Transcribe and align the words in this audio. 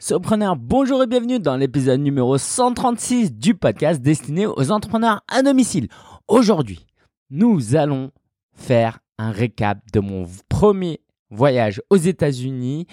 Surpreneur, 0.00 0.54
bonjour 0.54 1.02
et 1.02 1.08
bienvenue 1.08 1.40
dans 1.40 1.56
l'épisode 1.56 1.98
numéro 2.00 2.38
136 2.38 3.34
du 3.34 3.56
podcast 3.56 4.00
destiné 4.00 4.46
aux 4.46 4.70
entrepreneurs 4.70 5.24
à 5.26 5.42
domicile. 5.42 5.88
Aujourd'hui, 6.28 6.86
nous 7.30 7.74
allons 7.74 8.12
faire 8.52 9.00
un 9.18 9.32
récap 9.32 9.80
de 9.92 9.98
mon 9.98 10.24
premier 10.48 11.00
voyage 11.30 11.82
aux 11.90 11.96
États-Unis 11.96 12.86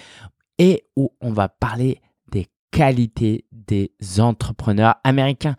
et 0.57 0.87
où 0.95 1.11
on 1.21 1.31
va 1.31 1.47
parler 1.47 2.01
des 2.31 2.47
qualités 2.71 3.45
des 3.51 3.91
entrepreneurs 4.17 4.95
américains. 5.03 5.57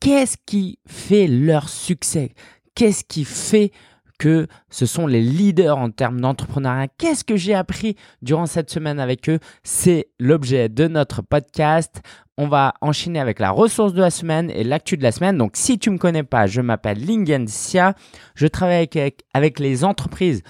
Qu'est-ce 0.00 0.38
qui 0.46 0.78
fait 0.86 1.26
leur 1.26 1.68
succès? 1.68 2.32
Qu'est-ce 2.74 3.04
qui 3.04 3.26
fait 3.26 3.70
que 4.18 4.46
ce 4.70 4.86
sont 4.86 5.06
les 5.06 5.22
leaders 5.22 5.78
en 5.78 5.90
termes 5.90 6.20
d'entrepreneuriat. 6.20 6.88
Qu'est-ce 6.98 7.24
que 7.24 7.36
j'ai 7.36 7.54
appris 7.54 7.96
durant 8.22 8.46
cette 8.46 8.70
semaine 8.70 8.98
avec 9.00 9.28
eux? 9.28 9.38
C'est 9.62 10.08
l'objet 10.18 10.68
de 10.68 10.88
notre 10.88 11.22
podcast. 11.22 12.02
On 12.38 12.48
va 12.48 12.74
enchaîner 12.80 13.18
avec 13.18 13.38
la 13.38 13.50
ressource 13.50 13.94
de 13.94 14.00
la 14.00 14.10
semaine 14.10 14.50
et 14.50 14.64
l'actu 14.64 14.96
de 14.96 15.02
la 15.02 15.12
semaine. 15.12 15.38
Donc, 15.38 15.52
si 15.54 15.78
tu 15.78 15.88
ne 15.88 15.94
me 15.94 15.98
connais 15.98 16.22
pas, 16.22 16.46
je 16.46 16.60
m'appelle 16.60 17.04
Lingensia. 17.04 17.94
Je 18.34 18.46
travaille 18.46 18.88
avec, 18.92 19.24
avec 19.32 19.58
les 19.58 19.84
entreprises 19.84 20.42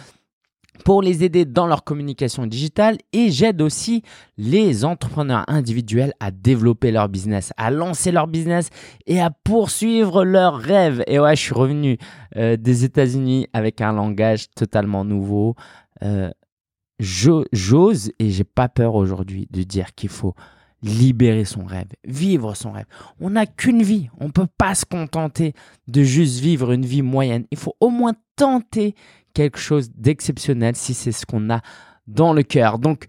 pour 0.85 1.03
les 1.03 1.25
aider 1.25 1.45
dans 1.45 1.67
leur 1.67 1.85
communication 1.85 2.47
digitale 2.47 2.99
et 3.13 3.31
j'aide 3.31 3.63
aussi 3.63 4.03
les 4.37 4.85
entrepreneurs 4.85 5.45
individuels 5.49 6.13
à 6.21 6.31
développer 6.31 6.91
leur 6.91 7.09
business, 7.09 7.53
à 7.57 7.71
lancer 7.71 8.13
leur 8.13 8.27
business 8.27 8.71
et 9.07 9.21
à 9.21 9.31
poursuivre 9.31 10.25
leurs 10.25 10.57
rêves. 10.57 11.03
Et 11.07 11.19
ouais, 11.19 11.37
je 11.37 11.41
suis 11.41 11.55
revenu 11.55 11.99
euh, 12.37 12.57
des 12.57 12.85
États-Unis 12.85 13.49
avec 13.53 13.81
un 13.81 13.93
langage 13.93 14.51
totalement 14.51 15.05
nouveau. 15.05 15.55
Euh, 16.03 16.31
j'ose 16.99 18.13
et 18.19 18.31
j'ai 18.31 18.45
pas 18.45 18.69
peur 18.69 18.95
aujourd'hui 18.95 19.49
de 19.51 19.63
dire 19.63 19.95
qu'il 19.95 20.09
faut 20.09 20.35
libérer 20.83 21.45
son 21.45 21.65
rêve, 21.65 21.89
vivre 22.05 22.55
son 22.55 22.73
rêve. 22.73 22.87
On 23.21 23.31
n'a 23.31 23.47
qu'une 23.47 23.83
vie, 23.83 24.09
on 24.19 24.27
ne 24.27 24.33
peut 24.33 24.47
pas 24.59 24.75
se 24.75 24.85
contenter 24.85 25.55
de 25.89 26.03
juste 26.03 26.41
vivre 26.41 26.73
une 26.73 26.85
vie 26.85 27.03
moyenne. 27.03 27.47
Il 27.51 27.59
faut 27.59 27.75
au 27.81 27.91
moins 27.91 28.15
tenter 28.37 28.95
quelque 29.37 29.59
chose 29.59 29.91
d'exceptionnel 29.95 30.75
si 30.77 30.95
c'est 30.95 31.13
ce 31.13 31.27
qu'on 31.27 31.51
a 31.51 31.61
dans 32.07 32.33
le 32.33 32.43
cœur. 32.43 32.79
Donc, 32.79 33.05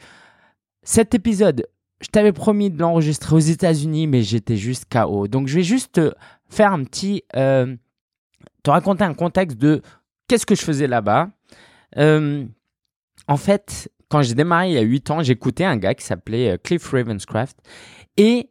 cet 0.83 1.15
épisode, 1.15 1.65
je 2.01 2.07
t'avais 2.07 2.33
promis 2.33 2.69
de 2.69 2.77
l'enregistrer 2.77 3.33
aux 3.33 3.39
États-Unis, 3.39 4.07
mais 4.07 4.23
j'étais 4.23 4.57
juste 4.57 4.85
KO. 4.91 5.29
Donc, 5.29 5.47
je 5.47 5.55
vais 5.55 5.63
juste 5.63 6.01
faire 6.49 6.73
un 6.73 6.83
petit. 6.83 7.23
Euh, 7.37 7.77
te 8.61 8.69
raconter 8.69 9.05
un 9.05 9.13
contexte 9.13 9.57
de 9.57 9.81
qu'est-ce 10.27 10.45
que 10.45 10.55
je 10.55 10.61
faisais 10.61 10.87
là-bas. 10.87 11.29
Euh, 11.95 12.45
en 13.29 13.37
fait, 13.37 13.89
quand 14.09 14.21
j'ai 14.21 14.35
démarré 14.35 14.71
il 14.71 14.73
y 14.73 14.77
a 14.77 14.81
8 14.81 15.11
ans, 15.11 15.23
j'écoutais 15.23 15.63
un 15.63 15.77
gars 15.77 15.93
qui 15.93 16.03
s'appelait 16.03 16.51
euh, 16.51 16.57
Cliff 16.61 16.85
Ravenscraft 16.91 17.57
et 18.17 18.49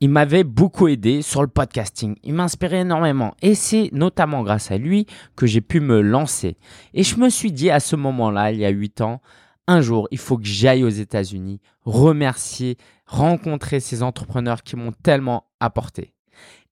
il 0.00 0.08
m'avait 0.08 0.44
beaucoup 0.44 0.88
aidé 0.88 1.20
sur 1.20 1.42
le 1.42 1.48
podcasting. 1.48 2.16
Il 2.22 2.34
m'inspirait 2.34 2.80
énormément. 2.80 3.34
Et 3.42 3.54
c'est 3.54 3.90
notamment 3.92 4.42
grâce 4.42 4.70
à 4.70 4.78
lui 4.78 5.06
que 5.36 5.46
j'ai 5.46 5.60
pu 5.60 5.80
me 5.80 6.00
lancer. 6.00 6.56
Et 6.94 7.02
je 7.02 7.16
me 7.16 7.28
suis 7.28 7.52
dit 7.52 7.70
à 7.70 7.80
ce 7.80 7.96
moment-là, 7.96 8.50
il 8.50 8.58
y 8.58 8.64
a 8.64 8.70
8 8.70 9.02
ans, 9.02 9.20
un 9.66 9.82
jour, 9.82 10.08
il 10.10 10.18
faut 10.18 10.38
que 10.38 10.46
j'aille 10.46 10.84
aux 10.84 10.88
États-Unis, 10.88 11.60
remercier, 11.84 12.76
rencontrer 13.06 13.78
ces 13.78 14.02
entrepreneurs 14.02 14.62
qui 14.62 14.76
m'ont 14.76 14.92
tellement 14.92 15.44
apporté. 15.60 16.14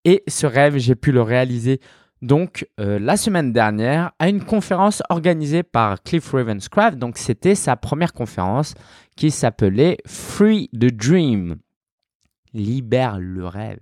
Et 0.05 0.25
ce 0.27 0.47
rêve, 0.47 0.79
j'ai 0.79 0.95
pu 0.95 1.13
le 1.13 1.23
réaliser 1.23 1.81
donc 2.23 2.67
euh, 2.81 2.99
la 2.99 3.17
semaine 3.17 3.53
dernière 3.53 4.13
à 4.19 4.29
une 4.29 4.43
conférence 4.43 5.03
organisée 5.11 5.63
par 5.63 6.03
Cliff 6.03 6.33
Ravenscraft. 6.33 6.99
Donc 6.99 7.19
c'était 7.19 7.55
sa 7.55 7.77
première 7.77 8.13
conférence 8.13 8.75
qui 9.17 9.31
s'appelait 9.31 9.99
Free 10.07 10.69
the 10.73 10.87
Dream 10.87 11.59
libère 12.55 13.19
le 13.19 13.47
rêve. 13.47 13.79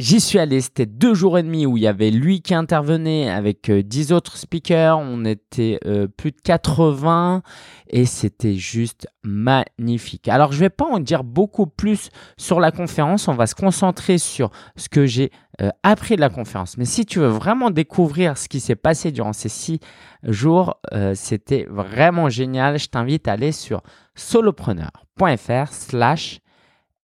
J'y 0.00 0.20
suis 0.20 0.40
allé, 0.40 0.60
c'était 0.60 0.86
deux 0.86 1.14
jours 1.14 1.38
et 1.38 1.44
demi 1.44 1.66
où 1.66 1.76
il 1.76 1.84
y 1.84 1.86
avait 1.86 2.10
lui 2.10 2.42
qui 2.42 2.52
intervenait 2.52 3.30
avec 3.30 3.70
euh, 3.70 3.80
dix 3.80 4.10
autres 4.10 4.36
speakers, 4.36 4.98
on 4.98 5.24
était 5.24 5.78
euh, 5.86 6.08
plus 6.08 6.32
de 6.32 6.40
80 6.42 7.42
et 7.90 8.04
c'était 8.04 8.56
juste 8.56 9.06
magnifique. 9.22 10.26
Alors 10.26 10.50
je 10.50 10.56
ne 10.56 10.62
vais 10.62 10.70
pas 10.70 10.84
en 10.84 10.98
dire 10.98 11.22
beaucoup 11.22 11.68
plus 11.68 12.10
sur 12.36 12.58
la 12.58 12.72
conférence, 12.72 13.28
on 13.28 13.34
va 13.34 13.46
se 13.46 13.54
concentrer 13.54 14.18
sur 14.18 14.50
ce 14.74 14.88
que 14.88 15.06
j'ai 15.06 15.30
euh, 15.62 15.70
appris 15.84 16.16
de 16.16 16.20
la 16.20 16.28
conférence. 16.28 16.76
Mais 16.76 16.86
si 16.86 17.06
tu 17.06 17.20
veux 17.20 17.28
vraiment 17.28 17.70
découvrir 17.70 18.36
ce 18.36 18.48
qui 18.48 18.58
s'est 18.58 18.74
passé 18.74 19.12
durant 19.12 19.32
ces 19.32 19.48
six 19.48 19.78
jours, 20.24 20.80
c'était 21.14 21.66
vraiment 21.70 22.28
génial. 22.28 22.78
Je 22.78 22.88
t'invite 22.88 23.28
à 23.28 23.32
aller 23.32 23.52
sur 23.52 23.82
solopreneur.fr 24.16 25.72
slash 25.72 26.40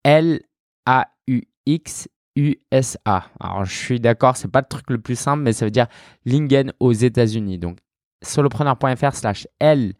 L-A-U-X-U-S-A. 0.07 1.25
Alors, 3.41 3.65
je 3.65 3.75
suis 3.75 3.99
d'accord, 3.99 4.37
c'est 4.37 4.47
pas 4.47 4.61
le 4.61 4.67
truc 4.69 4.89
le 4.89 4.99
plus 4.99 5.19
simple, 5.19 5.43
mais 5.43 5.51
ça 5.51 5.65
veut 5.65 5.71
dire 5.71 5.87
Lingen 6.25 6.71
aux 6.79 6.93
États-Unis. 6.93 7.57
Donc, 7.57 7.79
solopreneur.fr 8.21 9.13
slash 9.13 9.49
L-A-U-X-U-S-A. 9.59 9.97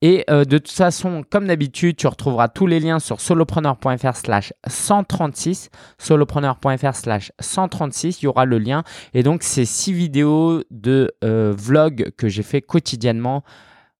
Et 0.00 0.24
euh, 0.30 0.44
de 0.44 0.56
toute 0.56 0.70
façon, 0.70 1.24
comme 1.28 1.48
d'habitude, 1.48 1.96
tu 1.96 2.06
retrouveras 2.06 2.48
tous 2.48 2.66
les 2.66 2.80
liens 2.80 3.00
sur 3.00 3.20
solopreneur.fr 3.20 4.16
slash 4.16 4.54
136. 4.66 5.68
Solopreneur.fr 5.98 6.94
slash 6.94 7.32
136, 7.38 8.22
il 8.22 8.24
y 8.24 8.28
aura 8.28 8.46
le 8.46 8.58
lien. 8.58 8.82
Et 9.12 9.22
donc, 9.22 9.42
ces 9.42 9.66
six 9.66 9.92
vidéos 9.92 10.62
de 10.70 11.12
euh, 11.22 11.52
vlog 11.54 12.12
que 12.16 12.28
j'ai 12.28 12.42
fait 12.42 12.62
quotidiennement. 12.62 13.44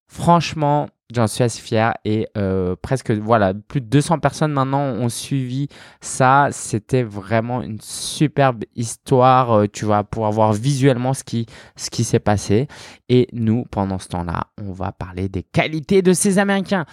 Franchement, 0.06 0.88
J'en 1.14 1.26
suis 1.26 1.42
assez 1.42 1.62
fier 1.62 1.94
et 2.04 2.28
euh, 2.36 2.76
presque 2.82 3.10
voilà 3.10 3.54
plus 3.54 3.80
de 3.80 3.86
200 3.86 4.18
personnes 4.18 4.52
maintenant 4.52 4.82
ont 4.82 5.08
suivi 5.08 5.68
ça. 6.02 6.48
C'était 6.52 7.02
vraiment 7.02 7.62
une 7.62 7.80
superbe 7.80 8.64
histoire. 8.76 9.52
Euh, 9.52 9.66
tu 9.66 9.86
vas 9.86 10.04
pouvoir 10.04 10.32
voir 10.32 10.52
visuellement 10.52 11.14
ce 11.14 11.24
qui 11.24 11.46
ce 11.76 11.88
qui 11.88 12.04
s'est 12.04 12.18
passé. 12.18 12.68
Et 13.08 13.26
nous, 13.32 13.64
pendant 13.70 13.98
ce 13.98 14.08
temps-là, 14.08 14.48
on 14.60 14.72
va 14.72 14.92
parler 14.92 15.30
des 15.30 15.42
qualités 15.42 16.02
de 16.02 16.12
ces 16.12 16.38
Américains. 16.38 16.84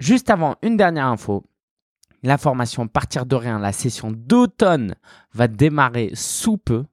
Juste 0.00 0.30
avant, 0.30 0.56
une 0.62 0.78
dernière 0.78 1.06
info. 1.06 1.44
La 2.22 2.38
formation 2.38 2.88
Partir 2.88 3.26
de 3.26 3.36
rien, 3.36 3.58
la 3.58 3.72
session 3.72 4.12
d'automne 4.12 4.94
va 5.34 5.46
démarrer 5.46 6.12
sous 6.14 6.56
peu. 6.56 6.84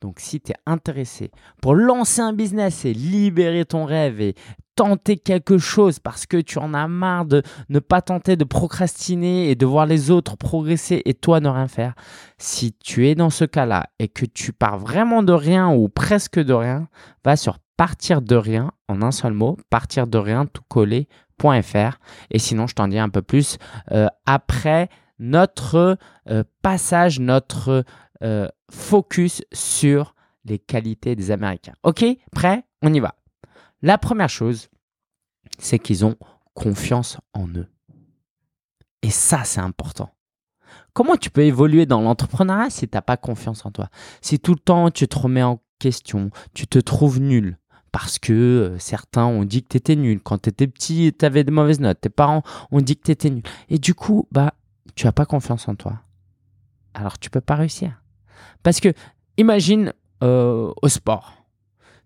Donc 0.00 0.20
si 0.20 0.40
tu 0.40 0.52
es 0.52 0.56
intéressé 0.66 1.32
pour 1.60 1.74
lancer 1.74 2.20
un 2.20 2.32
business 2.32 2.84
et 2.84 2.94
libérer 2.94 3.64
ton 3.64 3.84
rêve 3.84 4.20
et 4.20 4.36
tenter 4.78 5.16
quelque 5.16 5.58
chose 5.58 5.98
parce 5.98 6.24
que 6.24 6.36
tu 6.36 6.58
en 6.58 6.72
as 6.72 6.86
marre 6.86 7.24
de 7.24 7.42
ne 7.68 7.80
pas 7.80 8.00
tenter 8.00 8.36
de 8.36 8.44
procrastiner 8.44 9.50
et 9.50 9.56
de 9.56 9.66
voir 9.66 9.86
les 9.86 10.12
autres 10.12 10.36
progresser 10.36 11.02
et 11.04 11.14
toi 11.14 11.40
ne 11.40 11.48
rien 11.48 11.66
faire. 11.66 11.94
Si 12.38 12.72
tu 12.74 13.08
es 13.08 13.16
dans 13.16 13.28
ce 13.28 13.44
cas-là 13.44 13.88
et 13.98 14.06
que 14.06 14.24
tu 14.24 14.52
pars 14.52 14.78
vraiment 14.78 15.24
de 15.24 15.32
rien 15.32 15.68
ou 15.68 15.88
presque 15.88 16.38
de 16.38 16.52
rien, 16.52 16.86
va 17.24 17.34
sur 17.34 17.58
partir 17.76 18.22
de 18.22 18.36
rien 18.36 18.70
en 18.86 19.02
un 19.02 19.10
seul 19.10 19.32
mot, 19.32 19.58
partir 19.68 20.06
de 20.06 20.16
rien 20.16 20.46
tout 20.46 20.62
coller.fr 20.68 21.98
et 22.30 22.38
sinon 22.38 22.68
je 22.68 22.76
t'en 22.76 22.86
dis 22.86 23.00
un 23.00 23.08
peu 23.08 23.22
plus 23.22 23.58
euh, 23.90 24.06
après 24.26 24.90
notre 25.18 25.98
euh, 26.30 26.44
passage, 26.62 27.18
notre 27.18 27.84
euh, 28.22 28.46
focus 28.70 29.42
sur 29.52 30.14
les 30.44 30.60
qualités 30.60 31.16
des 31.16 31.32
Américains. 31.32 31.74
Ok, 31.82 32.04
prêt? 32.30 32.62
On 32.80 32.94
y 32.94 33.00
va. 33.00 33.16
La 33.82 33.98
première 33.98 34.28
chose, 34.28 34.68
c'est 35.58 35.78
qu'ils 35.78 36.04
ont 36.04 36.16
confiance 36.54 37.18
en 37.32 37.46
eux. 37.48 37.68
Et 39.02 39.10
ça, 39.10 39.44
c'est 39.44 39.60
important. 39.60 40.10
Comment 40.92 41.16
tu 41.16 41.30
peux 41.30 41.44
évoluer 41.44 41.86
dans 41.86 42.00
l'entrepreneuriat 42.00 42.70
si 42.70 42.88
tu 42.88 42.96
n'as 42.96 43.02
pas 43.02 43.16
confiance 43.16 43.64
en 43.64 43.70
toi? 43.70 43.88
Si 44.20 44.40
tout 44.40 44.52
le 44.52 44.58
temps 44.58 44.90
tu 44.90 45.06
te 45.06 45.16
remets 45.16 45.44
en 45.44 45.60
question, 45.78 46.30
tu 46.54 46.66
te 46.66 46.78
trouves 46.80 47.20
nul 47.20 47.56
parce 47.92 48.18
que 48.18 48.32
euh, 48.32 48.78
certains 48.78 49.24
ont 49.24 49.44
dit 49.44 49.62
que 49.62 49.68
tu 49.68 49.76
étais 49.76 49.96
nul. 49.96 50.20
Quand 50.20 50.38
tu 50.38 50.48
étais 50.48 50.66
petit, 50.66 51.14
tu 51.16 51.24
avais 51.24 51.44
de 51.44 51.50
mauvaises 51.50 51.80
notes. 51.80 52.00
Tes 52.00 52.10
parents 52.10 52.42
ont 52.70 52.80
dit 52.80 52.96
que 52.96 53.04
tu 53.04 53.12
étais 53.12 53.30
nul. 53.30 53.42
Et 53.68 53.78
du 53.78 53.94
coup, 53.94 54.26
bah, 54.32 54.54
tu 54.94 55.06
n'as 55.06 55.12
pas 55.12 55.24
confiance 55.24 55.68
en 55.68 55.76
toi. 55.76 56.00
Alors 56.94 57.18
tu 57.18 57.30
peux 57.30 57.40
pas 57.40 57.54
réussir. 57.54 58.02
Parce 58.62 58.80
que, 58.80 58.92
imagine 59.36 59.92
euh, 60.24 60.72
au 60.82 60.88
sport 60.88 61.37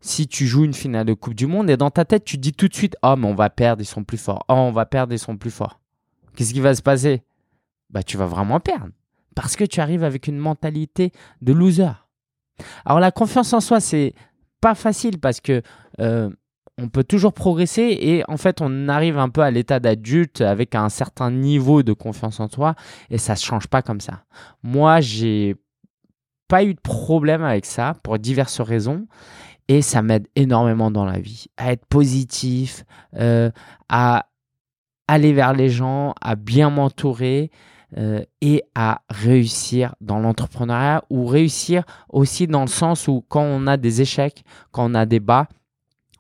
si 0.03 0.27
tu 0.27 0.47
joues 0.47 0.65
une 0.65 0.75
finale 0.75 1.07
de 1.07 1.15
Coupe 1.15 1.35
du 1.35 1.47
Monde 1.47 1.71
et 1.71 1.77
dans 1.77 1.91
ta 1.91 2.05
tête, 2.05 2.25
tu 2.25 2.37
dis 2.37 2.53
tout 2.53 2.69
de 2.69 2.75
suite 2.75 2.97
Oh, 3.03 3.15
mais 3.17 3.27
on 3.27 3.35
va 3.35 3.49
perdre, 3.49 3.81
ils 3.81 3.87
sont 3.87 4.05
plus 4.05 4.19
forts. 4.19 4.45
Oh, 4.49 4.55
on 4.55 4.73
va 4.73 4.85
perdre, 4.85 5.15
ils 5.15 5.19
sont 5.19 5.37
plus 5.37 5.51
forts. 5.51 5.81
Qu'est-ce 6.37 6.53
qui 6.53 6.61
va 6.61 6.75
se 6.75 6.83
passer? 6.83 7.23
Bah, 7.89 8.03
tu 8.03 8.17
vas 8.17 8.27
vraiment 8.27 8.59
perdre. 8.59 8.89
Parce 9.35 9.57
que 9.57 9.65
tu 9.65 9.81
arrives 9.81 10.05
avec 10.05 10.27
une 10.27 10.39
mentalité 10.39 11.13
de 11.41 11.53
loser. 11.53 11.93
Alors, 12.85 13.01
la 13.01 13.13
confiance 13.13 13.53
en 13.53 13.61
soi, 13.61 13.81
c'est 13.81 14.13
pas 14.61 14.75
facile 14.75 15.19
parce 15.19 15.41
que. 15.41 15.63
Euh, 16.01 16.31
on 16.79 16.89
peut 16.89 17.05
toujours 17.05 17.35
progresser 17.35 17.99
et 18.01 18.25
en 18.29 18.39
fait 18.39 18.63
on 18.63 18.89
arrive 18.89 19.19
un 19.19 19.29
peu 19.29 19.43
à 19.43 19.51
l'état 19.51 19.79
d'adulte 19.79 20.41
avec 20.41 20.75
un 20.75 20.89
certain 20.89 21.31
niveau 21.31 21.83
de 21.83 21.93
confiance 21.93 22.41
en 22.41 22.49
toi 22.49 22.75
et 23.11 23.19
ça 23.19 23.35
ne 23.35 23.39
change 23.39 23.69
pas 23.69 23.83
comme 23.83 24.01
ça. 24.01 24.25
Moi 24.63 25.01
j'ai 25.01 25.57
pas 26.49 26.65
eu 26.65 26.73
de 26.73 26.81
problème 26.81 27.43
avec 27.45 27.67
ça 27.67 27.95
pour 28.03 28.19
diverses 28.19 28.61
raisons 28.63 29.07
et 29.73 29.81
ça 29.81 30.03
m'aide 30.03 30.29
énormément 30.37 30.91
dans 30.91 31.07
la 31.07 31.19
vie, 31.19 31.47
à 31.57 31.73
être 31.73 31.87
positif, 31.87 32.85
euh, 33.17 33.51
à 33.89 34.27
aller 35.09 35.33
vers 35.33 35.55
les 35.55 35.71
gens, 35.71 36.15
à 36.21 36.37
bien 36.37 36.69
m'entourer 36.69 37.51
euh, 37.97 38.23
et 38.43 38.65
à 38.75 39.01
réussir 39.09 39.95
dans 40.03 40.19
l'entrepreneuriat 40.19 41.05
ou 41.09 41.27
réussir 41.27 41.85
aussi 42.11 42.47
dans 42.47 42.61
le 42.61 42.67
sens 42.67 43.09
où 43.09 43.25
quand 43.31 43.43
on 43.43 43.67
a 43.67 43.79
des 43.79 44.03
échecs, 44.03 44.45
quand 44.73 44.91
on 44.91 44.95
a 44.95 45.07
des 45.07 45.21
bas, 45.21 45.49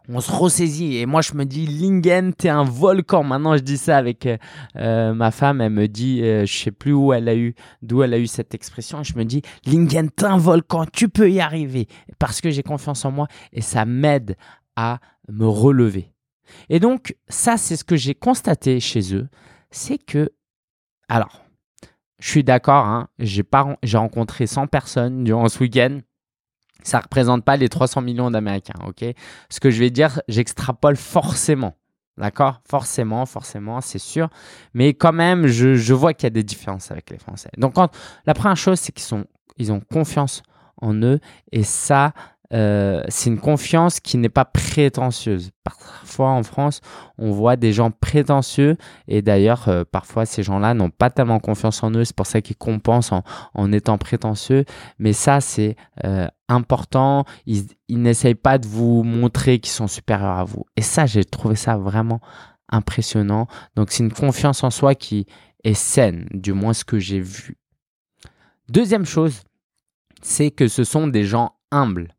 on 0.09 0.21
se 0.21 0.31
ressaisit. 0.31 0.97
Et 0.97 1.07
moi, 1.07 1.21
je 1.23 1.35
me 1.35 1.45
dis, 1.45 1.67
Lingen, 1.67 2.35
t'es 2.35 2.49
un 2.49 2.65
volcan. 2.65 3.23
Maintenant, 3.25 3.57
je 3.57 3.63
dis 3.63 3.77
ça 3.77 3.97
avec 3.97 4.27
euh, 4.27 4.37
euh, 4.77 5.15
ma 5.15 5.31
femme. 5.31 5.61
Elle 5.61 5.73
me 5.73 5.89
dit, 5.89 6.21
je 6.21 6.47
je 6.53 6.59
sais 6.65 6.71
plus 6.71 6.93
où 6.93 7.13
elle 7.13 7.29
a 7.29 7.35
eu, 7.35 7.55
d'où 7.81 8.03
elle 8.03 8.15
a 8.15 8.19
eu 8.19 8.27
cette 8.27 8.55
expression. 8.55 9.03
Je 9.03 9.17
me 9.17 9.25
dis, 9.25 9.43
Lingen, 9.67 10.11
t'es 10.11 10.27
un 10.27 10.37
volcan. 10.37 10.85
Tu 10.93 11.09
peux 11.09 11.31
y 11.31 11.41
arriver 11.41 11.89
parce 12.19 12.41
que 12.41 12.51
j'ai 12.51 12.63
confiance 12.63 13.05
en 13.05 13.11
moi 13.11 13.27
et 13.53 13.63
ça 13.63 13.85
m'aide 13.85 14.37
à 14.77 15.01
me 15.29 15.47
relever. 15.47 16.13
Et 16.69 16.81
donc, 16.81 17.17
ça, 17.29 17.57
c'est 17.57 17.77
ce 17.77 17.85
que 17.85 17.97
j'ai 17.97 18.15
constaté 18.15 18.81
chez 18.81 19.15
eux. 19.15 19.29
C'est 19.71 19.99
que, 19.99 20.31
alors, 21.09 21.43
je 22.23 22.29
suis 22.29 22.45
d'accord, 22.45 22.87
hein, 22.87 23.09
j'ai, 23.19 23.45
rencontré 23.95 24.47
100 24.47 24.69
personnes 24.69 25.25
durant 25.25 25.49
ce 25.49 25.59
week-end. 25.61 26.01
Ça 26.83 26.99
ne 26.99 27.03
représente 27.03 27.45
pas 27.45 27.57
les 27.57 27.69
300 27.69 28.03
millions 28.03 28.31
d'Américains, 28.31 28.79
ok? 28.87 29.05
Ce 29.49 29.61
que 29.61 29.71
je 29.71 29.79
vais 29.79 29.91
dire, 29.91 30.21
j'extrapole 30.29 30.97
forcément. 30.97 31.77
D'accord? 32.19 32.61
Forcément, 32.69 33.25
forcément, 33.25 33.81
c'est 33.81 33.99
sûr. 33.99 34.29
Mais 34.75 34.93
quand 34.93 35.13
même, 35.13 35.47
je, 35.47 35.93
vois 35.95 36.13
qu'il 36.13 36.25
y 36.25 36.27
a 36.27 36.31
des 36.31 36.43
différences 36.43 36.91
avec 36.91 37.11
les 37.11 37.19
Français. 37.19 37.51
Donc, 37.57 37.75
la 38.27 38.35
première 38.35 38.57
chose, 38.57 38.79
c'est 38.79 38.93
qu'ils 38.93 39.25
ils 39.59 39.73
ont 39.73 39.81
confiance 39.81 40.43
en 40.81 40.95
eux. 41.03 41.21
Et 41.53 41.63
ça, 41.63 42.13
euh, 42.53 43.03
c'est 43.09 43.31
une 43.31 43.39
confiance 43.39 44.01
qui 44.01 44.19
n'est 44.19 44.29
pas 44.29 44.45
prétentieuse. 44.45 45.51
Parfois 45.65 46.31
en 46.31 46.43
France, 46.43 46.81
on 47.19 47.31
voit 47.31 47.57
des 47.57 47.73
gens 47.73 47.91
prétentieux 47.91 48.77
et 49.09 49.23
d'ailleurs, 49.23 49.69
euh, 49.69 49.85
parfois 49.91 50.27
ces 50.27 50.43
gens-là 50.43 50.75
n'ont 50.75 50.91
pas 50.91 51.11
tellement 51.11 51.41
confiance 51.41 51.83
en 51.83 51.91
eux. 51.93 52.05
C'est 52.05 52.17
pour 52.17 52.27
ça 52.27 52.41
qu'ils 52.41 52.57
compensent 52.57 53.13
en, 53.55 53.73
étant 53.73 53.99
prétentieux. 53.99 54.65
Mais 54.99 55.13
ça, 55.13 55.41
c'est 55.41 55.77
euh, 56.05 56.27
important. 56.49 57.25
Ils, 57.47 57.67
ils 57.89 58.03
n'essayent 58.03 58.35
pas 58.35 58.59
de 58.59 58.67
vous 58.67 59.03
montrer 59.03 59.59
qu'ils 59.59 59.73
sont 59.73 59.89
supérieurs 59.89 60.39
à 60.39 60.45
vous. 60.45 60.65
Et 60.77 60.83
ça, 60.83 61.07
j'ai 61.07 61.25
trouvé 61.25 61.57
ça 61.57 61.77
vraiment 61.77 62.21
impressionnant. 62.69 63.47
Donc 63.77 63.91
c'est 63.91 64.03
une 64.03 64.13
confiance 64.13 64.65
en 64.65 64.71
soi 64.71 64.95
qui 64.95 65.27
est 65.65 65.75
saine, 65.75 66.27
du 66.33 66.53
moins 66.53 66.73
ce 66.73 66.85
que 66.85 66.99
j'ai 66.99 67.21
vu. 67.21 67.57
Deuxième 68.69 69.05
chose, 69.05 69.43
c'est 70.23 70.51
que 70.51 70.69
ce 70.69 70.85
sont 70.85 71.07
des 71.07 71.25
gens 71.25 71.55
humbles. 71.71 72.15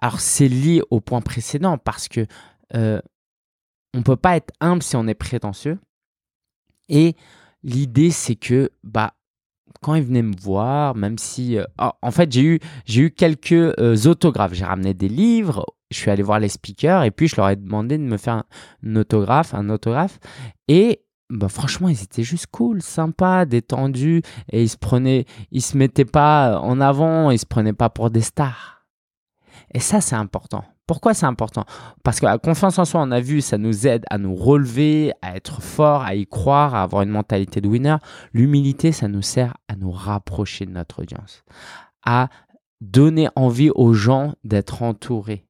Alors 0.00 0.20
c'est 0.20 0.48
lié 0.48 0.82
au 0.90 1.00
point 1.00 1.20
précédent 1.20 1.78
parce 1.78 2.08
que 2.08 2.26
euh, 2.74 3.00
on 3.94 4.02
peut 4.02 4.16
pas 4.16 4.36
être 4.36 4.52
humble 4.60 4.82
si 4.82 4.96
on 4.96 5.06
est 5.06 5.14
prétentieux. 5.14 5.78
Et 6.88 7.16
l'idée 7.62 8.10
c'est 8.10 8.36
que 8.36 8.70
bah 8.82 9.14
quand 9.82 9.94
ils 9.94 10.02
venaient 10.02 10.22
me 10.22 10.36
voir, 10.36 10.94
même 10.94 11.18
si 11.18 11.58
euh, 11.58 11.64
en 11.78 12.10
fait 12.10 12.32
j'ai 12.32 12.42
eu 12.42 12.60
j'ai 12.84 13.02
eu 13.02 13.10
quelques 13.10 13.52
euh, 13.52 13.96
autographes, 14.06 14.54
j'ai 14.54 14.64
ramené 14.64 14.94
des 14.94 15.08
livres, 15.08 15.66
je 15.90 15.98
suis 15.98 16.10
allé 16.10 16.22
voir 16.22 16.40
les 16.40 16.48
speakers 16.48 17.04
et 17.04 17.10
puis 17.10 17.28
je 17.28 17.36
leur 17.36 17.48
ai 17.48 17.56
demandé 17.56 17.98
de 17.98 18.02
me 18.02 18.16
faire 18.16 18.42
un, 18.84 18.96
autographe, 18.96 19.54
un 19.54 19.68
autographe 19.70 20.18
et 20.68 21.02
bah, 21.30 21.48
franchement, 21.48 21.88
ils 21.88 22.02
étaient 22.02 22.24
juste 22.24 22.48
cool, 22.48 22.82
sympas, 22.82 23.44
détendus 23.44 24.22
et 24.50 24.62
ils 24.62 24.68
se 24.68 24.76
prenaient, 24.76 25.26
ils 25.52 25.62
se 25.62 25.76
mettaient 25.76 26.04
pas 26.04 26.58
en 26.58 26.80
avant, 26.80 27.30
ils 27.30 27.38
se 27.38 27.46
prenaient 27.46 27.72
pas 27.72 27.88
pour 27.88 28.10
des 28.10 28.20
stars. 28.20 28.79
Et 29.72 29.80
ça, 29.80 30.00
c'est 30.00 30.16
important. 30.16 30.64
Pourquoi 30.86 31.14
c'est 31.14 31.26
important? 31.26 31.64
Parce 32.02 32.18
que 32.18 32.26
la 32.26 32.38
confiance 32.38 32.78
en 32.78 32.84
soi, 32.84 33.02
on 33.02 33.12
a 33.12 33.20
vu, 33.20 33.40
ça 33.40 33.58
nous 33.58 33.86
aide 33.86 34.04
à 34.10 34.18
nous 34.18 34.34
relever, 34.34 35.12
à 35.22 35.36
être 35.36 35.62
fort, 35.62 36.02
à 36.02 36.16
y 36.16 36.26
croire, 36.26 36.74
à 36.74 36.82
avoir 36.82 37.02
une 37.02 37.10
mentalité 37.10 37.60
de 37.60 37.68
winner. 37.68 37.96
L'humilité, 38.32 38.90
ça 38.90 39.06
nous 39.06 39.22
sert 39.22 39.56
à 39.68 39.76
nous 39.76 39.92
rapprocher 39.92 40.66
de 40.66 40.72
notre 40.72 41.02
audience, 41.02 41.44
à 42.04 42.28
donner 42.80 43.28
envie 43.36 43.70
aux 43.70 43.92
gens 43.92 44.34
d'être 44.42 44.82
entourés, 44.82 45.46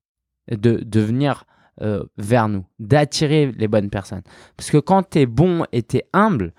de, 0.50 1.00
venir 1.00 1.44
euh, 1.80 2.04
vers 2.18 2.48
nous, 2.48 2.66
d'attirer 2.78 3.50
les 3.52 3.68
bonnes 3.68 3.88
personnes. 3.88 4.22
Parce 4.58 4.70
que 4.70 4.76
quand 4.76 5.08
tu 5.08 5.20
es 5.20 5.26
bon 5.26 5.64
et 5.72 5.82
tu 5.82 5.98
es 5.98 6.04
humble, 6.12 6.52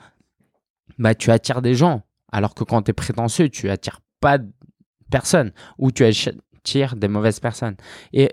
bah, 0.97 1.13
tu 1.13 1.29
attires 1.29 1.61
des 1.61 1.75
gens. 1.75 2.01
Alors 2.31 2.55
que 2.55 2.63
quand 2.63 2.81
tu 2.81 2.91
es 2.91 2.93
prétentieux, 2.93 3.49
tu 3.49 3.69
attires 3.69 3.99
pas 4.21 4.39
personne. 5.11 5.51
Ou 5.77 5.91
tu, 5.91 6.03
tire 6.63 6.95
des 6.95 7.07
mauvaises 7.07 7.39
personnes. 7.39 7.75
Et 8.13 8.31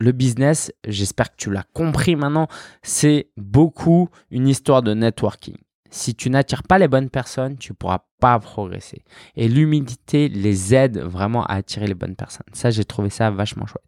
le 0.00 0.12
business, 0.12 0.72
j'espère 0.86 1.30
que 1.30 1.36
tu 1.36 1.50
l'as 1.50 1.64
compris 1.72 2.16
maintenant, 2.16 2.48
c'est 2.82 3.28
beaucoup 3.36 4.08
une 4.30 4.48
histoire 4.48 4.82
de 4.82 4.94
networking. 4.94 5.56
Si 5.90 6.14
tu 6.16 6.28
n'attires 6.28 6.64
pas 6.64 6.78
les 6.78 6.88
bonnes 6.88 7.10
personnes, 7.10 7.56
tu 7.56 7.72
ne 7.72 7.76
pourras 7.76 8.00
pas 8.18 8.38
progresser. 8.40 9.04
Et 9.36 9.48
l'humilité 9.48 10.28
les 10.28 10.74
aide 10.74 10.98
vraiment 10.98 11.44
à 11.46 11.54
attirer 11.54 11.86
les 11.86 11.94
bonnes 11.94 12.16
personnes. 12.16 12.46
Ça, 12.52 12.70
j'ai 12.70 12.84
trouvé 12.84 13.10
ça 13.10 13.30
vachement 13.30 13.66
chouette. 13.66 13.84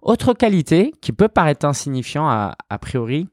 Autre 0.00 0.32
qualité 0.34 0.92
qui 1.00 1.12
peut 1.12 1.28
paraître 1.28 1.66
insignifiant 1.66 2.28
a, 2.28 2.78
priori, 2.80 3.28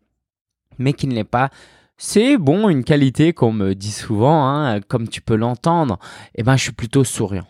mais 0.79 0.93
qui 0.93 1.05
ne 1.07 1.13
l'est 1.13 1.23
pas, 1.23 1.49
c'est 1.97 2.37
bon, 2.37 2.69
une 2.69 2.83
qualité 2.83 3.33
qu'on 3.33 3.51
me 3.51 3.75
dit 3.75 3.91
souvent, 3.91 4.47
hein, 4.47 4.81
comme 4.81 5.07
tu 5.07 5.21
peux 5.21 5.35
l'entendre, 5.35 5.99
eh 6.33 6.41
ben, 6.41 6.55
je 6.55 6.63
suis 6.63 6.71
plutôt 6.71 7.03
souriant. 7.03 7.45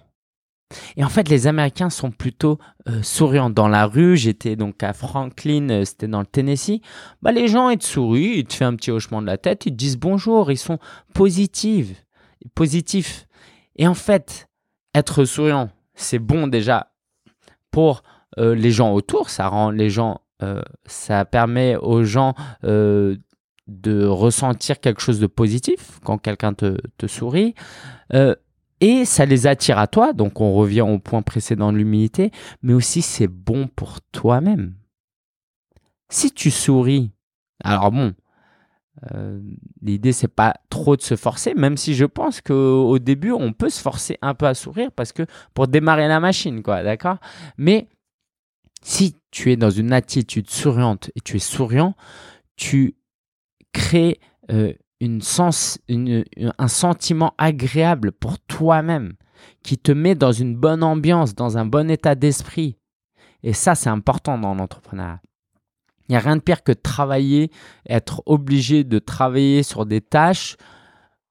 Et 0.97 1.03
en 1.03 1.09
fait, 1.09 1.29
les 1.29 1.47
Américains 1.47 1.89
sont 1.89 2.11
plutôt 2.11 2.57
euh, 2.87 3.01
souriants. 3.03 3.49
Dans 3.49 3.67
la 3.67 3.85
rue, 3.85 4.17
j'étais 4.17 4.55
donc 4.55 4.83
à 4.83 4.93
Franklin, 4.93 5.69
euh, 5.69 5.85
c'était 5.85 6.07
dans 6.07 6.19
le 6.19 6.25
Tennessee. 6.25 6.81
Bah, 7.21 7.31
les 7.31 7.47
gens, 7.47 7.69
ils 7.69 7.77
te 7.77 7.83
sourient, 7.83 8.39
ils 8.39 8.45
te 8.45 8.53
font 8.53 8.65
un 8.65 8.75
petit 8.75 8.91
hochement 8.91 9.21
de 9.21 9.27
la 9.27 9.37
tête, 9.37 9.65
ils 9.65 9.71
te 9.71 9.75
disent 9.75 9.97
bonjour, 9.97 10.51
ils 10.51 10.57
sont 10.57 10.79
positifs. 11.13 12.05
positifs. 12.55 13.27
Et 13.75 13.87
en 13.87 13.93
fait, 13.93 14.49
être 14.95 15.25
souriant, 15.25 15.69
c'est 15.95 16.19
bon 16.19 16.47
déjà 16.47 16.91
pour 17.71 18.03
euh, 18.37 18.55
les 18.55 18.71
gens 18.71 18.93
autour. 18.93 19.29
Ça 19.29 19.47
rend 19.47 19.71
les 19.71 19.89
gens, 19.89 20.21
ça 20.87 21.23
permet 21.23 21.75
aux 21.75 22.03
gens 22.03 22.33
de 22.63 24.05
ressentir 24.05 24.79
quelque 24.79 24.99
chose 24.99 25.19
de 25.19 25.27
positif 25.27 25.99
quand 26.03 26.17
quelqu'un 26.17 26.55
te, 26.55 26.77
te 26.97 27.05
sourit 27.05 27.53
et 28.81 29.05
ça 29.05 29.25
les 29.25 29.47
attire 29.47 29.77
à 29.77 29.87
toi. 29.87 30.11
Donc 30.11 30.41
on 30.41 30.53
revient 30.53 30.81
au 30.81 30.99
point 30.99 31.21
précédent 31.21 31.71
de 31.71 31.77
l'humilité, 31.77 32.31
mais 32.61 32.73
aussi 32.73 33.01
c'est 33.01 33.27
bon 33.27 33.67
pour 33.67 34.01
toi-même. 34.11 34.75
Si 36.09 36.31
tu 36.31 36.51
souris, 36.51 37.11
alors 37.63 37.91
bon, 37.91 38.13
euh, 39.13 39.39
l'idée 39.81 40.11
c'est 40.11 40.27
pas 40.27 40.55
trop 40.69 40.97
de 40.97 41.01
se 41.01 41.15
forcer, 41.15 41.53
même 41.53 41.77
si 41.77 41.93
je 41.93 42.05
pense 42.05 42.41
qu'au 42.41 42.99
début 42.99 43.31
on 43.31 43.53
peut 43.53 43.69
se 43.69 43.81
forcer 43.81 44.17
un 44.21 44.33
peu 44.33 44.45
à 44.45 44.53
sourire 44.53 44.91
parce 44.91 45.13
que 45.13 45.23
pour 45.53 45.67
démarrer 45.67 46.09
la 46.09 46.19
machine, 46.19 46.61
quoi, 46.61 46.83
d'accord? 46.83 47.17
Mais 47.57 47.87
si 48.83 49.15
tu 49.29 49.51
es 49.51 49.55
dans 49.55 49.69
une 49.69 49.93
attitude 49.93 50.49
souriante 50.49 51.11
et 51.15 51.21
tu 51.21 51.37
es 51.37 51.39
souriant, 51.39 51.95
tu 52.57 52.95
crées 53.71 54.19
euh, 54.51 54.73
sens, 55.21 55.79
un 55.89 56.67
sentiment 56.67 57.33
agréable 57.37 58.11
pour 58.11 58.39
toi-même, 58.39 59.13
qui 59.63 59.77
te 59.77 59.91
met 59.91 60.15
dans 60.15 60.31
une 60.31 60.55
bonne 60.55 60.83
ambiance, 60.83 61.35
dans 61.35 61.57
un 61.57 61.65
bon 61.65 61.89
état 61.89 62.15
d'esprit. 62.15 62.77
Et 63.43 63.53
ça, 63.53 63.75
c'est 63.75 63.89
important 63.89 64.37
dans 64.37 64.53
l'entrepreneuriat. 64.53 65.19
Il 66.07 66.11
n'y 66.11 66.17
a 66.17 66.19
rien 66.19 66.35
de 66.35 66.41
pire 66.41 66.63
que 66.63 66.71
travailler, 66.71 67.51
être 67.87 68.21
obligé 68.25 68.83
de 68.83 68.99
travailler 68.99 69.63
sur 69.63 69.85
des 69.85 70.01
tâches 70.01 70.57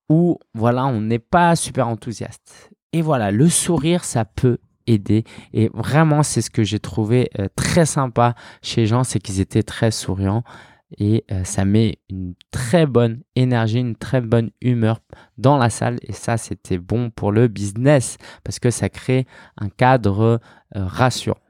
où 0.08 0.38
voilà, 0.54 0.86
on 0.86 1.00
n'est 1.00 1.18
pas 1.18 1.54
super 1.54 1.86
enthousiaste. 1.86 2.70
Et 2.92 3.02
voilà, 3.02 3.30
le 3.30 3.48
sourire, 3.48 4.04
ça 4.04 4.24
peut 4.24 4.58
aider. 4.86 5.24
Et 5.52 5.70
vraiment, 5.74 6.22
c'est 6.22 6.42
ce 6.42 6.50
que 6.50 6.64
j'ai 6.64 6.80
trouvé 6.80 7.30
euh, 7.38 7.46
très 7.54 7.86
sympa 7.86 8.34
chez 8.62 8.86
gens, 8.86 9.04
c'est 9.04 9.20
qu'ils 9.20 9.40
étaient 9.40 9.62
très 9.62 9.90
souriants 9.90 10.42
et 10.98 11.24
euh, 11.30 11.44
ça 11.44 11.64
met 11.64 11.98
une 12.08 12.34
très 12.50 12.86
bonne 12.86 13.22
énergie, 13.36 13.78
une 13.78 13.96
très 13.96 14.20
bonne 14.20 14.50
humeur 14.60 15.00
dans 15.38 15.56
la 15.56 15.70
salle 15.70 15.98
et 16.02 16.12
ça 16.12 16.36
c'était 16.36 16.78
bon 16.78 17.10
pour 17.10 17.32
le 17.32 17.48
business 17.48 18.16
parce 18.44 18.58
que 18.58 18.70
ça 18.70 18.88
crée 18.88 19.26
un 19.56 19.68
cadre 19.68 20.40
euh, 20.76 20.86
rassurant. 20.86 21.40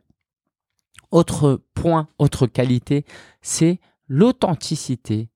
Autre 1.11 1.63
point, 1.75 2.09
autre 2.19 2.47
qualité, 2.47 3.05
c'est 3.43 3.81
l'authenticité 4.07 5.29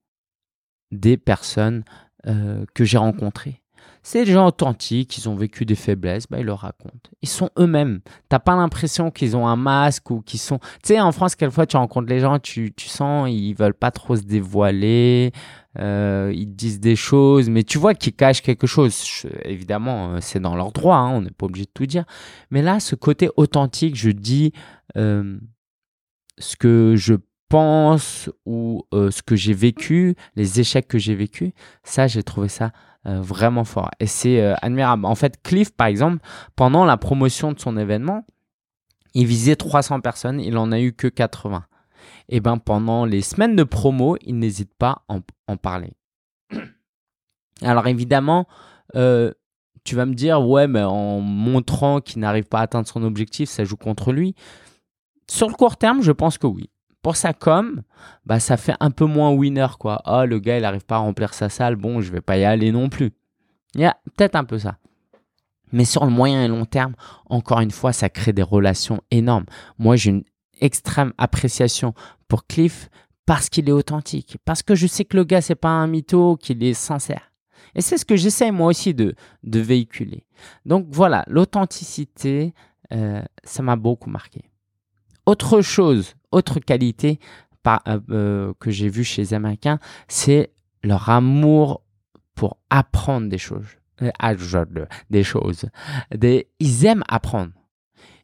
des 0.93 1.17
personnes 1.17 1.85
euh, 2.27 2.65
que 2.75 2.85
j'ai 2.85 2.99
rencontrées. 2.99 3.64
C'est 4.07 4.27
des 4.27 4.33
gens 4.33 4.47
authentiques, 4.47 5.17
ils 5.17 5.31
ont 5.31 5.35
vécu 5.35 5.65
des 5.65 5.75
faiblesses, 5.75 6.27
bah, 6.29 6.39
ils 6.39 6.45
le 6.45 6.53
racontent. 6.53 7.11
Ils 7.23 7.29
sont 7.29 7.49
eux-mêmes. 7.59 8.01
T'as 8.29 8.39
pas 8.39 8.55
l'impression 8.55 9.11
qu'ils 9.11 9.35
ont 9.35 9.49
un 9.49 9.57
masque 9.57 10.11
ou 10.11 10.21
qu'ils 10.21 10.41
sont. 10.41 10.59
Tu 10.59 10.89
sais, 10.89 11.01
en 11.01 11.11
France, 11.11 11.35
quelquefois, 11.35 11.65
tu 11.65 11.79
rencontres 11.79 12.11
les 12.11 12.21
gens, 12.21 12.39
tu, 12.39 12.75
tu 12.77 12.87
sens, 12.87 13.31
ils 13.31 13.55
veulent 13.55 13.73
pas 13.73 13.91
trop 13.91 14.15
se 14.15 14.21
dévoiler, 14.21 15.33
euh, 15.79 16.31
ils 16.35 16.55
disent 16.55 16.81
des 16.81 16.97
choses, 16.97 17.49
mais 17.49 17.63
tu 17.63 17.79
vois 17.79 17.95
qu'ils 17.95 18.13
cachent 18.13 18.43
quelque 18.43 18.67
chose. 18.67 19.25
évidemment, 19.43 20.11
euh, 20.11 20.19
c'est 20.21 20.39
dans 20.39 20.55
leur 20.55 20.73
droit, 20.73 20.97
hein, 20.97 21.09
on 21.09 21.23
n'est 21.23 21.31
pas 21.31 21.47
obligé 21.47 21.65
de 21.65 21.71
tout 21.73 21.87
dire. 21.87 22.05
Mais 22.51 22.61
là, 22.61 22.81
ce 22.81 22.97
côté 22.97 23.31
authentique, 23.39 23.97
je 23.97 24.11
dis 24.11 24.53
euh, 24.99 25.39
ce 26.37 26.57
que 26.57 26.95
je 26.95 27.15
ou 28.47 28.85
euh, 28.93 29.11
ce 29.11 29.23
que 29.23 29.37
j'ai 29.37 29.55
vécu, 29.55 30.17
les 30.37 30.61
échecs 30.61 30.89
que 30.89 30.99
j'ai 30.99 31.15
vécu, 31.15 31.53
ça, 31.83 32.07
j'ai 32.07 32.23
trouvé 32.23 32.49
ça 32.49 32.73
euh, 33.07 33.21
vraiment 33.21 33.65
fort. 33.65 33.91
Et 34.01 34.07
c'est 34.07 34.41
euh, 34.41 34.55
admirable. 34.63 35.05
En 35.07 35.15
fait, 35.15 35.43
Cliff, 35.43 35.71
par 35.71 35.87
exemple, 35.87 36.19
pendant 36.57 36.85
la 36.85 36.97
promotion 36.97 37.53
de 37.53 37.61
son 37.61 37.77
événement, 37.77 38.27
il 39.15 39.27
visait 39.27 39.57
300 39.57 40.01
personnes, 40.01 40.41
il 40.41 40.57
en 40.59 40.73
a 40.73 40.81
eu 40.81 40.93
que 40.93 41.07
80. 41.07 41.65
Et 42.29 42.41
ben 42.41 42.59
pendant 42.59 43.05
les 43.05 43.23
semaines 43.23 43.55
de 43.55 43.65
promo, 43.65 44.17
il 44.23 44.39
n'hésite 44.39 44.75
pas 44.75 45.03
à 45.09 45.19
en, 45.47 45.57
parler. 45.57 45.93
Alors 47.63 47.87
évidemment, 47.87 48.47
tu 48.93 49.95
vas 49.95 50.07
me 50.07 50.15
dire, 50.15 50.45
ouais, 50.47 50.67
mais 50.67 50.83
en 50.83 51.21
montrant 51.21 52.01
qu'il 52.01 52.21
n'arrive 52.21 52.45
pas 52.45 52.59
à 52.59 52.63
atteindre 52.63 52.89
son 52.89 53.05
objectif, 53.05 53.49
ça 53.49 53.65
joue 53.65 53.77
contre 53.77 54.13
lui. 54.13 54.35
Sur 55.31 55.49
le 55.49 55.55
court 55.55 55.77
terme, 55.77 56.03
je 56.03 56.13
pense 56.13 56.39
que 56.39 56.47
oui. 56.47 56.71
Pour 57.05 57.17
sa 57.17 57.35
com, 57.35 57.83
bah, 58.25 58.41
ça 58.41 58.57
fait 58.57 58.73
un 58.81 58.91
peu 58.91 59.05
moins 59.05 59.31
winner, 59.31 59.67
quoi. 59.79 60.01
Ah, 60.07 60.25
le 60.25 60.39
gars, 60.39 60.57
il 60.57 60.63
n'arrive 60.63 60.87
pas 60.87 60.95
à 60.95 61.01
remplir 61.01 61.35
sa 61.35 61.51
salle, 61.51 61.77
bon, 61.77 62.01
je 62.01 62.11
vais 62.11 62.23
pas 62.23 62.39
y 62.39 62.45
aller 62.45 62.73
non 62.73 62.89
plus. 62.89 63.13
Il 63.75 63.83
y 63.83 63.85
a 63.85 63.99
peut-être 64.17 64.37
un 64.37 64.45
peu 64.45 64.59
ça. 64.59 64.79
Mais 65.71 65.85
sur 65.85 66.07
le 66.07 66.11
moyen 66.11 66.43
et 66.43 66.49
long 66.49 66.65
terme, 66.65 66.95
encore 67.29 67.61
une 67.61 67.73
fois, 67.73 67.93
ça 67.93 68.09
crée 68.09 68.33
des 68.33 68.43
relations 68.43 69.03
énormes. 69.11 69.45
Moi, 69.79 69.97
j'ai 69.97 70.13
une 70.13 70.25
extrême 70.63 71.13
appréciation 71.19 71.93
pour 72.27 72.47
Cliff 72.47 72.89
parce 73.27 73.51
qu'il 73.51 73.69
est 73.69 73.73
authentique, 73.73 74.39
parce 74.47 74.63
que 74.63 74.75
je 74.75 74.87
sais 74.87 75.05
que 75.05 75.19
le 75.19 75.25
gars, 75.25 75.43
c'est 75.43 75.55
pas 75.55 75.69
un 75.69 75.87
mytho, 75.87 76.39
qu'il 76.39 76.65
est 76.65 76.73
sincère. 76.73 77.33
Et 77.75 77.83
c'est 77.83 77.99
ce 77.99 78.07
que 78.07 78.17
j'essaie 78.17 78.51
moi 78.51 78.69
aussi 78.69 78.95
de, 78.95 79.15
de 79.43 79.61
véhiculer. 79.61 80.25
Donc 80.65 80.87
voilà, 80.89 81.23
l'authenticité, 81.27 82.55
euh, 82.93 83.23
ça 83.43 83.63
m'a 83.63 83.77
beaucoup 83.77 84.09
marqué. 84.09 84.51
Autre 85.27 85.61
chose, 85.61 86.15
autre 86.35 86.61
qualité 86.61 87.19
euh, 87.67 88.01
euh, 88.11 88.53
que 88.61 88.71
j'ai 88.71 88.89
vu 88.89 89.05
chez 89.05 89.23
les 89.23 89.35
Américains, 89.35 89.79
c'est 90.09 90.51
leur 90.83 91.09
amour 91.09 91.83
pour 92.35 92.59
apprendre 92.71 93.29
des 93.29 93.39
choses. 93.39 93.67
Ah, 94.19 94.35
des 95.09 95.23
choses. 95.23 95.67
Ils 96.11 96.85
aiment 96.85 97.05
apprendre. 97.09 97.53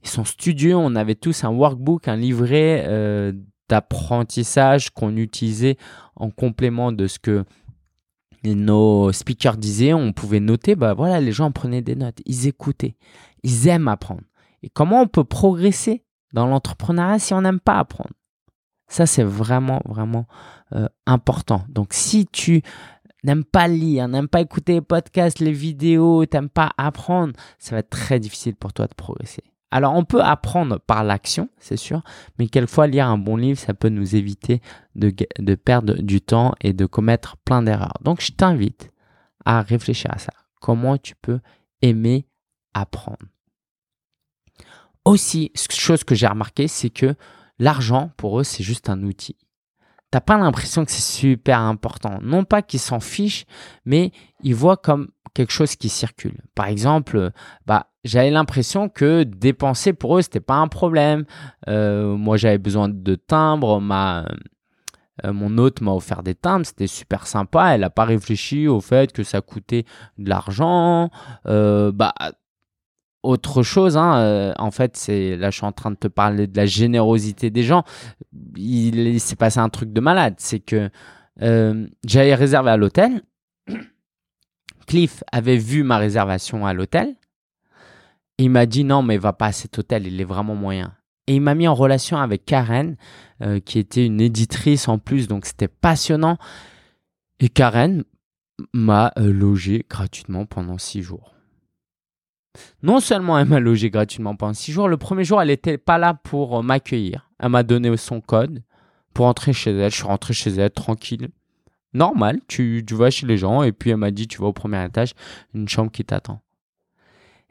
Ils 0.03 0.09
sont 0.09 0.25
studieux. 0.25 0.75
On 0.77 0.97
avait 0.97 1.15
tous 1.15 1.45
un 1.45 1.51
workbook, 1.51 2.09
un 2.09 2.17
livret 2.17 3.33
d'apprentissage 3.69 4.91
qu'on 4.91 5.17
utilisait 5.17 5.77
en 6.17 6.31
complément 6.31 6.91
de 6.91 7.07
ce 7.07 7.19
que 7.21 7.45
nos 8.45 9.13
speakers 9.13 9.57
disaient, 9.57 9.95
on 9.95 10.13
pouvait 10.13 10.41
noter, 10.41 10.75
bah 10.75 10.95
voilà, 10.95 11.21
les 11.21 11.33
gens 11.33 11.53
prenaient 11.53 11.83
des 11.83 11.95
notes, 11.95 12.21
ils 12.27 12.47
écoutaient, 12.47 12.97
ils 13.43 13.69
aiment 13.69 13.89
apprendre. 13.89 14.23
Et 14.63 14.71
comment 14.71 15.03
on 15.03 15.07
peut 15.07 15.25
progresser 15.25 16.05
dans 16.33 16.47
l'entrepreneuriat 16.47 17.19
si 17.19 17.35
on 17.35 17.43
n'aime 17.43 17.61
pas 17.61 17.79
apprendre 17.79 18.15
Ça, 18.89 19.07
c'est 19.07 19.25
vraiment, 19.25 19.81
vraiment 19.85 20.27
euh, 20.73 20.89
important. 21.07 21.65
Donc, 21.69 21.93
si 21.93 22.27
tu 22.27 22.63
n'aimes 23.25 23.45
pas 23.45 23.69
lire, 23.69 24.09
n'aimes 24.09 24.29
pas 24.29 24.41
écouter 24.41 24.75
les 24.75 24.81
podcasts, 24.81 25.41
les 25.41 25.53
vidéos, 25.53 26.25
n'aimes 26.33 26.49
pas 26.49 26.71
apprendre, 26.79 27.35
ça 27.59 27.75
va 27.75 27.81
être 27.81 27.91
très 27.91 28.19
difficile 28.19 28.57
pour 28.57 28.73
toi 28.73 28.87
de 28.87 28.95
progresser. 28.95 29.45
Alors 29.73 29.95
on 29.95 30.05
peut 30.05 30.21
apprendre 30.21 30.81
par 30.81 31.05
l'action, 31.05 31.49
c'est 31.59 31.77
sûr, 31.77 32.03
mais 32.39 32.49
quelquefois 32.49 32.89
lire 32.89 33.07
un 33.07 33.19
bon 33.19 33.37
livre, 33.37 33.59
ça 33.59 33.73
peut 33.73 33.89
nous 33.89 34.17
éviter 34.17 34.61
de 34.97 35.55
perdre 35.55 35.95
du 35.95 36.21
temps 36.21 36.55
et 36.61 36.73
de 36.73 36.87
commettre 36.87 37.37
plein 37.45 37.63
d'erreurs. 37.63 37.99
Donc 38.03 38.21
je 38.21 38.33
t'invite 38.33 38.91
à 39.45 39.63
réfléchir 39.63 40.11
à 40.13 40.19
ça. 40.19 40.33
Comment 40.61 40.99
tu 40.99 41.15
peux 41.15 41.39
aimer 41.83 42.27
apprendre? 42.75 43.19
Aussi, 45.05 45.53
chose 45.71 46.05
que 46.05 46.15
j'ai 46.15 46.27
remarqué, 46.27 46.69
c'est 46.69 46.91
que 46.91 47.15
l'argent, 47.59 48.11
pour 48.17 48.41
eux, 48.41 48.45
c'est 48.45 48.63
juste 48.63 48.91
un 48.91 49.03
outil. 49.03 49.37
T'as 50.11 50.21
pas 50.21 50.37
l'impression 50.37 50.85
que 50.85 50.91
c'est 50.91 51.01
super 51.01 51.61
important. 51.61 52.19
Non 52.23 52.45
pas 52.45 52.63
qu'ils 52.63 52.81
s'en 52.81 52.99
fichent, 52.99 53.47
mais 53.85 54.11
ils 54.43 54.55
voient 54.55 54.77
comme 54.77 55.11
quelque 55.35 55.53
chose 55.53 55.77
qui 55.77 55.89
circule. 55.89 56.41
Par 56.55 56.67
exemple, 56.67 57.31
bah, 57.67 57.87
j'avais 58.05 58.31
l'impression 58.31 58.89
que 58.89 59.23
dépenser 59.23 59.93
pour 59.93 60.19
eux, 60.19 60.23
c'était 60.23 60.41
pas 60.41 60.57
un 60.57 60.69
problème. 60.69 61.25
Euh, 61.69 62.17
moi, 62.17 62.37
j'avais 62.37 62.59
besoin 62.59 62.89
de 62.89 63.15
timbres. 63.15 63.81
Ma, 63.81 64.27
euh, 65.25 65.33
mon 65.33 65.59
hôte 65.59 65.81
m'a 65.81 65.93
offert 65.93 66.23
des 66.23 66.35
timbres, 66.35 66.67
c'était 66.67 66.87
super 66.87 67.27
sympa. 67.27 67.75
Elle 67.75 67.83
n'a 67.83 67.91
pas 67.91 68.05
réfléchi 68.05 68.69
au 68.69 68.81
fait 68.81 69.13
que 69.13 69.23
ça 69.23 69.41
coûtait 69.41 69.85
de 70.19 70.29
l'argent. 70.29 71.11
Euh, 71.47 71.93
bah, 71.93 72.15
autre 73.23 73.63
chose, 73.63 73.97
hein, 73.97 74.55
en 74.59 74.71
fait, 74.71 74.97
c'est 74.97 75.37
là, 75.37 75.51
je 75.51 75.57
suis 75.57 75.67
en 75.67 75.73
train 75.73 75.91
de 75.91 75.97
te 75.97 76.09
parler 76.09 76.47
de 76.47 76.57
la 76.57 76.67
générosité 76.67 77.51
des 77.51 77.63
gens. 77.63 77.85
Il, 78.57 79.21
s'est 79.21 79.37
passé 79.37 79.59
un 79.59 79.69
truc 79.69 79.93
de 79.93 80.01
malade. 80.01 80.35
C'est 80.39 80.61
que 80.61 80.91
j'avais 81.39 82.35
réservé 82.35 82.71
à 82.71 82.77
l'hôtel. 82.77 83.23
Cliff 84.87 85.23
avait 85.31 85.57
vu 85.57 85.83
ma 85.83 85.99
réservation 85.99 86.67
à 86.67 86.73
l'hôtel. 86.73 87.15
Il 88.39 88.51
m'a 88.51 88.65
dit 88.65 88.85
non, 88.85 89.03
mais 89.03 89.19
va 89.19 89.35
pas 89.35 89.47
à 89.47 89.53
cet 89.53 89.79
hôtel, 89.79 90.07
il 90.07 90.21
est 90.21 90.25
vraiment 90.25 90.55
moyen. 90.55 90.95
Et 91.27 91.35
il 91.35 91.41
m'a 91.43 91.55
mis 91.55 91.69
en 91.69 91.75
relation 91.75 92.17
avec 92.17 92.45
Karen, 92.45 92.97
euh, 93.43 93.61
qui 93.61 93.79
était 93.79 94.05
une 94.05 94.21
éditrice 94.21 94.89
en 94.89 94.99
plus, 94.99 95.29
donc 95.29 95.45
c'était 95.45 95.69
passionnant. 95.69 96.39
Et 97.39 97.49
Karen 97.49 98.03
m'a 98.73 99.13
euh, 99.19 99.31
logé 99.31 99.85
gratuitement 99.89 100.47
pendant 100.47 100.79
six 100.79 101.03
jours. 101.03 101.35
Non 102.83 103.01
seulement 103.01 103.39
elle 103.39 103.49
m'a 103.49 103.61
logé 103.61 103.91
gratuitement 103.91 104.35
pendant 104.35 104.55
six 104.55 104.73
jours, 104.73 104.89
le 104.89 104.97
premier 104.97 105.25
jour, 105.25 105.41
elle 105.41 105.49
n'était 105.49 105.79
pas 105.79 105.99
là 105.99 106.15
pour 106.15 106.59
euh, 106.59 106.63
m'accueillir. 106.63 107.31
Elle 107.39 107.51
m'a 107.51 107.63
donné 107.63 107.97
son 107.97 108.21
code 108.21 108.63
pour 109.15 109.27
entrer 109.27 109.53
chez 109.53 109.71
elle. 109.71 109.91
Je 109.91 109.97
suis 109.97 110.05
rentré 110.05 110.35
chez 110.35 110.51
elle 110.51 110.71
tranquille 110.71 111.31
normal, 111.95 112.41
tu, 112.47 112.85
vas 112.91 113.11
chez 113.11 113.27
les 113.27 113.39
gens 113.39 113.63
et 113.63 113.73
puis 113.73 113.91
elle 113.91 113.97
m'a 113.97 114.11
dit 114.11 114.29
tu 114.29 114.41
vas 114.41 114.49
au 114.49 114.53
premier 114.53 114.85
étage, 114.85 115.13
une 115.55 115.69
chambre 115.69 115.91
qui 115.91 116.05
t'attend. 116.05 116.41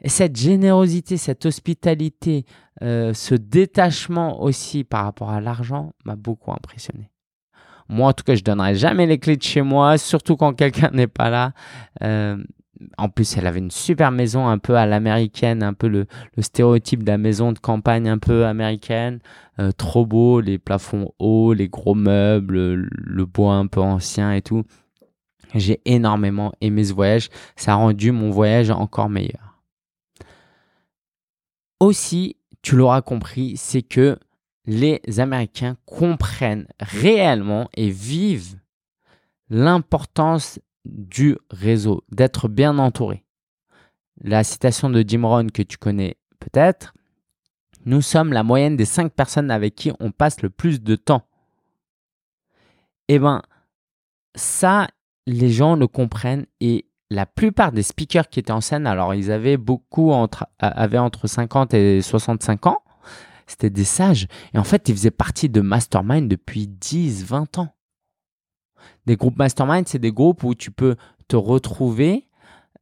Et 0.02 0.08
cette 0.08 0.36
générosité, 0.36 1.18
cette 1.18 1.44
hospitalité, 1.44 2.46
euh, 2.82 3.12
ce 3.12 3.34
détachement 3.34 4.42
aussi 4.42 4.82
par 4.82 5.04
rapport 5.04 5.30
à 5.30 5.42
l'argent 5.42 5.92
m'a 6.04 6.16
beaucoup 6.16 6.52
impressionné. 6.52 7.10
Moi, 7.88 8.08
en 8.08 8.12
tout 8.12 8.24
cas, 8.24 8.34
je 8.34 8.42
donnerai 8.42 8.76
jamais 8.76 9.04
les 9.04 9.18
clés 9.18 9.36
de 9.36 9.42
chez 9.42 9.62
moi, 9.62 9.98
surtout 9.98 10.36
quand 10.36 10.54
quelqu'un 10.54 10.90
n'est 10.92 11.08
pas 11.08 11.28
là. 11.28 11.52
Euh, 12.02 12.42
en 12.98 13.08
plus, 13.08 13.36
elle 13.36 13.46
avait 13.46 13.58
une 13.58 13.70
super 13.70 14.10
maison 14.10 14.48
un 14.48 14.58
peu 14.58 14.76
à 14.76 14.86
l'américaine, 14.86 15.62
un 15.62 15.74
peu 15.74 15.88
le, 15.88 16.06
stéréotype 16.38 17.02
de 17.02 17.10
la 17.10 17.18
maison 17.18 17.52
de 17.52 17.58
campagne 17.58 18.08
un 18.08 18.18
peu 18.18 18.46
américaine. 18.46 19.20
Euh, 19.58 19.72
trop 19.72 20.06
beau, 20.06 20.40
les 20.40 20.58
plafonds 20.58 21.12
hauts, 21.18 21.52
les 21.52 21.68
gros 21.68 21.94
meubles, 21.94 22.56
le 22.56 23.26
bois 23.26 23.54
un 23.54 23.66
peu 23.66 23.80
ancien 23.80 24.32
et 24.32 24.42
tout. 24.42 24.64
J'ai 25.54 25.80
énormément 25.84 26.52
aimé 26.60 26.84
ce 26.84 26.92
voyage. 26.92 27.28
Ça 27.56 27.72
a 27.72 27.76
rendu 27.76 28.12
mon 28.12 28.30
voyage 28.30 28.70
encore 28.70 29.08
meilleur. 29.08 29.58
Aussi, 31.80 32.36
tu 32.62 32.76
l'auras 32.76 33.02
compris, 33.02 33.56
c'est 33.56 33.82
que 33.82 34.18
les 34.66 35.00
Américains 35.18 35.76
comprennent 35.86 36.66
réellement 36.78 37.68
et 37.74 37.90
vivent 37.90 38.56
l'importance 39.48 40.60
du 40.90 41.36
réseau, 41.50 42.04
d'être 42.10 42.48
bien 42.48 42.78
entouré. 42.78 43.24
La 44.22 44.44
citation 44.44 44.90
de 44.90 45.04
Jim 45.06 45.24
Rohn 45.24 45.50
que 45.50 45.62
tu 45.62 45.78
connais 45.78 46.16
peut-être, 46.38 46.94
nous 47.86 48.02
sommes 48.02 48.32
la 48.32 48.42
moyenne 48.42 48.76
des 48.76 48.84
cinq 48.84 49.12
personnes 49.12 49.50
avec 49.50 49.74
qui 49.74 49.92
on 50.00 50.10
passe 50.10 50.42
le 50.42 50.50
plus 50.50 50.82
de 50.82 50.96
temps. 50.96 51.22
Eh 53.08 53.18
bien, 53.18 53.42
ça, 54.34 54.88
les 55.26 55.50
gens 55.50 55.76
le 55.76 55.86
comprennent 55.86 56.46
et 56.60 56.86
la 57.10 57.26
plupart 57.26 57.72
des 57.72 57.82
speakers 57.82 58.28
qui 58.28 58.38
étaient 58.38 58.52
en 58.52 58.60
scène, 58.60 58.86
alors 58.86 59.14
ils 59.14 59.32
avaient 59.32 59.56
beaucoup 59.56 60.12
entre, 60.12 60.46
avaient 60.58 60.98
entre 60.98 61.26
50 61.26 61.74
et 61.74 62.02
65 62.02 62.66
ans, 62.66 62.82
c'était 63.46 63.70
des 63.70 63.84
sages. 63.84 64.28
Et 64.54 64.58
en 64.58 64.64
fait, 64.64 64.88
ils 64.88 64.94
faisaient 64.94 65.10
partie 65.10 65.48
de 65.48 65.60
Mastermind 65.60 66.28
depuis 66.28 66.68
10, 66.68 67.24
20 67.24 67.58
ans. 67.58 67.74
Des 69.06 69.16
groupes 69.16 69.38
mastermind, 69.38 69.86
c'est 69.88 69.98
des 69.98 70.12
groupes 70.12 70.42
où 70.44 70.54
tu 70.54 70.70
peux 70.70 70.96
te 71.28 71.36
retrouver. 71.36 72.26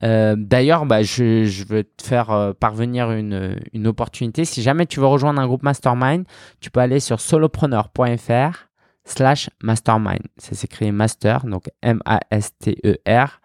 Euh, 0.04 0.36
d'ailleurs, 0.38 0.86
bah, 0.86 1.02
je, 1.02 1.64
veux 1.66 1.84
te 1.84 2.02
faire 2.02 2.30
euh, 2.30 2.52
parvenir 2.52 3.10
une, 3.10 3.60
une, 3.72 3.86
opportunité. 3.86 4.44
Si 4.44 4.62
jamais 4.62 4.86
tu 4.86 5.00
veux 5.00 5.06
rejoindre 5.06 5.40
un 5.40 5.46
groupe 5.46 5.64
mastermind, 5.64 6.24
tu 6.60 6.70
peux 6.70 6.80
aller 6.80 7.00
sur 7.00 7.20
solopreneur.fr 7.20 8.68
slash 9.04 9.50
mastermind. 9.62 10.22
Ça 10.36 10.54
s'écrit 10.54 10.92
master, 10.92 11.46
donc 11.46 11.68
M-A-S-T-E-R, 11.82 13.40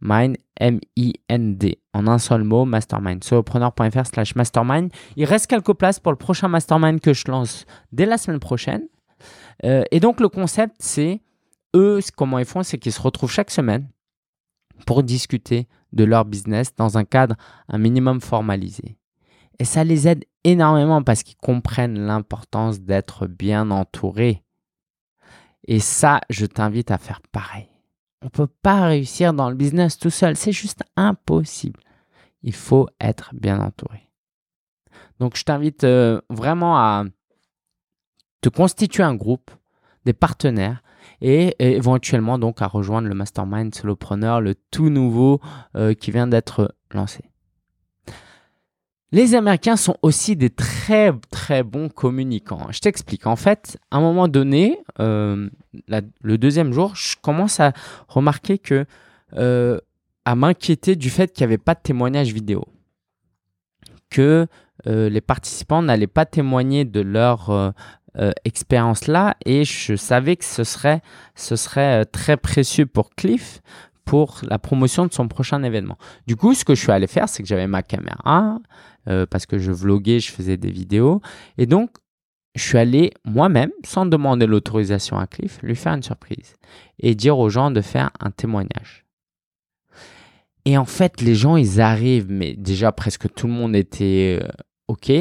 mind, 0.00 0.36
M-I-N-D. 0.60 1.78
En 1.92 2.06
un 2.06 2.18
seul 2.18 2.44
mot, 2.44 2.64
mastermind. 2.64 3.24
Solopreneur.fr 3.24 4.06
slash 4.06 4.36
mastermind. 4.36 4.90
Il 5.16 5.24
reste 5.24 5.48
quelques 5.48 5.74
places 5.74 5.98
pour 5.98 6.12
le 6.12 6.18
prochain 6.18 6.48
mastermind 6.48 7.00
que 7.00 7.12
je 7.12 7.24
lance 7.28 7.66
dès 7.92 8.06
la 8.06 8.18
semaine 8.18 8.40
prochaine. 8.40 8.86
Euh, 9.64 9.82
et 9.90 10.00
donc, 10.00 10.20
le 10.20 10.28
concept, 10.28 10.76
c'est 10.78 11.20
eux, 11.76 12.00
comment 12.16 12.38
ils 12.38 12.44
font, 12.44 12.62
c'est 12.62 12.78
qu'ils 12.78 12.92
se 12.92 13.00
retrouvent 13.00 13.30
chaque 13.30 13.50
semaine 13.50 13.88
pour 14.86 15.02
discuter 15.02 15.68
de 15.92 16.04
leur 16.04 16.24
business 16.24 16.74
dans 16.74 16.98
un 16.98 17.04
cadre 17.04 17.36
un 17.68 17.78
minimum 17.78 18.20
formalisé. 18.20 18.98
Et 19.58 19.64
ça 19.64 19.84
les 19.84 20.08
aide 20.08 20.24
énormément 20.44 21.02
parce 21.02 21.22
qu'ils 21.22 21.36
comprennent 21.36 21.98
l'importance 21.98 22.80
d'être 22.80 23.26
bien 23.26 23.70
entouré. 23.70 24.42
Et 25.66 25.80
ça, 25.80 26.20
je 26.28 26.46
t'invite 26.46 26.90
à 26.90 26.98
faire 26.98 27.20
pareil. 27.32 27.68
On 28.22 28.26
ne 28.26 28.30
peut 28.30 28.52
pas 28.62 28.86
réussir 28.86 29.32
dans 29.32 29.48
le 29.48 29.56
business 29.56 29.98
tout 29.98 30.10
seul. 30.10 30.36
C'est 30.36 30.52
juste 30.52 30.82
impossible. 30.96 31.80
Il 32.42 32.54
faut 32.54 32.88
être 33.00 33.30
bien 33.34 33.60
entouré. 33.60 34.08
Donc, 35.18 35.36
je 35.36 35.44
t'invite 35.44 35.84
euh, 35.84 36.20
vraiment 36.28 36.76
à 36.76 37.04
te 38.42 38.48
constituer 38.48 39.02
un 39.02 39.14
groupe, 39.14 39.50
des 40.04 40.12
partenaires 40.12 40.82
et, 41.20 41.54
éventuellement 41.58 42.38
donc 42.38 42.62
à 42.62 42.66
rejoindre 42.66 43.08
le 43.08 43.14
mastermind 43.14 43.74
solopreneur, 43.74 44.40
le 44.40 44.54
tout 44.70 44.90
nouveau 44.90 45.40
euh, 45.76 45.94
qui 45.94 46.10
vient 46.10 46.26
d'être 46.26 46.74
lancé. 46.92 47.24
Les 49.12 49.34
Américains 49.34 49.76
sont 49.76 49.96
aussi 50.02 50.36
des 50.36 50.50
très 50.50 51.12
très 51.30 51.62
bons 51.62 51.88
communicants. 51.88 52.66
Je 52.70 52.80
t'explique. 52.80 53.26
En 53.26 53.36
fait, 53.36 53.78
à 53.90 53.98
un 53.98 54.00
moment 54.00 54.28
donné, 54.28 54.78
euh, 54.98 55.48
le 55.88 56.38
deuxième 56.38 56.72
jour, 56.72 56.94
je 56.96 57.14
commence 57.22 57.60
à 57.60 57.72
remarquer 58.08 58.58
que, 58.58 58.84
euh, 59.34 59.78
à 60.24 60.34
m'inquiéter 60.34 60.96
du 60.96 61.08
fait 61.08 61.32
qu'il 61.32 61.46
n'y 61.46 61.52
avait 61.52 61.58
pas 61.58 61.74
de 61.74 61.80
témoignage 61.82 62.32
vidéo, 62.32 62.64
que 64.10 64.46
les 64.84 65.20
participants 65.20 65.82
n'allaient 65.82 66.06
pas 66.06 66.26
témoigner 66.26 66.84
de 66.84 67.00
leur 67.00 67.74
expérience 68.44 69.06
là, 69.06 69.36
et 69.44 69.64
je 69.64 69.94
savais 69.94 70.36
que 70.36 70.44
ce 70.44 70.64
serait 70.64 71.02
ce 71.34 71.56
serait 71.56 72.04
très 72.06 72.36
précieux 72.36 72.86
pour 72.86 73.10
Cliff 73.10 73.60
pour 74.06 74.40
la 74.48 74.58
promotion 74.58 75.04
de 75.04 75.12
son 75.12 75.28
prochain 75.28 75.62
événement. 75.62 75.98
Du 76.26 76.36
coup, 76.36 76.54
ce 76.54 76.64
que 76.64 76.74
je 76.74 76.80
suis 76.80 76.92
allé 76.92 77.08
faire, 77.08 77.28
c'est 77.28 77.42
que 77.42 77.48
j'avais 77.48 77.66
ma 77.66 77.82
caméra, 77.82 78.58
euh, 79.08 79.26
parce 79.26 79.44
que 79.46 79.58
je 79.58 79.72
vloguais, 79.72 80.20
je 80.20 80.32
faisais 80.32 80.56
des 80.56 80.70
vidéos. 80.70 81.20
Et 81.58 81.66
donc, 81.66 81.90
je 82.54 82.62
suis 82.62 82.78
allé 82.78 83.12
moi-même, 83.24 83.70
sans 83.84 84.06
demander 84.06 84.46
l'autorisation 84.46 85.18
à 85.18 85.26
Cliff, 85.26 85.58
lui 85.62 85.76
faire 85.76 85.92
une 85.92 86.02
surprise 86.02 86.54
et 87.00 87.14
dire 87.14 87.38
aux 87.38 87.50
gens 87.50 87.70
de 87.70 87.80
faire 87.82 88.10
un 88.20 88.30
témoignage. 88.30 89.04
Et 90.64 90.78
en 90.78 90.84
fait, 90.86 91.20
les 91.20 91.34
gens, 91.34 91.56
ils 91.56 91.80
arrivent, 91.80 92.30
mais 92.30 92.54
déjà 92.54 92.92
presque 92.92 93.32
tout 93.34 93.48
le 93.48 93.52
monde 93.52 93.76
était 93.76 94.40
euh, 94.42 94.48
OK. 94.88 95.12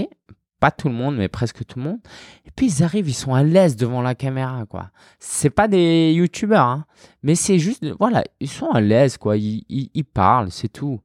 Pas 0.60 0.72
tout 0.72 0.88
le 0.88 0.96
monde, 0.96 1.18
mais 1.18 1.28
presque 1.28 1.66
tout 1.66 1.80
le 1.80 1.86
monde. 1.86 2.00
Et 2.46 2.52
puis 2.56 2.68
ils 2.68 2.84
arrivent, 2.84 3.10
ils 3.10 3.14
sont 3.14 3.34
à 3.34 3.44
l'aise 3.44 3.76
devant 3.76 4.02
la 4.02 4.16
caméra, 4.16 4.66
quoi. 4.66 4.90
C'est 5.20 5.50
pas 5.50 5.68
des 5.68 6.14
youtubeurs, 6.14 6.66
hein, 6.66 6.86
mais 7.24 7.36
c'est 7.36 7.60
juste, 7.60 7.86
voilà, 8.00 8.24
ils 8.40 8.50
sont 8.50 8.70
à 8.70 8.82
l'aise, 8.82 9.18
quoi. 9.18 9.36
ils 9.38 10.06
parlent, 10.06 10.52
c'est 10.52 10.70
tout. 10.70 11.00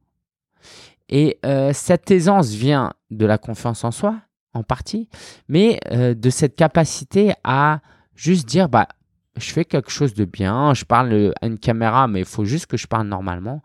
Et 1.11 1.37
euh, 1.45 1.71
cette 1.73 2.09
aisance 2.09 2.51
vient 2.51 2.93
de 3.11 3.25
la 3.25 3.37
confiance 3.37 3.83
en 3.83 3.91
soi, 3.91 4.15
en 4.53 4.63
partie, 4.63 5.09
mais 5.49 5.79
euh, 5.91 6.13
de 6.13 6.29
cette 6.29 6.55
capacité 6.55 7.33
à 7.43 7.81
juste 8.15 8.47
dire, 8.47 8.69
bah, 8.69 8.87
je 9.35 9.51
fais 9.51 9.65
quelque 9.65 9.91
chose 9.91 10.13
de 10.13 10.25
bien, 10.25 10.73
je 10.73 10.85
parle 10.85 11.33
à 11.41 11.45
une 11.45 11.59
caméra, 11.59 12.07
mais 12.07 12.19
il 12.19 12.25
faut 12.25 12.45
juste 12.45 12.65
que 12.65 12.77
je 12.77 12.87
parle 12.87 13.07
normalement. 13.07 13.61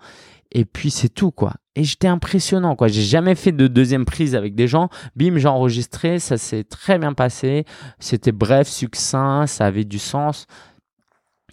Et 0.52 0.64
puis 0.64 0.90
c'est 0.90 1.08
tout, 1.08 1.30
quoi. 1.30 1.54
Et 1.74 1.84
j'étais 1.84 2.08
impressionnant, 2.08 2.76
quoi. 2.76 2.88
J'ai 2.88 3.02
jamais 3.02 3.34
fait 3.34 3.52
de 3.52 3.66
deuxième 3.66 4.04
prise 4.04 4.34
avec 4.34 4.54
des 4.54 4.68
gens. 4.68 4.88
Bim, 5.14 5.36
j'ai 5.36 5.48
enregistré, 5.48 6.18
ça 6.18 6.38
s'est 6.38 6.64
très 6.64 6.98
bien 6.98 7.12
passé. 7.12 7.64
C'était 7.98 8.32
bref, 8.32 8.68
succinct, 8.68 9.46
ça 9.46 9.66
avait 9.66 9.84
du 9.84 9.98
sens. 9.98 10.46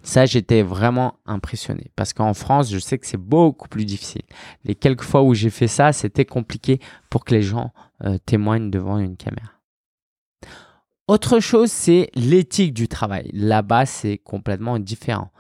Ça, 0.04 0.26
j'étais 0.26 0.64
vraiment 0.64 1.16
impressionné 1.26 1.92
parce 1.96 2.14
qu'en 2.14 2.34
France, 2.34 2.70
je 2.70 2.78
sais 2.78 2.98
que 2.98 3.08
c'est 3.08 3.18
beaucoup 3.18 3.70
plus 3.70 3.86
difficile. 3.86 4.24
Les 4.66 4.76
quelques 4.76 5.04
fois 5.04 5.24
où 5.24 5.34
j'ai 5.34 5.50
fait 5.50 5.68
ça, 5.68 5.94
c'était 5.94 6.26
compliqué 6.26 6.80
pour 7.10 7.24
que 7.24 7.34
les 7.34 7.42
gens 7.42 7.72
euh, 8.04 8.18
témoignent 8.26 8.70
devant 8.70 9.00
une 9.00 9.16
caméra. 9.16 9.52
Autre 11.08 11.40
chose, 11.40 11.72
c'est 11.72 12.10
l'éthique 12.16 12.74
du 12.74 12.88
travail. 12.88 13.30
Là-bas, 13.34 13.86
c'est 13.86 14.18
complètement 14.18 14.78
différent. 14.80 15.32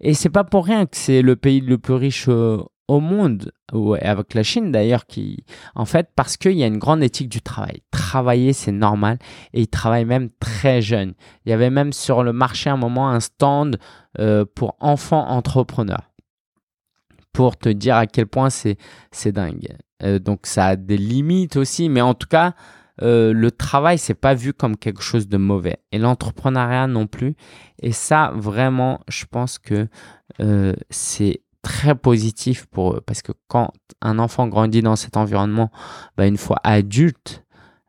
Et 0.00 0.14
c'est 0.14 0.30
pas 0.30 0.44
pour 0.44 0.66
rien 0.66 0.86
que 0.86 0.96
c'est 0.96 1.22
le 1.22 1.36
pays 1.36 1.60
le 1.60 1.78
plus 1.78 1.94
riche 1.94 2.26
euh, 2.28 2.62
au 2.88 3.00
monde, 3.00 3.52
avec 4.00 4.34
la 4.34 4.42
Chine 4.42 4.70
d'ailleurs, 4.70 5.06
qui, 5.06 5.44
en 5.74 5.84
fait, 5.84 6.10
parce 6.14 6.36
qu'il 6.36 6.52
y 6.52 6.62
a 6.62 6.66
une 6.66 6.78
grande 6.78 7.02
éthique 7.02 7.28
du 7.28 7.42
travail. 7.42 7.82
Travailler, 7.90 8.52
c'est 8.52 8.72
normal, 8.72 9.18
et 9.52 9.62
ils 9.62 9.68
travaillent 9.68 10.04
même 10.04 10.30
très 10.38 10.80
jeunes. 10.80 11.14
Il 11.44 11.50
y 11.50 11.52
avait 11.52 11.70
même 11.70 11.92
sur 11.92 12.22
le 12.22 12.32
marché 12.32 12.70
un 12.70 12.76
moment 12.76 13.08
un 13.08 13.20
stand 13.20 13.78
euh, 14.20 14.44
pour 14.54 14.76
enfants 14.80 15.28
entrepreneurs, 15.28 16.12
pour 17.32 17.56
te 17.56 17.68
dire 17.68 17.96
à 17.96 18.06
quel 18.06 18.26
point 18.26 18.50
c'est 18.50 18.76
dingue. 19.26 19.76
Euh, 20.02 20.18
donc 20.18 20.46
ça 20.46 20.66
a 20.66 20.76
des 20.76 20.98
limites 20.98 21.56
aussi, 21.56 21.88
mais 21.88 22.00
en 22.00 22.14
tout 22.14 22.28
cas, 22.28 22.54
euh, 23.02 23.32
le 23.32 23.50
travail, 23.50 23.98
c'est 23.98 24.14
pas 24.14 24.34
vu 24.34 24.52
comme 24.52 24.76
quelque 24.76 25.02
chose 25.02 25.28
de 25.28 25.36
mauvais, 25.36 25.78
et 25.90 25.98
l'entrepreneuriat 25.98 26.86
non 26.86 27.08
plus. 27.08 27.34
Et 27.82 27.92
ça, 27.92 28.32
vraiment, 28.36 29.00
je 29.08 29.24
pense 29.26 29.58
que 29.58 29.88
c'est 30.90 31.40
très 31.66 31.96
positif 31.96 32.66
pour 32.66 32.94
eux 32.94 33.00
parce 33.04 33.22
que 33.22 33.32
quand 33.48 33.72
un 34.00 34.20
enfant 34.20 34.46
grandit 34.46 34.82
dans 34.82 34.94
cet 34.94 35.16
environnement, 35.16 35.72
bah, 36.16 36.28
une 36.28 36.36
fois 36.36 36.60
adulte, 36.62 37.44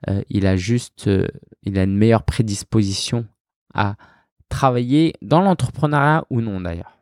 euh, 0.09 0.23
il 0.31 0.47
a 0.47 0.55
juste 0.55 1.07
euh, 1.07 1.27
il 1.61 1.77
a 1.77 1.83
une 1.83 1.95
meilleure 1.95 2.23
prédisposition 2.23 3.27
à 3.75 3.93
travailler 4.49 5.13
dans 5.21 5.41
l'entrepreneuriat 5.41 6.25
ou 6.31 6.41
non 6.41 6.59
d'ailleurs. 6.59 6.97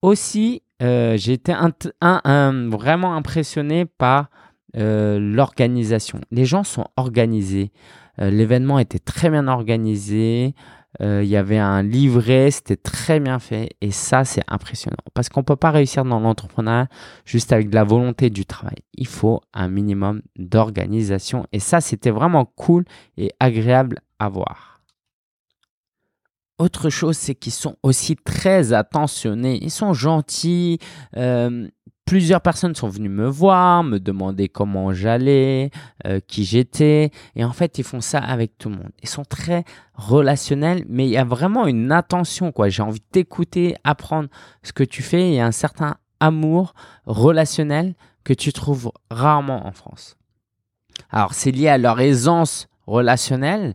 Aussi, 0.00 0.62
euh, 0.80 1.18
j'ai 1.18 1.34
été 1.34 1.52
vraiment 1.52 3.14
impressionné 3.14 3.84
par 3.84 4.30
l'organisation. 4.72 6.20
Les 6.30 6.46
gens 6.46 6.64
sont 6.64 6.86
organisés. 6.96 7.70
L'événement 8.16 8.78
était 8.78 9.00
très 9.00 9.28
bien 9.28 9.48
organisé. 9.48 10.54
Euh, 11.00 11.22
il 11.22 11.28
y 11.28 11.36
avait 11.36 11.58
un 11.58 11.82
livret, 11.82 12.50
c'était 12.50 12.76
très 12.76 13.20
bien 13.20 13.38
fait 13.38 13.70
et 13.80 13.92
ça 13.92 14.24
c'est 14.24 14.42
impressionnant 14.48 14.96
parce 15.14 15.28
qu'on 15.28 15.40
ne 15.40 15.44
peut 15.44 15.56
pas 15.56 15.70
réussir 15.70 16.04
dans 16.04 16.18
l'entrepreneuriat 16.18 16.88
juste 17.24 17.52
avec 17.52 17.70
de 17.70 17.76
la 17.76 17.84
volonté 17.84 18.28
du 18.28 18.44
travail. 18.44 18.78
Il 18.94 19.06
faut 19.06 19.40
un 19.54 19.68
minimum 19.68 20.20
d'organisation 20.36 21.46
et 21.52 21.60
ça 21.60 21.80
c'était 21.80 22.10
vraiment 22.10 22.44
cool 22.44 22.84
et 23.16 23.30
agréable 23.38 24.00
à 24.18 24.28
voir. 24.28 24.70
Autre 26.58 26.90
chose, 26.90 27.16
c'est 27.16 27.34
qu'ils 27.34 27.54
sont 27.54 27.76
aussi 27.82 28.16
très 28.16 28.74
attentionnés, 28.74 29.58
ils 29.62 29.70
sont 29.70 29.94
gentils, 29.94 30.78
euh, 31.16 31.66
plusieurs 32.04 32.40
personnes 32.40 32.74
sont 32.74 32.88
venues 32.88 33.08
me 33.08 33.28
voir, 33.28 33.84
me 33.84 33.98
demander 33.98 34.48
comment 34.48 34.92
j'allais, 34.92 35.70
euh, 36.06 36.20
qui 36.26 36.44
j'étais. 36.44 37.10
Et 37.36 37.44
en 37.44 37.52
fait, 37.52 37.78
ils 37.78 37.84
font 37.84 38.00
ça 38.00 38.18
avec 38.18 38.58
tout 38.58 38.68
le 38.68 38.76
monde. 38.76 38.90
Ils 39.02 39.08
sont 39.08 39.24
très 39.24 39.64
relationnels, 39.94 40.84
mais 40.88 41.06
il 41.06 41.10
y 41.10 41.16
a 41.16 41.24
vraiment 41.24 41.66
une 41.66 41.92
attention. 41.92 42.50
quoi. 42.50 42.68
J'ai 42.68 42.82
envie 42.82 43.02
d'écouter, 43.12 43.76
apprendre 43.84 44.28
ce 44.62 44.72
que 44.72 44.82
tu 44.82 45.02
fais. 45.02 45.28
Il 45.28 45.34
y 45.34 45.40
a 45.40 45.46
un 45.46 45.52
certain 45.52 45.96
amour 46.18 46.74
relationnel 47.06 47.94
que 48.24 48.34
tu 48.34 48.52
trouves 48.52 48.90
rarement 49.10 49.66
en 49.66 49.72
France. 49.72 50.16
Alors, 51.10 51.34
c'est 51.34 51.52
lié 51.52 51.68
à 51.68 51.78
leur 51.78 52.00
aisance 52.00 52.68
relationnelle, 52.86 53.74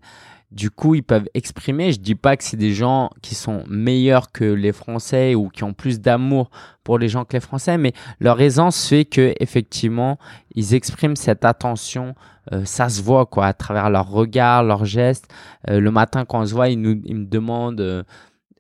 du 0.56 0.72
coup, 0.72 0.96
ils 0.96 1.04
peuvent 1.04 1.28
exprimer. 1.34 1.92
Je 1.92 2.00
dis 2.00 2.16
pas 2.16 2.38
que 2.38 2.44
c'est 2.44 2.58
des 2.58 2.74
gens 2.74 3.10
qui 3.22 3.36
sont 3.36 3.64
meilleurs 3.68 4.32
que 4.32 4.46
les 4.46 4.72
Français 4.72 5.36
ou 5.36 5.50
qui 5.50 5.66
ont 5.66 5.74
plus 5.74 6.00
d'amour 6.00 6.50
pour 6.86 6.98
les 6.98 7.10
gens 7.10 7.26
que 7.26 7.34
les 7.34 7.42
Français, 7.42 7.78
mais 7.78 7.92
leur 8.22 8.40
aisance 8.40 8.88
fait 8.88 9.04
que 9.04 9.34
effectivement, 9.42 10.18
ils 10.56 10.74
expriment 10.74 11.18
cette 11.18 11.44
attention. 11.44 12.16
Euh, 12.54 12.64
ça 12.64 12.88
se 12.88 13.02
voit 13.02 13.26
quoi 13.26 13.48
à 13.48 13.54
travers 13.54 13.90
leurs 13.90 14.10
regards, 14.10 14.64
leurs 14.64 14.86
gestes. 14.86 15.28
Euh, 15.70 15.82
le 15.82 15.92
matin 15.92 16.24
quand 16.24 16.40
on 16.40 16.46
se 16.46 16.54
voit, 16.54 16.70
ils, 16.70 16.80
nous, 16.80 17.02
ils 17.04 17.16
me 17.16 17.26
demandent 17.26 18.06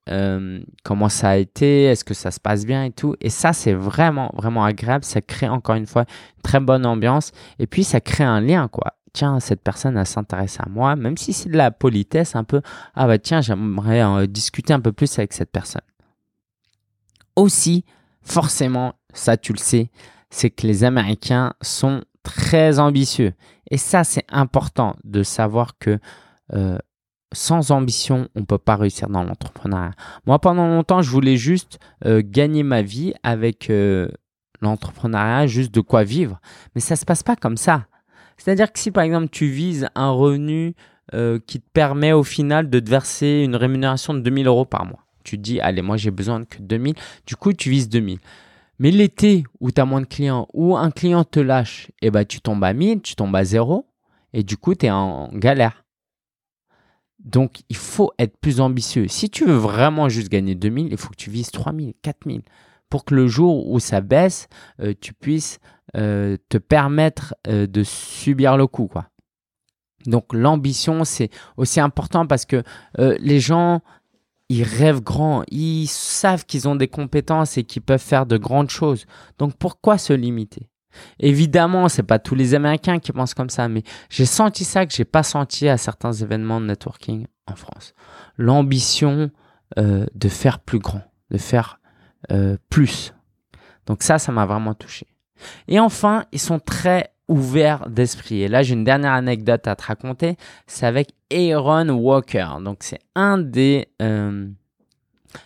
euh, 0.09 0.59
comment 0.83 1.07
ça 1.07 1.29
a 1.29 1.37
été, 1.37 1.85
est-ce 1.85 2.03
que 2.03 2.13
ça 2.13 2.31
se 2.31 2.41
passe 2.41 2.65
bien 2.65 2.83
et 2.83 2.91
tout. 2.91 3.15
Et 3.21 3.29
ça, 3.29 3.53
c'est 3.53 3.73
vraiment 3.73 4.31
vraiment 4.35 4.65
agréable. 4.65 5.05
Ça 5.05 5.21
crée 5.21 5.47
encore 5.47 5.75
une 5.75 5.87
fois 5.87 6.01
une 6.01 6.41
très 6.41 6.59
bonne 6.59 6.85
ambiance 6.85 7.31
et 7.57 7.67
puis 7.67 7.85
ça 7.85 8.01
crée 8.01 8.25
un 8.25 8.41
lien 8.41 8.67
quoi 8.67 8.95
tiens, 9.15 9.39
cette 9.39 9.61
personne, 9.61 10.03
s'intéresse 10.03 10.59
à 10.59 10.67
moi, 10.69 10.95
même 10.95 11.17
si 11.17 11.31
c'est 11.31 11.49
de 11.49 11.57
la 11.57 11.71
politesse 11.71 12.35
un 12.35 12.43
peu, 12.43 12.61
ah 12.95 13.07
bah 13.07 13.17
tiens, 13.17 13.39
j'aimerais 13.39 14.03
euh, 14.03 14.27
discuter 14.27 14.73
un 14.73 14.81
peu 14.81 14.91
plus 14.91 15.17
avec 15.17 15.31
cette 15.31 15.51
personne. 15.51 15.81
Aussi, 17.37 17.85
forcément, 18.21 18.93
ça 19.13 19.37
tu 19.37 19.53
le 19.53 19.57
sais, 19.57 19.89
c'est 20.29 20.49
que 20.49 20.67
les 20.67 20.83
Américains 20.83 21.53
sont 21.61 22.03
très 22.23 22.77
ambitieux. 22.79 23.33
Et 23.71 23.77
ça, 23.77 24.03
c'est 24.03 24.25
important 24.27 24.95
de 25.05 25.23
savoir 25.23 25.77
que 25.79 25.97
euh, 26.53 26.77
sans 27.31 27.71
ambition, 27.71 28.27
on 28.35 28.41
ne 28.41 28.45
peut 28.45 28.57
pas 28.57 28.75
réussir 28.75 29.09
dans 29.09 29.23
l'entrepreneuriat. 29.23 29.93
Moi, 30.25 30.39
pendant 30.39 30.67
longtemps, 30.67 31.01
je 31.01 31.09
voulais 31.09 31.37
juste 31.37 31.79
euh, 32.05 32.21
gagner 32.23 32.63
ma 32.63 32.81
vie 32.81 33.13
avec 33.23 33.71
l'entrepreneuriat, 34.61 35.47
juste 35.47 35.73
de 35.73 35.81
quoi 35.81 36.03
vivre. 36.03 36.39
Mais 36.73 36.81
ça 36.81 36.95
ne 36.95 36.99
se 36.99 37.05
passe 37.05 37.23
pas 37.23 37.37
comme 37.37 37.57
ça. 37.57 37.85
C'est-à-dire 38.37 38.71
que 38.71 38.79
si 38.79 38.91
par 38.91 39.03
exemple 39.03 39.29
tu 39.29 39.47
vises 39.47 39.87
un 39.95 40.11
revenu 40.11 40.75
euh, 41.13 41.39
qui 41.45 41.59
te 41.59 41.69
permet 41.71 42.11
au 42.13 42.23
final 42.23 42.69
de 42.69 42.79
te 42.79 42.89
verser 42.89 43.43
une 43.43 43.55
rémunération 43.55 44.13
de 44.13 44.19
2000 44.19 44.47
euros 44.47 44.65
par 44.65 44.85
mois, 44.85 45.05
tu 45.23 45.37
te 45.37 45.41
dis, 45.41 45.59
allez, 45.59 45.81
moi 45.81 45.97
j'ai 45.97 46.11
besoin 46.11 46.43
que 46.43 46.59
2000, 46.59 46.95
du 47.25 47.35
coup 47.35 47.53
tu 47.53 47.69
vises 47.69 47.89
2000. 47.89 48.19
Mais 48.79 48.91
l'été 48.91 49.43
où 49.59 49.71
tu 49.71 49.79
as 49.79 49.85
moins 49.85 50.01
de 50.01 50.05
clients, 50.05 50.47
où 50.53 50.75
un 50.75 50.91
client 50.91 51.23
te 51.23 51.39
lâche, 51.39 51.91
eh 52.01 52.11
ben, 52.11 52.25
tu 52.25 52.41
tombes 52.41 52.63
à 52.63 52.73
1000, 52.73 53.01
tu 53.01 53.15
tombes 53.15 53.35
à 53.35 53.43
0, 53.43 53.87
et 54.33 54.43
du 54.43 54.57
coup 54.57 54.75
tu 54.75 54.87
es 54.87 54.91
en 54.91 55.29
galère. 55.33 55.85
Donc, 57.19 57.61
il 57.69 57.75
faut 57.75 58.11
être 58.19 58.37
plus 58.37 58.59
ambitieux. 58.61 59.07
Si 59.07 59.31
tu 59.31 59.45
veux 59.45 59.55
vraiment 59.55 60.09
juste 60.09 60.29
gagner 60.29 60.53
2000, 60.53 60.89
il 60.91 60.97
faut 60.97 61.09
que 61.09 61.15
tu 61.15 61.31
vises 61.31 61.49
3000, 61.49 61.93
4000 62.03 62.43
pour 62.89 63.03
que 63.03 63.15
le 63.15 63.27
jour 63.27 63.67
où 63.67 63.79
ça 63.79 64.01
baisse, 64.01 64.47
euh, 64.79 64.93
tu 64.99 65.13
puisses 65.13 65.59
euh, 65.95 66.37
te 66.49 66.57
permettre 66.57 67.35
euh, 67.47 67.67
de 67.67 67.83
subir 67.83 68.57
le 68.57 68.67
coup. 68.67 68.87
Quoi. 68.87 69.07
Donc, 70.05 70.33
l'ambition, 70.33 71.03
c'est 71.03 71.29
aussi 71.57 71.79
important 71.79 72.27
parce 72.27 72.45
que 72.45 72.63
les 72.97 73.39
gens, 73.39 73.81
ils 74.49 74.63
rêvent 74.63 75.01
grand, 75.01 75.43
ils 75.49 75.87
savent 75.87 76.45
qu'ils 76.45 76.67
ont 76.67 76.75
des 76.75 76.87
compétences 76.87 77.57
et 77.57 77.63
qu'ils 77.63 77.81
peuvent 77.81 77.99
faire 77.99 78.27
de 78.27 78.37
grandes 78.37 78.69
choses. 78.69 79.05
Donc, 79.39 79.55
pourquoi 79.57 79.97
se 79.97 80.13
limiter? 80.13 80.69
Évidemment, 81.19 81.89
c'est 81.89 82.03
pas 82.03 82.19
tous 82.19 82.35
les 82.35 82.53
Américains 82.53 82.99
qui 82.99 83.11
pensent 83.11 83.33
comme 83.33 83.49
ça, 83.49 83.67
mais 83.67 83.83
j'ai 84.09 84.25
senti 84.25 84.63
ça 84.63 84.85
que 84.85 84.93
j'ai 84.93 85.05
pas 85.05 85.23
senti 85.23 85.67
à 85.67 85.77
certains 85.77 86.13
événements 86.13 86.61
de 86.61 86.67
networking 86.67 87.25
en 87.47 87.55
France. 87.55 87.93
L'ambition 88.37 89.31
euh, 89.77 90.05
de 90.13 90.29
faire 90.29 90.59
plus 90.59 90.79
grand, 90.79 91.01
de 91.31 91.37
faire 91.37 91.79
euh, 92.31 92.57
plus. 92.69 93.13
Donc 93.85 94.03
ça, 94.03 94.19
ça 94.19 94.31
m'a 94.31 94.45
vraiment 94.45 94.73
touché. 94.73 95.07
Et 95.67 95.79
enfin, 95.79 96.25
ils 96.31 96.39
sont 96.39 96.59
très 96.59 97.11
ouverts 97.27 97.89
d'esprit. 97.89 98.43
Et 98.43 98.47
là, 98.47 98.63
j'ai 98.63 98.73
une 98.73 98.83
dernière 98.83 99.13
anecdote 99.13 99.67
à 99.67 99.75
te 99.75 99.83
raconter. 99.83 100.37
C'est 100.67 100.85
avec 100.85 101.09
Aaron 101.31 101.89
Walker. 101.89 102.47
Donc 102.61 102.77
c'est 102.81 102.99
un 103.15 103.37
des 103.37 103.87
euh, 104.01 104.47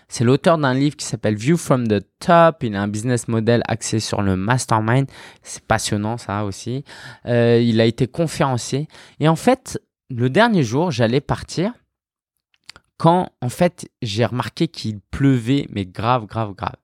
c'est 0.08 0.24
l'auteur 0.24 0.58
d'un 0.58 0.74
livre 0.74 0.96
qui 0.96 1.06
s'appelle 1.06 1.36
View 1.36 1.58
from 1.58 1.88
the 1.88 2.06
Top. 2.20 2.64
Il 2.64 2.76
a 2.76 2.82
un 2.82 2.88
business 2.88 3.28
model 3.28 3.62
axé 3.68 4.00
sur 4.00 4.22
le 4.22 4.36
mastermind. 4.36 5.08
C'est 5.42 5.64
passionnant 5.64 6.18
ça 6.18 6.46
aussi. 6.46 6.84
Euh, 7.26 7.60
il 7.62 7.82
a 7.82 7.86
été 7.86 8.08
conférencier. 8.08 8.88
Et 9.20 9.28
en 9.28 9.36
fait, 9.36 9.82
le 10.10 10.30
dernier 10.30 10.64
jour, 10.64 10.92
j'allais 10.92 11.22
partir 11.22 11.74
quand 12.98 13.30
en 13.42 13.50
fait 13.50 13.90
j'ai 14.02 14.26
remarqué 14.26 14.68
qu'il 14.68 15.00
pleuvait, 15.00 15.68
mais 15.70 15.86
grave, 15.86 16.26
grave, 16.26 16.54
grave. 16.54 16.76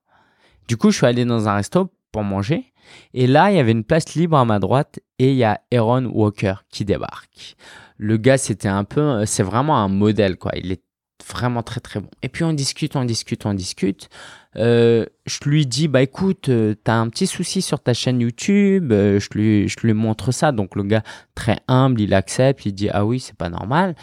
Du 0.68 0.76
coup, 0.76 0.90
je 0.90 0.96
suis 0.96 1.06
allé 1.06 1.24
dans 1.24 1.48
un 1.48 1.54
resto 1.54 1.92
pour 2.10 2.24
manger. 2.24 2.72
Et 3.14 3.26
là, 3.26 3.50
il 3.50 3.56
y 3.56 3.60
avait 3.60 3.72
une 3.72 3.84
place 3.84 4.14
libre 4.14 4.36
à 4.36 4.44
ma 4.44 4.58
droite 4.58 5.00
et 5.18 5.30
il 5.30 5.36
y 5.36 5.44
a 5.44 5.60
Aaron 5.72 6.06
Walker 6.06 6.54
qui 6.70 6.84
débarque. 6.84 7.56
Le 7.98 8.16
gars, 8.16 8.38
c'était 8.38 8.68
un 8.68 8.84
peu, 8.84 9.24
c'est 9.26 9.42
vraiment 9.42 9.78
un 9.78 9.88
modèle, 9.88 10.36
quoi. 10.36 10.52
Il 10.56 10.72
est 10.72 10.82
vraiment 11.28 11.62
très 11.62 11.80
très 11.80 12.00
bon. 12.00 12.10
Et 12.22 12.28
puis 12.28 12.44
on 12.44 12.52
discute, 12.52 12.96
on 12.96 13.04
discute, 13.04 13.46
on 13.46 13.54
discute. 13.54 14.08
Euh, 14.56 15.06
je 15.26 15.38
lui 15.44 15.66
dis, 15.66 15.88
bah 15.88 16.02
écoute, 16.02 16.48
euh, 16.48 16.74
t'as 16.82 16.94
un 16.94 17.08
petit 17.08 17.26
souci 17.26 17.62
sur 17.62 17.80
ta 17.80 17.94
chaîne 17.94 18.20
YouTube, 18.20 18.92
euh, 18.92 19.20
je, 19.20 19.28
lui, 19.32 19.68
je 19.68 19.76
lui 19.82 19.92
montre 19.92 20.32
ça. 20.32 20.52
Donc 20.52 20.76
le 20.76 20.82
gars, 20.82 21.02
très 21.34 21.58
humble, 21.68 22.00
il 22.00 22.14
accepte, 22.14 22.66
il 22.66 22.72
dit, 22.72 22.88
ah 22.90 23.04
oui, 23.04 23.20
c'est 23.20 23.36
pas 23.36 23.48
normal. 23.48 23.94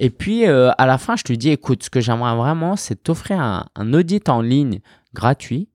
Et 0.00 0.10
puis 0.10 0.46
à 0.46 0.86
la 0.86 0.96
fin, 0.96 1.16
je 1.16 1.24
lui 1.28 1.36
dis, 1.36 1.50
écoute, 1.50 1.82
ce 1.82 1.90
que 1.90 2.00
j'aimerais 2.00 2.36
vraiment, 2.36 2.76
c'est 2.76 3.02
t'offrir 3.02 3.40
un, 3.40 3.66
un 3.74 3.92
audit 3.94 4.28
en 4.28 4.42
ligne 4.42 4.78
gratuit 5.12 5.68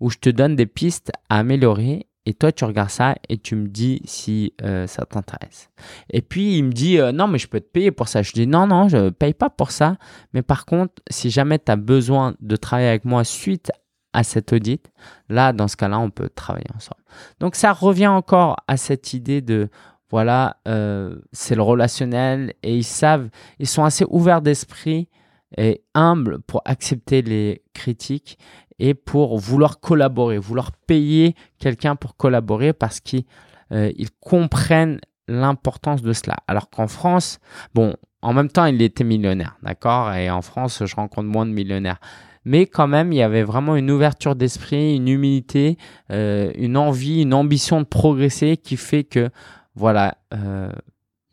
où 0.00 0.10
je 0.10 0.18
te 0.18 0.28
donne 0.28 0.54
des 0.54 0.66
pistes 0.66 1.12
à 1.30 1.38
améliorer 1.38 2.06
et 2.26 2.34
toi, 2.34 2.52
tu 2.52 2.64
regardes 2.64 2.90
ça 2.90 3.14
et 3.28 3.38
tu 3.38 3.56
me 3.56 3.66
dis 3.66 4.02
si 4.04 4.52
euh, 4.62 4.86
ça 4.86 5.06
t'intéresse. 5.06 5.70
Et 6.10 6.20
puis, 6.20 6.58
il 6.58 6.64
me 6.64 6.72
dit 6.72 6.98
euh, 6.98 7.12
Non, 7.12 7.26
mais 7.28 7.38
je 7.38 7.48
peux 7.48 7.60
te 7.60 7.68
payer 7.68 7.90
pour 7.92 8.08
ça. 8.08 8.22
Je 8.22 8.32
dis 8.32 8.46
Non, 8.46 8.66
non, 8.66 8.88
je 8.88 8.96
ne 8.96 9.10
paye 9.10 9.32
pas 9.32 9.48
pour 9.48 9.70
ça. 9.70 9.96
Mais 10.34 10.42
par 10.42 10.66
contre, 10.66 10.94
si 11.10 11.30
jamais 11.30 11.58
tu 11.58 11.72
as 11.72 11.76
besoin 11.76 12.34
de 12.40 12.56
travailler 12.56 12.88
avec 12.88 13.04
moi 13.04 13.24
suite 13.24 13.72
à 14.12 14.22
cet 14.22 14.52
audit, 14.52 14.90
là, 15.28 15.52
dans 15.52 15.68
ce 15.68 15.76
cas-là, 15.76 15.98
on 15.98 16.10
peut 16.10 16.28
travailler 16.28 16.66
ensemble. 16.76 17.02
Donc, 17.40 17.54
ça 17.54 17.72
revient 17.72 18.08
encore 18.08 18.56
à 18.68 18.76
cette 18.76 19.14
idée 19.14 19.40
de 19.40 19.70
voilà, 20.10 20.56
euh, 20.66 21.16
c'est 21.32 21.54
le 21.54 21.62
relationnel 21.62 22.52
et 22.62 22.76
ils 22.76 22.84
savent, 22.84 23.30
ils 23.60 23.68
sont 23.68 23.84
assez 23.84 24.04
ouverts 24.08 24.42
d'esprit 24.42 25.08
et 25.56 25.82
humbles 25.94 26.40
pour 26.42 26.62
accepter 26.64 27.22
les 27.22 27.62
critiques 27.74 28.36
et 28.80 28.94
pour 28.94 29.38
vouloir 29.38 29.78
collaborer, 29.78 30.38
vouloir 30.38 30.72
payer 30.72 31.36
quelqu'un 31.58 31.96
pour 31.96 32.16
collaborer 32.16 32.72
parce 32.72 32.98
qu'ils 32.98 33.24
euh, 33.72 33.92
comprennent 34.20 35.00
l'importance 35.28 36.02
de 36.02 36.12
cela. 36.14 36.36
Alors 36.48 36.70
qu'en 36.70 36.88
France, 36.88 37.38
bon, 37.74 37.94
en 38.22 38.32
même 38.32 38.48
temps, 38.48 38.64
il 38.64 38.80
était 38.82 39.04
millionnaire, 39.04 39.56
d'accord 39.62 40.12
Et 40.14 40.30
en 40.30 40.42
France, 40.42 40.82
je 40.84 40.96
rencontre 40.96 41.28
moins 41.28 41.46
de 41.46 41.52
millionnaires. 41.52 42.00
Mais 42.46 42.66
quand 42.66 42.88
même, 42.88 43.12
il 43.12 43.16
y 43.16 43.22
avait 43.22 43.42
vraiment 43.42 43.76
une 43.76 43.90
ouverture 43.90 44.34
d'esprit, 44.34 44.96
une 44.96 45.08
humilité, 45.08 45.76
euh, 46.10 46.50
une 46.56 46.78
envie, 46.78 47.22
une 47.22 47.34
ambition 47.34 47.80
de 47.80 47.86
progresser 47.86 48.56
qui 48.56 48.78
fait 48.78 49.04
que, 49.04 49.28
voilà, 49.74 50.16
euh, 50.32 50.72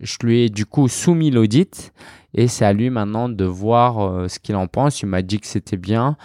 je 0.01 0.17
lui 0.21 0.41
ai 0.41 0.49
du 0.49 0.65
coup 0.65 0.89
soumis 0.89 1.31
l'audit 1.31 1.93
et 2.33 2.47
c'est 2.49 2.65
à 2.65 2.73
lui 2.73 2.89
maintenant 2.89 3.29
de 3.29 3.45
voir 3.45 4.29
ce 4.29 4.37
qu'il 4.37 4.55
en 4.55 4.67
pense. 4.67 5.01
Il 5.01 5.07
m'a 5.07 5.23
dit 5.23 5.39
que 5.39 5.47
c'était 5.47 5.77
bien. 5.77 6.17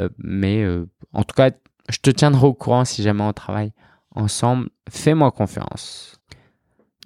Euh, 0.00 0.08
mais 0.18 0.62
euh, 0.62 0.88
en 1.12 1.22
tout 1.22 1.34
cas, 1.34 1.50
je 1.88 1.98
te 1.98 2.10
tiendrai 2.10 2.46
au 2.46 2.54
courant 2.54 2.84
si 2.84 3.02
jamais 3.02 3.22
on 3.22 3.32
travaille 3.32 3.72
ensemble. 4.14 4.68
Fais-moi 4.88 5.30
confiance. 5.30 6.16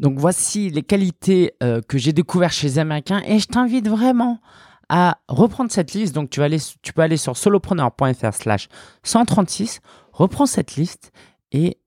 Donc 0.01 0.19
voici 0.19 0.71
les 0.71 0.83
qualités 0.83 1.55
euh, 1.63 1.83
que 1.83 1.99
j'ai 1.99 2.13
découvertes 2.13 2.55
chez 2.55 2.69
les 2.69 2.79
Américains 2.79 3.23
et 3.27 3.39
je 3.39 3.47
t'invite 3.47 3.89
vraiment 3.89 4.41
à 4.89 5.19
reprendre 5.29 5.71
cette 5.71 5.93
liste. 5.93 6.15
Donc 6.15 6.31
tu, 6.31 6.41
vas 6.41 6.47
aller, 6.47 6.59
tu 6.83 6.93
peux 6.93 7.03
aller 7.03 7.19
sur 7.19 7.37
solopreneur.fr 7.37 8.33
slash 8.33 8.69
136, 9.03 9.81
reprends 10.13 10.47
cette 10.47 10.77
liste 10.77 11.13
et 11.53 11.79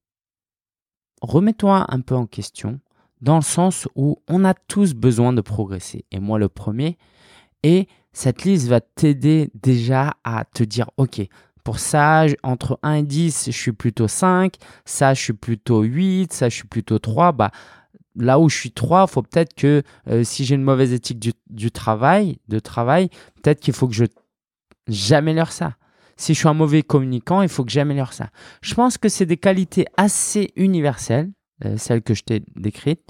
remets-toi 1.21 1.85
un 1.89 2.01
peu 2.01 2.15
en 2.15 2.27
question 2.27 2.79
dans 3.21 3.37
le 3.37 3.41
sens 3.41 3.87
où 3.95 4.17
on 4.27 4.45
a 4.45 4.53
tous 4.53 4.93
besoin 4.93 5.33
de 5.33 5.41
progresser. 5.41 6.05
Et 6.11 6.19
moi 6.19 6.37
le 6.37 6.49
premier. 6.49 6.97
Et 7.63 7.87
cette 8.11 8.43
liste 8.43 8.67
va 8.67 8.81
t'aider 8.81 9.49
déjà 9.55 10.13
à 10.23 10.45
te 10.45 10.63
dire, 10.63 10.89
OK, 10.97 11.21
pour 11.63 11.79
ça, 11.79 12.25
entre 12.43 12.79
1 12.83 12.93
et 12.93 13.03
10, 13.03 13.45
je 13.47 13.51
suis 13.51 13.71
plutôt 13.71 14.07
5, 14.07 14.55
ça, 14.85 15.13
je 15.13 15.21
suis 15.21 15.33
plutôt 15.33 15.81
8, 15.81 16.31
ça, 16.33 16.49
je 16.49 16.55
suis 16.55 16.67
plutôt 16.67 16.99
3. 16.99 17.31
Bah, 17.31 17.51
là 18.15 18.39
où 18.39 18.49
je 18.49 18.57
suis 18.57 18.71
3, 18.71 19.05
il 19.07 19.11
faut 19.11 19.21
peut-être 19.21 19.53
que 19.53 19.81
euh, 20.09 20.23
si 20.23 20.45
j'ai 20.45 20.55
une 20.55 20.63
mauvaise 20.63 20.93
éthique 20.93 21.19
du, 21.49 21.71
travail, 21.71 22.37
de 22.49 22.59
travail, 22.59 23.09
peut-être 23.41 23.61
qu'il 23.61 23.73
faut 23.73 23.87
que 23.87 23.93
je 23.93 24.05
j'améliore 24.87 25.51
ça. 25.51 25.77
Si 26.17 26.33
je 26.33 26.39
suis 26.39 26.47
un 26.47 26.53
mauvais 26.53 26.83
communicant, 26.83 27.41
il 27.41 27.49
faut 27.49 27.63
que 27.63 27.71
j'améliore 27.71 28.13
ça. 28.13 28.29
Je 28.61 28.73
pense 28.73 28.97
que 28.97 29.07
c'est 29.07 29.25
des 29.25 29.37
qualités 29.37 29.85
assez 29.95 30.51
universelles, 30.57 31.31
euh, 31.63 31.77
celles 31.77 32.01
que 32.01 32.13
je 32.13 32.23
t'ai 32.23 32.43
décrites. 32.55 33.09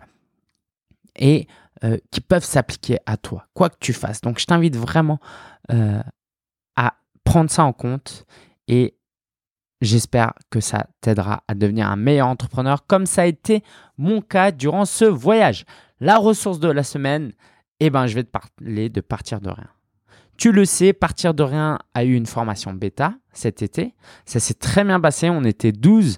Et 1.16 1.48
euh, 1.84 1.98
qui 2.12 2.22
peuvent 2.22 2.46
s'appliquer 2.46 2.98
à 3.06 3.17
toi, 3.17 3.48
quoi 3.54 3.69
que 3.69 3.78
tu 3.80 3.93
fasses. 3.93 4.22
Donc, 4.22 4.39
je 4.39 4.46
t'invite 4.46 4.76
vraiment 4.76 5.19
euh, 5.72 6.02
à 6.76 6.96
prendre 7.24 7.50
ça 7.50 7.65
en 7.65 7.74
compte 7.74 8.26
et 8.67 8.96
j'espère 9.82 10.34
que 10.50 10.60
ça 10.60 10.88
t'aidera 11.02 11.43
à 11.48 11.56
devenir 11.56 11.89
un 11.89 11.96
meilleur 11.96 12.28
entrepreneur 12.28 12.86
comme 12.88 13.06
ça 13.06 13.24
a 13.24 13.26
été 13.26 13.63
mon 13.98 14.22
cas 14.22 14.52
durant 14.52 14.86
ce 14.86 15.06
voyage. 15.06 15.65
La 16.00 16.17
ressource 16.17 16.60
de 16.60 16.69
la 16.69 16.84
semaine, 16.84 17.34
eh 17.80 17.89
ben, 17.89 18.08
je 18.08 18.15
vais 18.15 18.24
te 18.24 18.32
parler 18.32 18.89
de 18.89 19.02
partir 19.02 19.41
de 19.41 19.50
rien. 19.50 19.69
Tu 20.38 20.52
le 20.52 20.65
sais, 20.65 20.93
Partir 20.93 21.34
de 21.34 21.43
rien 21.43 21.80
a 21.93 22.04
eu 22.04 22.15
une 22.15 22.26
formation 22.26 22.74
bêta 22.74 23.13
cet 23.34 23.62
été. 23.62 23.93
Ça 24.26 24.39
s'est 24.39 24.54
très 24.54 24.84
bien 24.84 25.00
passé. 25.00 25.30
On 25.30 25.43
était 25.43 25.72
12 25.72 26.17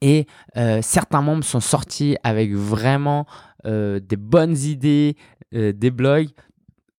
et 0.00 0.26
euh, 0.56 0.80
certains 0.82 1.22
membres 1.22 1.44
sont 1.44 1.60
sortis 1.60 2.16
avec 2.24 2.52
vraiment 2.52 3.26
euh, 3.64 4.00
des 4.00 4.16
bonnes 4.16 4.56
idées, 4.56 5.16
euh, 5.54 5.72
des 5.72 5.90
blogs, 5.90 6.30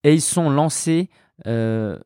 et 0.03 0.13
ils 0.13 0.21
sont 0.21 0.49
lancés 0.49 1.09
euh, 1.45 1.97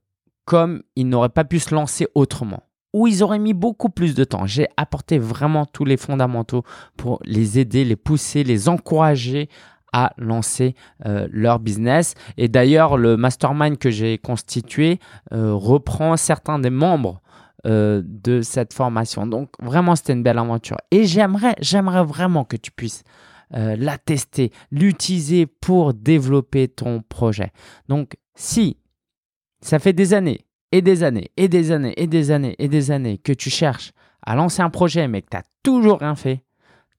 comme 0.45 0.81
ils 0.95 1.07
n'auraient 1.07 1.29
pas 1.29 1.43
pu 1.43 1.59
se 1.59 1.75
lancer 1.75 2.07
autrement. 2.15 2.63
Ou 2.93 3.05
ils 3.05 3.21
auraient 3.21 3.37
mis 3.37 3.53
beaucoup 3.53 3.89
plus 3.89 4.15
de 4.15 4.23
temps. 4.23 4.47
J'ai 4.47 4.67
apporté 4.75 5.19
vraiment 5.19 5.65
tous 5.65 5.85
les 5.85 5.97
fondamentaux 5.97 6.63
pour 6.95 7.19
les 7.23 7.59
aider, 7.59 7.85
les 7.85 7.95
pousser, 7.95 8.43
les 8.43 8.67
encourager 8.67 9.49
à 9.93 10.13
lancer 10.17 10.73
leur 11.05 11.59
business. 11.59 12.15
Et 12.37 12.47
d'ailleurs, 12.47 12.97
le 12.97 13.17
mastermind 13.17 13.77
que 13.77 13.91
j'ai 13.91 14.17
constitué 14.17 14.99
reprend 15.31 16.17
certains 16.17 16.59
des 16.59 16.69
membres 16.69 17.21
de 17.65 18.41
cette 18.41 18.73
formation. 18.73 19.27
Donc 19.27 19.51
vraiment, 19.61 19.95
c'était 19.95 20.13
une 20.13 20.23
belle 20.23 20.39
aventure. 20.39 20.77
Et 20.89 21.05
j'aimerais, 21.05 21.55
j'aimerais 21.59 22.03
vraiment 22.03 22.45
que 22.45 22.57
tu 22.57 22.71
puisses 22.71 23.03
euh, 23.53 23.75
la 23.77 23.97
tester, 23.97 24.51
l'utiliser 24.71 25.45
pour 25.45 25.93
développer 25.93 26.67
ton 26.67 27.01
projet. 27.01 27.51
Donc, 27.87 28.17
si 28.35 28.77
ça 29.61 29.79
fait 29.79 29.93
des 29.93 30.13
années 30.13 30.45
et 30.71 30.81
des 30.81 31.03
années 31.03 31.31
et 31.37 31.47
des 31.47 31.71
années 31.71 31.93
et 31.97 32.07
des 32.07 32.31
années 32.31 32.55
et 32.59 32.67
des 32.67 32.91
années 32.91 33.17
que 33.17 33.31
tu 33.31 33.49
cherches 33.49 33.93
à 34.21 34.35
lancer 34.35 34.61
un 34.61 34.69
projet 34.69 35.07
mais 35.07 35.21
que 35.21 35.29
tu 35.31 35.37
n'as 35.37 35.43
toujours 35.63 35.99
rien 35.99 36.15
fait, 36.15 36.43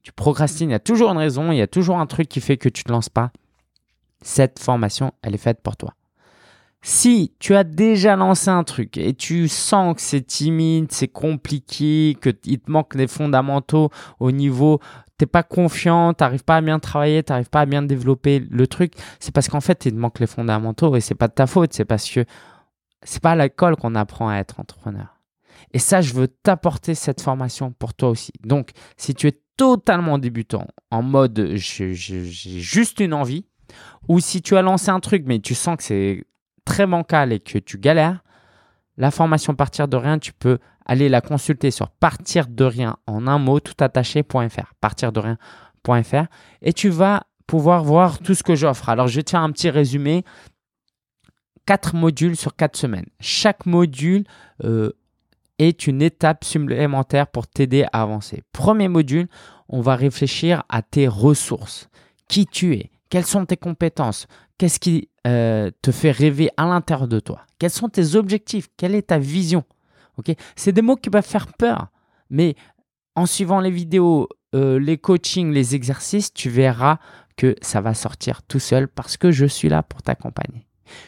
tu 0.03 0.13
procrastines, 0.13 0.71
il 0.71 0.73
y 0.73 0.77
a 0.77 0.81
toujours 0.81 1.11
une 1.11 1.19
raison, 1.19 1.53
il 1.53 1.59
y 1.59 1.63
a 1.63 1.67
toujours 1.67 1.99
un 1.99 2.07
truc 2.07 2.29
qui 2.29 2.41
fait 2.41 2.57
que 2.57 2.69
tu 2.69 2.81
ne 2.81 2.89
te 2.89 2.93
lances 2.93 3.11
pas, 3.11 3.31
cette 4.23 4.59
formation, 4.59 5.13
elle 5.23 5.35
est 5.35 5.39
faite 5.39 5.61
pour 5.63 5.77
toi. 5.77 5.95
Si 6.81 7.35
tu 7.41 7.55
as 7.57 7.65
déjà 7.65 8.15
lancé 8.15 8.49
un 8.51 8.63
truc 8.63 8.97
et 8.99 9.13
tu 9.13 9.49
sens 9.49 9.97
que 9.97 10.01
c'est 10.01 10.23
timide, 10.23 10.93
c'est 10.93 11.09
compliqué, 11.09 12.17
qu'il 12.21 12.61
te 12.61 12.71
manque 12.71 12.95
les 12.95 13.09
fondamentaux 13.09 13.91
au 14.21 14.31
niveau, 14.31 14.81
t'es 15.19 15.27
pas 15.27 15.43
confiant, 15.43 16.15
t'arrives 16.15 16.45
pas 16.45 16.57
à 16.57 16.61
bien 16.61 16.79
travailler, 16.79 17.23
t'arrives 17.23 17.51
pas 17.51 17.61
à 17.61 17.67
bien 17.67 17.83
développer 17.83 18.39
le 18.39 18.67
truc, 18.67 18.95
c'est 19.19 19.35
parce 19.35 19.49
qu'en 19.49 19.61
fait, 19.61 19.85
il 19.85 19.93
te 19.93 19.97
manque 19.97 20.21
les 20.21 20.27
fondamentaux 20.27 20.95
et 20.97 21.01
c'est 21.01 21.17
pas 21.17 21.29
de 21.29 21.35
ta 21.35 21.47
faute, 21.47 21.75
c'est 21.75 21.85
parce 21.85 22.09
que 22.09 22.25
c'est 23.03 23.21
pas 23.21 23.33
à 23.33 23.37
l'école 23.37 23.77
qu'on 23.77 23.95
apprend 23.95 24.29
à 24.29 24.37
être 24.37 24.61
entrepreneur. 24.61 25.17
Et 25.75 25.79
ça, 25.79 26.01
je 26.01 26.15
veux 26.15 26.29
t'apporter 26.29 26.95
cette 26.95 27.21
formation 27.21 27.73
pour 27.73 27.95
toi 27.95 28.11
aussi. 28.11 28.33
Donc, 28.45 28.71
si 28.97 29.15
tu 29.15 29.27
es 29.27 29.41
totalement 29.57 30.19
débutant, 30.19 30.67
en 30.91 31.03
mode 31.03 31.53
j'ai 31.55 31.93
juste 31.93 33.01
une 33.01 33.13
envie, 33.13 33.45
ou 34.07 34.21
si 34.21 34.41
tu 34.41 34.57
as 34.57 34.63
lancé 34.63 34.89
un 34.89 35.01
truc 35.01 35.25
mais 35.27 35.41
tu 35.41 35.55
sens 35.55 35.77
que 35.77 35.83
c'est 35.83 36.25
très 36.65 36.87
bancal 36.87 37.33
et 37.33 37.41
que 37.41 37.59
tu 37.59 37.77
galères, 37.77 38.23
la 38.99 39.11
formation 39.11 39.55
Partir 39.55 39.89
de 39.89 39.97
rien, 39.97 40.19
tu 40.19 40.33
peux 40.33 40.59
aller 40.85 41.09
la 41.09 41.21
consulter 41.21 41.71
sur 41.71 41.89
partir 41.89 42.47
de 42.49 42.65
rien 42.65 42.97
en 43.07 43.27
un 43.27 43.39
mot 43.39 43.61
tout 43.61 43.75
attaché.fr, 43.81 44.75
partir 44.81 45.13
de 45.13 45.21
rien.fr 45.21 46.27
et 46.61 46.73
tu 46.73 46.89
vas 46.91 47.23
pouvoir 47.47 47.85
voir 47.85 48.19
tout 48.19 48.35
ce 48.35 48.43
que 48.43 48.55
j'offre. 48.55 48.89
Alors, 48.89 49.09
je 49.09 49.17
vais 49.17 49.23
te 49.23 49.31
faire 49.31 49.41
un 49.41 49.51
petit 49.53 49.71
résumé. 49.71 50.25
Quatre 51.65 51.95
modules 51.95 52.37
sur 52.37 52.57
quatre 52.57 52.77
semaines. 52.77 53.07
Chaque 53.21 53.67
module 53.67 54.25
euh, 54.65 54.93
est 55.59 55.87
une 55.87 56.03
étape 56.03 56.45
supplémentaire 56.45 57.27
pour 57.27 57.47
t'aider 57.47 57.85
à 57.93 58.03
avancer. 58.03 58.43
Premier 58.53 58.89
module, 58.89 59.29
on 59.69 59.81
va 59.81 59.97
réfléchir 59.97 60.65
à 60.69 60.83
tes 60.83 61.09
ressources. 61.09 61.89
Qui 62.29 62.47
tu 62.47 62.75
es? 62.75 62.91
Quelles 63.11 63.27
sont 63.27 63.47
tes 63.47 63.57
compétences? 63.57 64.27
Qu'est-ce 64.59 64.81
qui 64.81 65.09
euh, 65.27 65.71
te 65.83 65.93
fait 65.93 66.11
rêver 66.11 66.51
à 66.57 66.67
l'intérieur 66.67 67.09
de 67.09 67.21
toi? 67.21 67.43
Quels 67.59 67.71
sont 67.71 67.89
tes 67.89 68.17
objectifs? 68.17 68.69
Quelle 68.77 68.95
est 68.95 69.09
ta 69.09 69.19
vision? 69.19 69.65
Ok? 70.17 70.35
C'est 70.57 70.73
des 70.73 70.83
mots 70.83 70.97
qui 70.97 71.11
peuvent 71.11 71.25
faire 71.25 71.47
peur, 71.53 71.89
mais 72.29 72.57
en 73.15 73.27
suivant 73.27 73.61
les 73.61 73.71
vidéos, 73.71 74.29
euh, 74.55 74.79
les 74.79 74.99
coachings, 74.99 75.53
les 75.53 75.75
exercices, 75.75 76.33
tu 76.33 76.51
verras 76.51 76.99
que 77.37 77.55
ça 77.63 77.81
va 77.81 77.95
sortir 77.95 78.43
tout 78.43 78.59
seul 78.59 78.89
parce 78.89 79.17
que 79.17 79.31
je 79.31 79.47
suis 79.47 79.69
là 79.69 79.83
pour 79.83 80.03
t'accompagner. 80.03 80.67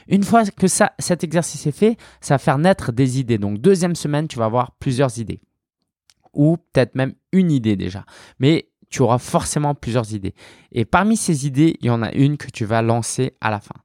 Une 0.09 0.23
fois 0.23 0.45
que 0.45 0.67
cet 0.69 1.25
exercice 1.25 1.67
est 1.67 1.73
fait, 1.73 1.97
ça 2.21 2.35
va 2.35 2.39
faire 2.39 2.59
naître 2.59 2.93
des 2.93 3.19
idées. 3.19 3.39
Donc, 3.39 3.59
deuxième 3.59 3.97
semaine, 3.97 4.29
tu 4.29 4.39
vas 4.39 4.45
avoir 4.45 4.73
plusieurs 4.73 5.19
idées. 5.19 5.41
Ou 6.33 6.57
peut-être 6.57 6.95
même 6.95 7.15
une 7.33 7.51
idée 7.51 7.77
déjà. 7.77 8.05
Mais 8.39 8.70
tu 8.91 9.03
auras 9.03 9.19
forcément 9.19 9.75
plusieurs 9.75 10.13
idées. 10.13 10.35
Et 10.73 10.85
parmi 10.85 11.17
ces 11.17 11.47
idées, 11.47 11.77
il 11.81 11.87
y 11.87 11.91
en 11.91 12.03
a 12.03 12.13
une 12.13 12.37
que 12.37 12.51
tu 12.51 12.65
vas 12.65 12.83
lancer 12.83 13.35
à 13.41 13.51
la 13.51 13.61
fin. 13.61 13.77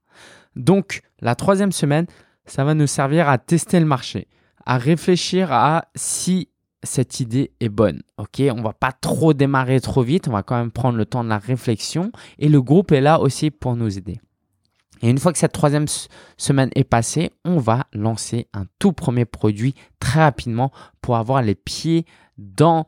Donc, 0.56 1.00
la 1.20 1.34
troisième 1.34 1.72
semaine, 1.72 2.06
ça 2.44 2.64
va 2.64 2.74
nous 2.74 2.86
servir 2.86 3.28
à 3.28 3.38
tester 3.38 3.80
le 3.80 3.86
marché, 3.86 4.28
à 4.64 4.78
réfléchir 4.78 5.52
à 5.52 5.86
si 5.94 6.48
cette 6.82 7.20
idée 7.20 7.52
est 7.60 7.68
bonne. 7.68 8.02
Ok, 8.16 8.42
on 8.50 8.62
va 8.62 8.72
pas 8.72 8.92
trop 8.92 9.32
démarrer 9.32 9.80
trop 9.80 10.02
vite, 10.02 10.28
on 10.28 10.32
va 10.32 10.42
quand 10.42 10.56
même 10.56 10.70
prendre 10.70 10.96
le 10.96 11.06
temps 11.06 11.24
de 11.24 11.28
la 11.28 11.38
réflexion 11.38 12.12
et 12.38 12.48
le 12.48 12.62
groupe 12.62 12.92
est 12.92 13.00
là 13.00 13.20
aussi 13.20 13.50
pour 13.50 13.76
nous 13.76 13.98
aider. 13.98 14.20
Et 15.02 15.10
une 15.10 15.18
fois 15.18 15.32
que 15.32 15.38
cette 15.38 15.52
troisième 15.52 15.86
semaine 16.38 16.70
est 16.74 16.84
passée, 16.84 17.30
on 17.44 17.58
va 17.58 17.86
lancer 17.92 18.48
un 18.54 18.64
tout 18.78 18.92
premier 18.92 19.26
produit 19.26 19.74
très 20.00 20.20
rapidement 20.20 20.72
pour 21.02 21.16
avoir 21.16 21.42
les 21.42 21.54
pieds 21.54 22.06
dans 22.38 22.86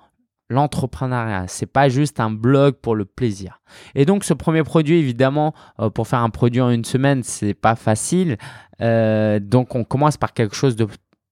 l'entrepreneuriat. 0.50 1.46
C'est 1.48 1.66
pas 1.66 1.88
juste 1.88 2.20
un 2.20 2.30
blog 2.30 2.74
pour 2.76 2.94
le 2.94 3.04
plaisir. 3.04 3.60
Et 3.94 4.04
donc 4.04 4.24
ce 4.24 4.34
premier 4.34 4.62
produit, 4.62 4.98
évidemment, 4.98 5.54
euh, 5.80 5.90
pour 5.90 6.08
faire 6.08 6.20
un 6.20 6.30
produit 6.30 6.60
en 6.60 6.70
une 6.70 6.84
semaine, 6.84 7.22
c'est 7.22 7.54
pas 7.54 7.76
facile. 7.76 8.38
Euh, 8.80 9.40
donc 9.40 9.74
on 9.74 9.84
commence 9.84 10.16
par 10.16 10.32
quelque 10.32 10.56
chose 10.56 10.76
de 10.76 10.86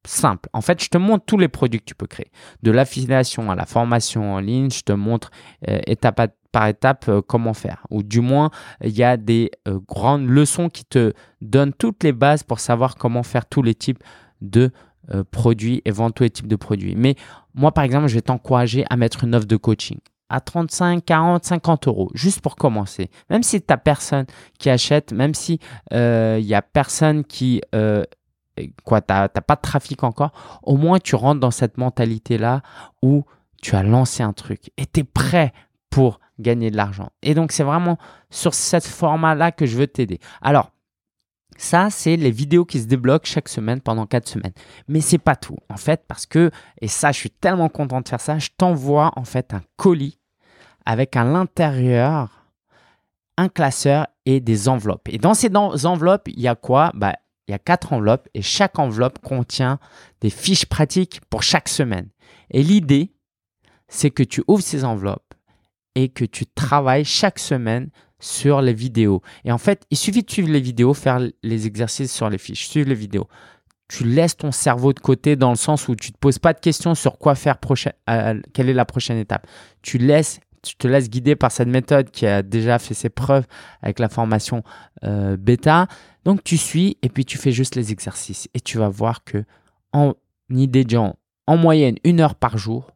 simple. 0.06 0.48
En 0.52 0.60
fait, 0.60 0.82
je 0.82 0.88
te 0.88 0.98
montre 0.98 1.24
tous 1.24 1.38
les 1.38 1.48
produits 1.48 1.80
que 1.80 1.84
tu 1.84 1.94
peux 1.94 2.06
créer. 2.06 2.30
De 2.62 2.70
l'affiliation 2.70 3.50
à 3.50 3.54
la 3.54 3.66
formation 3.66 4.34
en 4.34 4.40
ligne, 4.40 4.70
je 4.70 4.82
te 4.82 4.92
montre 4.92 5.30
euh, 5.68 5.78
étape 5.86 6.32
par 6.52 6.68
étape 6.68 7.10
comment 7.26 7.52
faire. 7.52 7.86
Ou 7.90 8.02
du 8.02 8.20
moins, 8.20 8.50
il 8.82 8.96
y 8.96 9.02
a 9.02 9.18
des 9.18 9.50
grandes 9.88 10.26
leçons 10.26 10.70
qui 10.70 10.86
te 10.86 11.12
donnent 11.42 11.74
toutes 11.74 12.02
les 12.02 12.12
bases 12.12 12.44
pour 12.44 12.60
savoir 12.60 12.94
comment 12.94 13.22
faire 13.22 13.44
tous 13.44 13.62
les 13.62 13.74
types 13.74 14.02
de 14.40 14.70
produits 15.30 15.82
et 15.84 15.92
tous 15.92 16.22
les 16.22 16.30
types 16.30 16.48
de 16.48 16.56
produits. 16.56 16.94
Mais 16.96 17.14
moi, 17.56 17.72
par 17.72 17.82
exemple, 17.82 18.06
je 18.06 18.14
vais 18.14 18.22
t'encourager 18.22 18.84
à 18.88 18.96
mettre 18.96 19.24
une 19.24 19.34
offre 19.34 19.46
de 19.46 19.56
coaching 19.56 19.98
à 20.28 20.40
35, 20.40 21.04
40, 21.04 21.44
50 21.44 21.88
euros, 21.88 22.10
juste 22.14 22.40
pour 22.40 22.56
commencer. 22.56 23.10
Même 23.30 23.42
si 23.42 23.60
tu 23.60 23.66
n'as 23.68 23.76
personne 23.76 24.26
qui 24.58 24.70
achète, 24.70 25.12
même 25.12 25.34
si 25.34 25.58
il 25.92 26.44
n'y 26.44 26.54
a 26.54 26.62
personne 26.62 27.24
qui 27.24 27.60
quoi, 28.84 29.00
tu 29.00 29.12
n'as 29.12 29.28
pas 29.28 29.54
de 29.56 29.60
trafic 29.60 30.02
encore, 30.02 30.32
au 30.62 30.76
moins 30.76 30.98
tu 30.98 31.14
rentres 31.14 31.40
dans 31.40 31.50
cette 31.50 31.78
mentalité-là 31.78 32.62
où 33.02 33.24
tu 33.62 33.76
as 33.76 33.82
lancé 33.82 34.22
un 34.22 34.32
truc 34.32 34.70
et 34.76 34.86
tu 34.86 35.00
es 35.00 35.04
prêt 35.04 35.52
pour 35.90 36.20
gagner 36.38 36.70
de 36.70 36.76
l'argent. 36.76 37.10
Et 37.22 37.34
donc, 37.34 37.52
c'est 37.52 37.62
vraiment 37.62 37.96
sur 38.28 38.52
ce 38.52 38.80
format-là 38.80 39.52
que 39.52 39.64
je 39.64 39.76
veux 39.76 39.86
t'aider. 39.86 40.18
Alors, 40.42 40.70
ça, 41.58 41.90
c'est 41.90 42.16
les 42.16 42.30
vidéos 42.30 42.64
qui 42.64 42.80
se 42.80 42.86
débloquent 42.86 43.26
chaque 43.26 43.48
semaine 43.48 43.80
pendant 43.80 44.06
4 44.06 44.28
semaines. 44.28 44.52
Mais 44.88 45.00
c'est 45.00 45.18
pas 45.18 45.36
tout, 45.36 45.56
en 45.68 45.76
fait, 45.76 46.04
parce 46.06 46.26
que, 46.26 46.50
et 46.80 46.88
ça, 46.88 47.12
je 47.12 47.18
suis 47.18 47.30
tellement 47.30 47.68
content 47.68 48.00
de 48.00 48.08
faire 48.08 48.20
ça, 48.20 48.38
je 48.38 48.50
t'envoie 48.56 49.12
en 49.16 49.24
fait 49.24 49.54
un 49.54 49.62
colis 49.76 50.18
avec 50.84 51.16
à 51.16 51.24
l'intérieur 51.24 52.46
un 53.38 53.48
classeur 53.48 54.06
et 54.24 54.40
des 54.40 54.68
enveloppes. 54.68 55.08
Et 55.08 55.18
dans 55.18 55.34
ces 55.34 55.54
enveloppes, 55.56 56.28
il 56.28 56.40
y 56.40 56.48
a 56.48 56.54
quoi? 56.54 56.90
Bah, 56.94 57.14
il 57.48 57.52
y 57.52 57.54
a 57.54 57.58
quatre 57.58 57.92
enveloppes 57.92 58.28
et 58.34 58.42
chaque 58.42 58.78
enveloppe 58.78 59.18
contient 59.20 59.78
des 60.20 60.30
fiches 60.30 60.66
pratiques 60.66 61.20
pour 61.30 61.42
chaque 61.42 61.68
semaine. 61.68 62.08
Et 62.50 62.62
l'idée, 62.62 63.12
c'est 63.88 64.10
que 64.10 64.22
tu 64.22 64.42
ouvres 64.48 64.62
ces 64.62 64.84
enveloppes 64.84 65.34
et 65.94 66.08
que 66.08 66.24
tu 66.24 66.46
travailles 66.46 67.04
chaque 67.04 67.38
semaine 67.38 67.90
sur 68.18 68.62
les 68.62 68.72
vidéos. 68.72 69.22
Et 69.44 69.52
en 69.52 69.58
fait, 69.58 69.84
il 69.90 69.96
suffit 69.96 70.22
de 70.22 70.30
suivre 70.30 70.50
les 70.50 70.60
vidéos, 70.60 70.94
faire 70.94 71.20
les 71.42 71.66
exercices 71.66 72.12
sur 72.12 72.30
les 72.30 72.38
fiches, 72.38 72.68
suivre 72.68 72.88
les 72.88 72.94
vidéos. 72.94 73.28
Tu 73.88 74.04
laisses 74.04 74.36
ton 74.36 74.50
cerveau 74.50 74.92
de 74.92 75.00
côté 75.00 75.36
dans 75.36 75.50
le 75.50 75.56
sens 75.56 75.88
où 75.88 75.94
tu 75.94 76.10
ne 76.10 76.14
te 76.14 76.18
poses 76.18 76.38
pas 76.38 76.52
de 76.52 76.60
questions 76.60 76.94
sur 76.94 77.18
quoi 77.18 77.34
faire 77.34 77.58
prochain, 77.58 77.92
euh, 78.10 78.40
quelle 78.52 78.68
est 78.68 78.74
la 78.74 78.84
prochaine 78.84 79.18
étape. 79.18 79.46
Tu 79.82 79.98
laisses 79.98 80.40
tu 80.62 80.74
te 80.74 80.88
laisses 80.88 81.08
guider 81.08 81.36
par 81.36 81.52
cette 81.52 81.68
méthode 81.68 82.10
qui 82.10 82.26
a 82.26 82.42
déjà 82.42 82.80
fait 82.80 82.94
ses 82.94 83.08
preuves 83.08 83.46
avec 83.82 84.00
la 84.00 84.08
formation 84.08 84.64
euh, 85.04 85.36
bêta. 85.36 85.86
Donc 86.24 86.42
tu 86.42 86.56
suis 86.56 86.98
et 87.02 87.08
puis 87.08 87.24
tu 87.24 87.38
fais 87.38 87.52
juste 87.52 87.76
les 87.76 87.92
exercices 87.92 88.48
et 88.52 88.58
tu 88.58 88.78
vas 88.78 88.88
voir 88.88 89.22
que 89.22 89.44
en 89.92 90.14
idée 90.50 90.84
en 91.46 91.56
moyenne 91.56 91.96
une 92.02 92.20
heure 92.20 92.34
par 92.34 92.58
jour, 92.58 92.90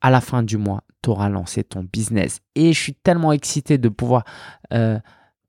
à 0.00 0.10
la 0.10 0.20
fin 0.20 0.44
du 0.44 0.56
mois, 0.56 0.84
tu 1.02 1.10
lancé 1.10 1.64
ton 1.64 1.84
business. 1.84 2.40
Et 2.54 2.72
je 2.72 2.80
suis 2.80 2.94
tellement 2.94 3.32
excité 3.32 3.78
de 3.78 3.88
pouvoir 3.88 4.24
euh, 4.72 4.98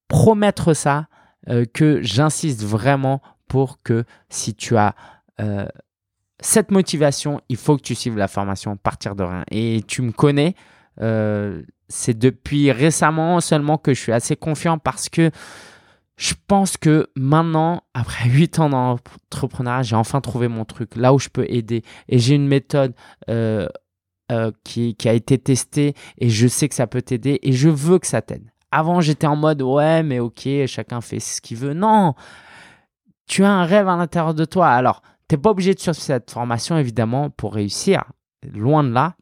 promettre 0.08 0.74
ça 0.74 1.08
euh, 1.50 1.66
que 1.66 2.02
j'insiste 2.02 2.64
vraiment 2.64 3.22
pour 3.48 3.82
que 3.82 4.06
si 4.30 4.54
tu 4.54 4.78
as 4.78 4.96
euh, 5.40 5.68
cette 6.42 6.72
motivation, 6.72 7.42
il 7.50 7.58
faut 7.58 7.78
que 7.78 7.82
tu 7.82 7.96
suives 7.96 8.18
la 8.18 8.28
formation 8.28 8.78
partir 8.78 9.16
de 9.16 9.24
rien. 9.24 9.44
Et 9.52 9.82
tu 9.88 10.02
me 10.02 10.12
connais, 10.12 10.56
c'est 11.88 12.18
depuis 12.18 12.72
récemment 12.72 13.40
seulement 13.42 13.78
que 13.78 13.94
je 13.94 14.00
suis 14.00 14.12
assez 14.12 14.36
confiant 14.36 14.78
parce 14.78 15.10
que 15.10 15.32
je 16.18 16.34
pense 16.48 16.78
que 16.78 17.10
maintenant, 17.16 17.84
après 17.94 18.30
8 18.30 18.60
ans 18.60 18.70
d'entrepreneuriat, 18.70 19.84
j'ai 19.84 19.96
enfin 19.96 20.22
trouvé 20.22 20.48
mon 20.48 20.66
truc, 20.66 20.96
là 20.96 21.14
où 21.14 21.20
je 21.20 21.30
peux 21.30 21.46
aider. 21.50 21.84
Et 22.08 22.20
j'ai 22.20 22.36
une 22.36 22.48
méthode 22.48 22.94
euh, 24.32 24.52
qui, 24.64 24.96
a 25.06 25.14
été 25.14 25.38
testée 25.38 25.94
et 26.18 26.30
je 26.30 26.48
sais 26.48 26.70
que 26.70 26.76
ça 26.76 26.88
peut 26.88 27.02
t'aider 27.02 27.40
et 27.42 27.52
je 27.52 27.70
veux 27.70 28.00
que 28.00 28.08
ça 28.08 28.22
t'aide. 28.22 28.50
Avant, 28.72 29.02
j'étais 29.02 29.28
en 29.28 29.36
mode 29.36 29.62
ouais, 29.62 30.04
mais 30.04 30.20
ok, 30.20 30.48
chacun 30.68 31.02
fait 31.02 31.20
ce 31.20 31.42
qu'il 31.42 31.58
veut. 31.58 31.74
Non, 31.74 32.14
tu 33.28 33.44
as 33.44 33.52
un 33.52 33.66
rêve 33.66 33.88
à 33.88 33.96
l'intérieur 33.96 34.34
de 34.34 34.46
toi. 34.46 34.70
Alors, 34.70 35.02
tu 35.28 35.36
n'es 35.36 35.42
pas 35.42 35.52
obligé 35.52 35.74
de 35.74 35.80
suivre 35.80 35.96
cette 35.96 36.30
formation, 36.30 36.78
évidemment, 36.78 37.30
pour 37.30 37.54
réussir. 37.54 38.04
Loin 38.54 38.84
de 38.84 38.92
là, 38.92 39.16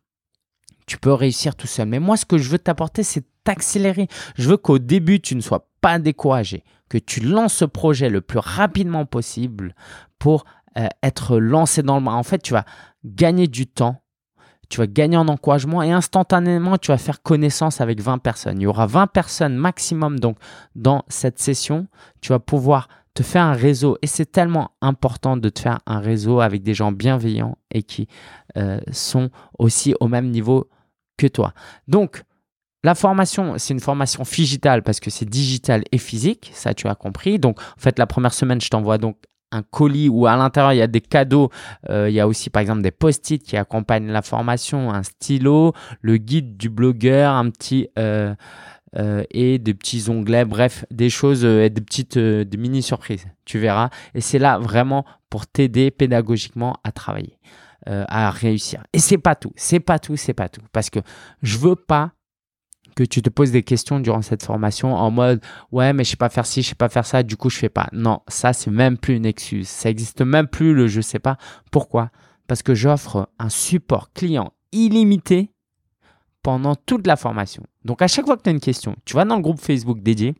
tu 0.85 0.97
peux 0.97 1.13
réussir 1.13 1.55
tout 1.55 1.67
seul. 1.67 1.87
Mais 1.87 1.99
moi, 1.99 2.17
ce 2.17 2.25
que 2.25 2.37
je 2.37 2.49
veux 2.49 2.59
t'apporter, 2.59 3.03
c'est 3.03 3.25
t'accélérer. 3.43 4.07
Je 4.35 4.49
veux 4.49 4.57
qu'au 4.57 4.79
début, 4.79 5.21
tu 5.21 5.35
ne 5.35 5.41
sois 5.41 5.69
pas 5.81 5.99
découragé 5.99 6.63
que 6.89 6.97
tu 6.97 7.19
lances 7.19 7.53
ce 7.53 7.65
projet 7.65 8.09
le 8.09 8.21
plus 8.21 8.39
rapidement 8.39 9.05
possible 9.05 9.75
pour 10.19 10.45
euh, 10.77 10.87
être 11.03 11.37
lancé 11.37 11.83
dans 11.83 11.99
le 11.99 12.07
En 12.07 12.23
fait, 12.23 12.39
tu 12.39 12.53
vas 12.53 12.65
gagner 13.05 13.47
du 13.47 13.67
temps, 13.67 14.01
tu 14.69 14.79
vas 14.79 14.87
gagner 14.87 15.17
en 15.17 15.27
encouragement 15.27 15.81
et 15.81 15.91
instantanément, 15.91 16.77
tu 16.77 16.91
vas 16.91 16.97
faire 16.97 17.21
connaissance 17.21 17.81
avec 17.81 18.01
20 18.01 18.17
personnes. 18.19 18.59
Il 18.59 18.63
y 18.63 18.67
aura 18.67 18.87
20 18.87 19.07
personnes 19.07 19.55
maximum 19.55 20.19
donc 20.19 20.37
dans 20.75 21.03
cette 21.07 21.39
session. 21.39 21.87
Tu 22.21 22.29
vas 22.29 22.39
pouvoir 22.39 22.87
te 23.13 23.23
faire 23.23 23.43
un 23.43 23.53
réseau 23.53 23.97
et 24.01 24.07
c'est 24.07 24.31
tellement 24.31 24.71
important 24.81 25.37
de 25.37 25.49
te 25.49 25.59
faire 25.59 25.79
un 25.85 25.99
réseau 25.99 26.39
avec 26.39 26.63
des 26.63 26.73
gens 26.73 26.91
bienveillants 26.91 27.57
et 27.71 27.83
qui 27.83 28.07
euh, 28.57 28.79
sont 28.91 29.29
aussi 29.57 29.95
au 29.99 30.07
même 30.07 30.29
niveau 30.29 30.69
que 31.17 31.27
toi. 31.27 31.53
Donc, 31.87 32.23
la 32.83 32.93
formation, 32.93 33.55
c'est 33.57 33.73
une 33.73 33.79
formation 33.79 34.23
digitale 34.23 34.83
parce 34.83 34.99
que 34.99 35.09
c'est 35.09 35.25
digital 35.25 35.83
et 35.91 35.97
physique, 35.97 36.51
ça 36.53 36.73
tu 36.73 36.87
as 36.87 36.95
compris. 36.95 37.39
Donc 37.39 37.59
en 37.59 37.79
fait, 37.79 37.97
la 37.97 38.05
première 38.05 38.33
semaine, 38.33 38.61
je 38.61 38.69
t'envoie 38.69 38.97
donc 38.97 39.17
un 39.51 39.63
colis 39.63 40.09
où 40.09 40.27
à 40.27 40.35
l'intérieur 40.35 40.73
il 40.73 40.77
y 40.77 40.81
a 40.81 40.87
des 40.87 41.01
cadeaux. 41.01 41.49
Euh, 41.89 42.09
il 42.09 42.15
y 42.15 42.19
a 42.19 42.27
aussi 42.27 42.49
par 42.49 42.61
exemple 42.61 42.81
des 42.81 42.91
post-it 42.91 43.41
qui 43.41 43.57
accompagnent 43.57 44.11
la 44.11 44.21
formation, 44.21 44.91
un 44.91 45.03
stylo, 45.03 45.73
le 46.01 46.17
guide 46.17 46.57
du 46.57 46.69
blogueur, 46.69 47.33
un 47.33 47.49
petit 47.49 47.89
euh, 47.97 48.33
euh, 48.97 49.23
et 49.31 49.59
des 49.59 49.73
petits 49.73 50.09
onglets, 50.09 50.45
bref, 50.45 50.85
des 50.91 51.09
choses 51.09 51.45
et 51.45 51.69
des 51.69 51.81
petites 51.81 52.17
des 52.17 52.57
mini 52.57 52.81
surprises. 52.81 53.25
Tu 53.45 53.59
verras. 53.59 53.89
Et 54.13 54.21
c'est 54.21 54.39
là 54.39 54.59
vraiment 54.59 55.05
pour 55.29 55.47
t'aider 55.47 55.91
pédagogiquement 55.91 56.77
à 56.83 56.91
travailler, 56.91 57.37
à 57.85 58.29
réussir. 58.31 58.83
Et 58.93 58.99
c'est 58.99 59.17
pas 59.17 59.35
tout, 59.35 59.51
c'est 59.55 59.79
pas 59.79 59.99
tout, 59.99 60.15
c'est 60.15 60.33
pas 60.33 60.49
tout, 60.49 60.61
parce 60.71 60.89
que 60.89 60.99
je 61.41 61.57
veux 61.57 61.75
pas 61.75 62.11
que 62.97 63.03
tu 63.03 63.21
te 63.21 63.29
poses 63.29 63.51
des 63.51 63.61
questions 63.61 63.99
durant 63.99 64.23
cette 64.23 64.43
formation 64.43 64.95
en 64.95 65.11
mode 65.11 65.39
ouais 65.71 65.93
mais 65.93 66.03
je 66.03 66.09
sais 66.09 66.17
pas 66.17 66.29
faire 66.29 66.47
ci, 66.47 66.63
je 66.63 66.69
sais 66.69 66.75
pas 66.75 66.89
faire 66.89 67.05
ça, 67.05 67.21
du 67.21 67.37
coup 67.37 67.49
je 67.49 67.57
fais 67.57 67.69
pas. 67.69 67.87
Non, 67.93 68.21
ça 68.27 68.53
c'est 68.53 68.71
même 68.71 68.97
plus 68.97 69.15
une 69.15 69.25
excuse. 69.25 69.67
Ça 69.67 69.89
existe 69.89 70.21
même 70.21 70.47
plus 70.47 70.73
le 70.73 70.87
je 70.87 71.01
sais 71.01 71.19
pas. 71.19 71.37
Pourquoi? 71.71 72.09
Parce 72.47 72.63
que 72.63 72.73
j'offre 72.73 73.29
un 73.37 73.49
support 73.49 74.11
client 74.13 74.51
illimité 74.71 75.51
pendant 76.41 76.75
toute 76.75 77.05
la 77.05 77.15
formation. 77.15 77.63
Donc 77.85 78.01
à 78.01 78.07
chaque 78.07 78.25
fois 78.25 78.35
que 78.35 78.41
tu 78.41 78.49
as 78.49 78.53
une 78.53 78.59
question, 78.59 78.95
tu 79.05 79.15
vas 79.15 79.25
dans 79.25 79.35
le 79.35 79.41
groupe 79.41 79.59
Facebook 79.59 80.01
dédié, 80.01 80.33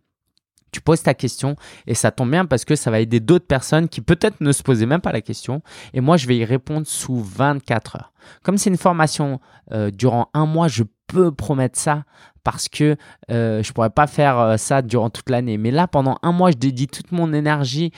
tu 0.72 0.82
poses 0.82 1.04
ta 1.04 1.14
question 1.14 1.56
et 1.86 1.94
ça 1.94 2.12
tombe 2.12 2.32
bien 2.32 2.46
parce 2.46 2.66
que 2.66 2.76
ça 2.76 2.90
va 2.90 3.00
aider 3.00 3.20
d'autres 3.20 3.46
personnes 3.46 3.88
qui 3.88 4.02
peut-être 4.02 4.42
ne 4.42 4.52
se 4.52 4.64
posaient 4.64 4.86
même 4.86 5.02
pas 5.02 5.12
la 5.12 5.22
question. 5.22 5.62
Et 5.94 6.02
moi, 6.02 6.18
je 6.18 6.28
vais 6.28 6.38
y 6.38 6.46
répondre 6.46 6.88
sous 6.88 7.20
24 7.20 7.96
heures. 7.98 8.14
Comme 8.44 8.58
c'est 8.58 8.70
une 8.70 8.78
formation 8.78 9.40
euh, 9.72 9.92
durant 9.92 10.30
un 10.34 10.46
mois, 10.46 10.68
je 10.68 10.84
peux 11.08 11.32
promettre 11.32 11.80
ça 11.80 12.04
parce 12.44 12.70
que 12.70 12.96
euh, 13.32 13.64
je 13.64 13.74
pourrais 13.74 13.90
pas 13.90 14.08
faire 14.08 14.40
euh, 14.40 14.58
ça 14.58 14.82
durant 14.82 15.10
toute 15.10 15.30
l'année. 15.30 15.58
Mais 15.58 15.72
là, 15.72 15.88
pendant 15.88 16.18
un 16.22 16.32
mois, 16.32 16.52
je 16.52 16.58
dédie 16.58 16.88
toute 16.88 17.12
mon 17.12 17.34
énergie 17.34 17.92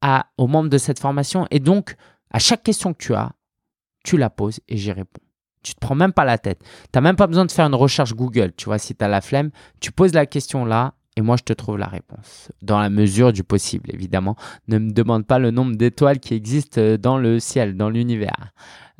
à, 0.00 0.26
aux 0.38 0.46
membres 0.46 0.70
de 0.70 0.78
cette 0.78 0.98
formation. 0.98 1.46
Et 1.50 1.60
donc, 1.60 1.96
à 2.30 2.38
chaque 2.38 2.62
question 2.62 2.92
que 2.92 2.98
tu 2.98 3.14
as, 3.14 3.32
tu 4.04 4.16
la 4.16 4.30
poses 4.30 4.60
et 4.68 4.76
j'y 4.76 4.92
réponds. 4.92 5.20
Tu 5.62 5.74
te 5.74 5.80
prends 5.80 5.96
même 5.96 6.12
pas 6.12 6.24
la 6.24 6.38
tête. 6.38 6.60
Tu 6.60 6.90
n'as 6.94 7.00
même 7.00 7.16
pas 7.16 7.26
besoin 7.26 7.44
de 7.44 7.50
faire 7.50 7.66
une 7.66 7.74
recherche 7.74 8.14
Google. 8.14 8.52
Tu 8.56 8.66
vois, 8.66 8.78
si 8.78 8.94
tu 8.94 9.04
as 9.04 9.08
la 9.08 9.20
flemme, 9.20 9.50
tu 9.80 9.90
poses 9.90 10.14
la 10.14 10.24
question 10.24 10.64
là 10.64 10.94
et 11.16 11.22
moi 11.22 11.36
je 11.36 11.42
te 11.42 11.52
trouve 11.52 11.78
la 11.78 11.86
réponse. 11.86 12.52
Dans 12.62 12.78
la 12.78 12.90
mesure 12.90 13.32
du 13.32 13.42
possible, 13.42 13.90
évidemment. 13.92 14.36
Ne 14.68 14.78
me 14.78 14.92
demande 14.92 15.26
pas 15.26 15.38
le 15.38 15.50
nombre 15.50 15.76
d'étoiles 15.76 16.20
qui 16.20 16.34
existent 16.34 16.80
euh, 16.80 16.98
dans 16.98 17.18
le 17.18 17.40
ciel, 17.40 17.76
dans 17.76 17.90
l'univers. 17.90 18.52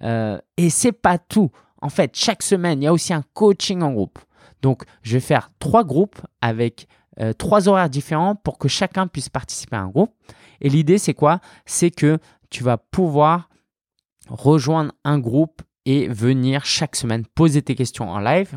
Euh, 0.03 0.39
et 0.57 0.71
c'est 0.71 0.93
pas 0.93 1.19
tout. 1.19 1.51
En 1.83 1.89
fait, 1.89 2.17
chaque 2.17 2.43
semaine, 2.43 2.83
il 2.83 2.85
y 2.85 2.89
a 2.89 2.93
aussi 2.93 3.13
un 3.13 3.23
coaching 3.35 3.83
en 3.83 3.93
groupe. 3.93 4.19
Donc, 4.63 4.85
je 5.03 5.15
vais 5.15 5.21
faire 5.21 5.51
trois 5.59 5.85
groupes 5.85 6.21
avec 6.41 6.89
euh, 7.21 7.33
trois 7.33 7.69
horaires 7.69 7.91
différents 7.91 8.35
pour 8.35 8.59
que 8.59 8.69
chacun 8.69 9.07
puisse 9.07 9.29
participer 9.29 9.77
à 9.77 9.81
un 9.81 9.89
groupe. 9.89 10.15
Et 10.61 10.69
l'idée, 10.69 10.99
c'est 10.99 11.15
quoi? 11.15 11.41
C'est 11.65 11.91
que 11.91 12.19
tu 12.51 12.63
vas 12.63 12.77
pouvoir 12.77 13.49
rejoindre 14.29 14.93
un 15.05 15.19
groupe 15.19 15.63
et 15.85 16.09
venir 16.09 16.65
chaque 16.65 16.97
semaine 16.97 17.25
poser 17.25 17.63
tes 17.63 17.77
questions 17.77 18.11
en 18.11 18.19
live 18.19 18.57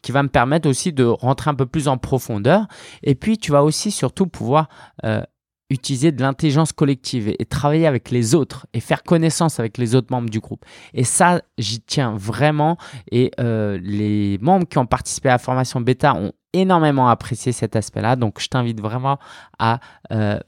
qui 0.00 0.12
va 0.12 0.22
me 0.22 0.28
permettre 0.28 0.68
aussi 0.68 0.92
de 0.92 1.04
rentrer 1.04 1.50
un 1.50 1.54
peu 1.54 1.66
plus 1.66 1.88
en 1.88 1.98
profondeur. 1.98 2.66
Et 3.02 3.14
puis, 3.14 3.38
tu 3.38 3.52
vas 3.52 3.62
aussi 3.62 3.90
surtout 3.90 4.26
pouvoir 4.26 4.68
euh, 5.04 5.22
utiliser 5.70 6.12
de 6.12 6.20
l'intelligence 6.20 6.72
collective 6.72 7.28
et, 7.28 7.46
travailler 7.46 7.86
avec 7.86 8.10
les 8.10 8.34
autres 8.34 8.66
et 8.74 8.80
faire 8.80 9.02
connaissance 9.02 9.60
avec 9.60 9.78
les 9.78 9.94
autres 9.94 10.08
membres 10.10 10.28
du 10.28 10.40
groupe. 10.40 10.64
Et 10.92 11.04
ça, 11.04 11.40
j'y 11.56 11.80
tiens 11.80 12.14
vraiment. 12.16 12.76
Et 13.10 13.30
euh, 13.40 13.78
les 13.82 14.38
membres 14.40 14.68
qui 14.68 14.78
ont 14.78 14.86
participé 14.86 15.28
à 15.28 15.32
la 15.32 15.38
formation 15.38 15.80
bêta 15.80 16.14
ont 16.14 16.32
énormément 16.52 17.08
apprécié 17.08 17.52
cet 17.52 17.76
aspect-là. 17.76 18.16
Donc, 18.16 18.40
je 18.40 18.48
t'invite 18.48 18.80
vraiment 18.80 19.18
à 19.58 19.80
euh, 20.12 20.38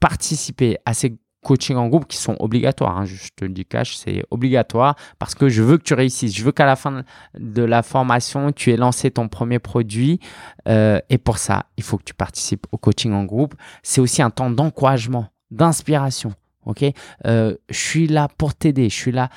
participer 0.00 0.76
à 0.84 0.94
ces 0.94 1.16
coaching 1.48 1.76
en 1.76 1.88
groupe 1.88 2.06
qui 2.06 2.18
sont 2.18 2.36
obligatoires. 2.40 2.98
Hein. 2.98 3.06
Je 3.06 3.30
te 3.34 3.46
le 3.46 3.52
dis 3.52 3.64
cash, 3.64 3.96
c'est 3.96 4.22
obligatoire 4.30 4.96
parce 5.18 5.34
que 5.34 5.48
je 5.48 5.62
veux 5.62 5.78
que 5.78 5.82
tu 5.82 5.94
réussisses. 5.94 6.36
Je 6.36 6.44
veux 6.44 6.52
qu'à 6.52 6.66
la 6.66 6.76
fin 6.76 7.04
de 7.38 7.62
la 7.62 7.82
formation, 7.82 8.52
tu 8.52 8.70
aies 8.70 8.76
lancé 8.76 9.10
ton 9.10 9.28
premier 9.28 9.58
produit. 9.58 10.20
Euh, 10.68 11.00
et 11.08 11.16
pour 11.16 11.38
ça, 11.38 11.64
il 11.78 11.84
faut 11.84 11.96
que 11.96 12.04
tu 12.04 12.12
participes 12.12 12.66
au 12.70 12.76
coaching 12.76 13.14
en 13.14 13.24
groupe. 13.24 13.54
C'est 13.82 14.02
aussi 14.02 14.20
un 14.20 14.28
temps 14.28 14.50
d'encouragement, 14.50 15.28
d'inspiration. 15.50 16.34
Ok, 16.66 16.84
euh, 17.24 17.56
je 17.70 17.78
suis 17.78 18.06
là 18.08 18.28
pour 18.36 18.54
t'aider. 18.54 18.90
Je 18.90 18.94
suis 18.94 19.12
là 19.12 19.30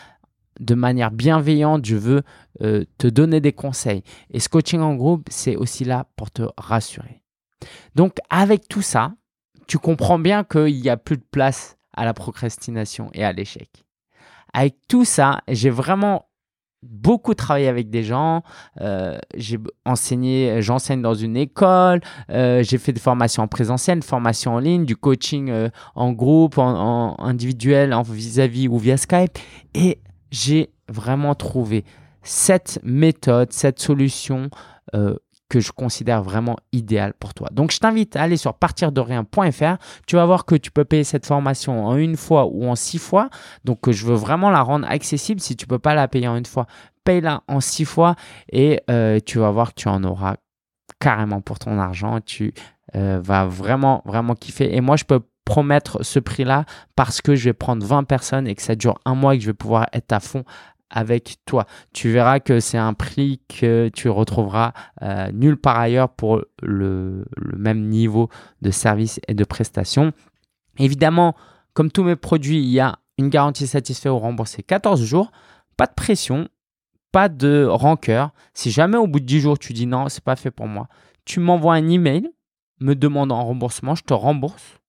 de 0.60 0.76
manière 0.76 1.12
bienveillante. 1.12 1.86
Je 1.86 1.96
veux 1.96 2.24
euh, 2.62 2.84
te 2.98 3.08
donner 3.08 3.40
des 3.40 3.54
conseils. 3.54 4.04
Et 4.32 4.42
ce 4.42 4.50
coaching 4.50 4.82
en 4.82 4.96
groupe, 4.96 5.30
c'est 5.32 5.56
aussi 5.56 5.86
là 5.86 6.08
pour 6.18 6.30
te 6.30 6.44
rassurer. 6.58 7.22
Donc, 7.96 8.18
avec 8.30 8.68
tout 8.68 8.82
ça, 8.82 9.14
tu 9.66 9.78
comprends 9.78 10.20
bien 10.20 10.44
qu'il 10.44 10.82
n'y 10.82 10.90
a 10.90 10.98
plus 10.98 11.16
de 11.16 11.24
place 11.32 11.78
à 11.94 12.06
la 12.06 12.14
procrastination 12.14 13.10
et 13.14 13.24
à 13.24 13.32
l'échec. 13.34 13.70
Avec 14.54 14.76
tout 14.88 15.06
ça, 15.06 15.42
j'ai 15.48 15.70
vraiment 15.70 16.26
beaucoup 16.84 17.36
travaillé 17.36 17.68
avec 17.68 17.90
des 17.90 18.04
gens. 18.04 18.44
Euh, 18.82 19.18
j'ai 19.36 19.60
enseigné, 19.86 20.62
j'enseigne 20.62 21.02
dans 21.02 21.14
une 21.14 21.38
école. 21.38 22.02
Euh, 22.30 22.64
j'ai 22.64 22.78
fait 22.78 22.92
des 22.92 23.00
formations 23.00 23.44
en 23.44 23.48
présentiel, 23.48 24.00
des 24.00 24.06
formations 24.06 24.56
en 24.56 24.60
ligne, 24.60 24.86
du 24.86 24.96
coaching 24.96 25.50
euh, 25.50 25.70
en 25.96 26.12
groupe, 26.12 26.58
en, 26.58 27.16
individuel, 27.20 27.94
en 27.94 28.02
vis-à-vis 28.02 28.68
ou 28.68 28.78
via 28.78 28.98
Skype. 28.98 29.38
Et 29.74 30.00
j'ai 30.32 30.72
vraiment 30.90 31.36
trouvé 31.36 31.86
cette 32.24 32.80
méthode, 32.84 33.52
cette 33.52 33.80
solution 33.80 34.50
que 35.52 35.60
je 35.60 35.74
considère 35.74 36.24
vraiment 36.24 36.56
idéal 36.72 37.14
pour 37.14 37.34
toi. 37.34 37.50
Donc, 37.52 37.72
je 37.72 37.80
t'invite 37.80 38.16
à 38.16 38.22
aller 38.22 38.38
sur 38.38 38.54
partirdorien.fr. 38.54 39.76
Tu 40.08 40.16
vas 40.16 40.26
voir 40.26 40.46
que 40.46 40.56
tu 40.56 40.72
peux 40.72 40.86
payer 40.86 41.04
cette 41.04 41.26
formation 41.26 41.86
en 41.88 41.98
une 41.98 42.16
fois 42.16 42.46
ou 42.46 42.70
en 42.70 42.76
six 42.76 43.00
fois. 43.00 43.30
Donc, 43.66 43.92
je 43.92 44.06
veux 44.06 44.16
vraiment 44.16 44.50
la 44.50 44.62
rendre 44.62 44.88
accessible. 44.88 45.42
Si 45.42 45.58
tu 45.58 45.68
peux 45.68 45.78
pas 45.78 45.94
la 45.94 46.08
payer 46.08 46.30
en 46.30 46.38
une 46.38 46.46
fois, 46.46 46.68
paye-la 47.04 47.44
en 47.50 47.60
six 47.60 47.84
fois 47.84 48.16
et 48.50 48.80
euh, 48.90 49.20
tu 49.26 49.40
vas 49.40 49.52
voir 49.52 49.74
que 49.74 49.82
tu 49.82 49.90
en 49.90 50.06
auras 50.06 50.38
carrément 51.02 51.42
pour 51.42 51.60
ton 51.60 51.78
argent. 51.80 52.22
Tu 52.22 52.54
euh, 52.96 53.20
vas 53.22 53.46
vraiment, 53.46 54.04
vraiment 54.06 54.36
kiffer. 54.36 54.74
Et 54.74 54.80
moi, 54.80 54.96
je 54.96 55.04
peux 55.04 55.20
promettre 55.44 56.02
ce 56.02 56.20
prix-là 56.20 56.64
parce 56.96 57.20
que 57.20 57.36
je 57.36 57.44
vais 57.50 57.54
prendre 57.54 57.86
20 57.86 58.06
personnes 58.06 58.48
et 58.48 58.56
que 58.56 58.62
ça 58.62 58.76
dure 58.76 59.00
un 59.04 59.16
mois 59.16 59.36
et 59.36 59.38
que 59.38 59.44
je 59.44 59.50
vais 59.50 59.54
pouvoir 59.54 59.88
être 59.92 60.14
à 60.14 60.22
fond 60.22 60.46
avec 60.92 61.38
toi. 61.46 61.66
Tu 61.94 62.12
verras 62.12 62.40
que 62.40 62.60
c'est 62.60 62.78
un 62.78 62.94
prix 62.94 63.42
que 63.48 63.90
tu 63.94 64.10
retrouveras 64.10 64.74
euh, 65.02 65.32
nulle 65.32 65.58
part 65.58 65.80
ailleurs 65.80 66.10
pour 66.10 66.44
le, 66.62 67.26
même 67.56 67.88
niveau 67.88 68.30
de 68.62 68.72
service 68.72 69.20
et 69.28 69.34
de 69.34 69.44
prestation. 69.44 70.12
Évidemment, 70.78 71.36
comme 71.74 71.92
tous 71.92 72.04
mes 72.04 72.16
produits, 72.16 72.60
il 72.60 72.70
y 72.70 72.80
a 72.80 73.00
une 73.18 73.30
garantie 73.30 73.68
satisfait 73.68 74.10
ou 74.10 74.20
remboursée 74.20 74.64
14 74.64 75.04
jours. 75.04 75.32
Pas 75.78 75.88
de 75.88 75.94
pression, 75.94 76.48
pas 77.12 77.30
de 77.30 77.66
rancœur. 77.66 78.32
Si 78.54 78.72
jamais 78.72 78.98
au 78.98 79.08
bout 79.08 79.20
de 79.20 79.26
10 79.26 79.40
jours 79.40 79.60
tu 79.60 79.74
dis 79.74 79.88
non, 79.88 80.10
c'est 80.10 80.24
pas 80.24 80.36
fait 80.36 80.52
pour 80.52 80.68
moi, 80.68 80.88
tu 81.26 81.40
m'envoies 81.40 81.76
un 81.76 81.88
email 81.88 82.30
me 82.82 82.96
demandant 82.96 83.40
un 83.40 83.44
remboursement, 83.44 83.96
je 83.96 84.04
te 84.04 84.14
rembourse. 84.14 84.81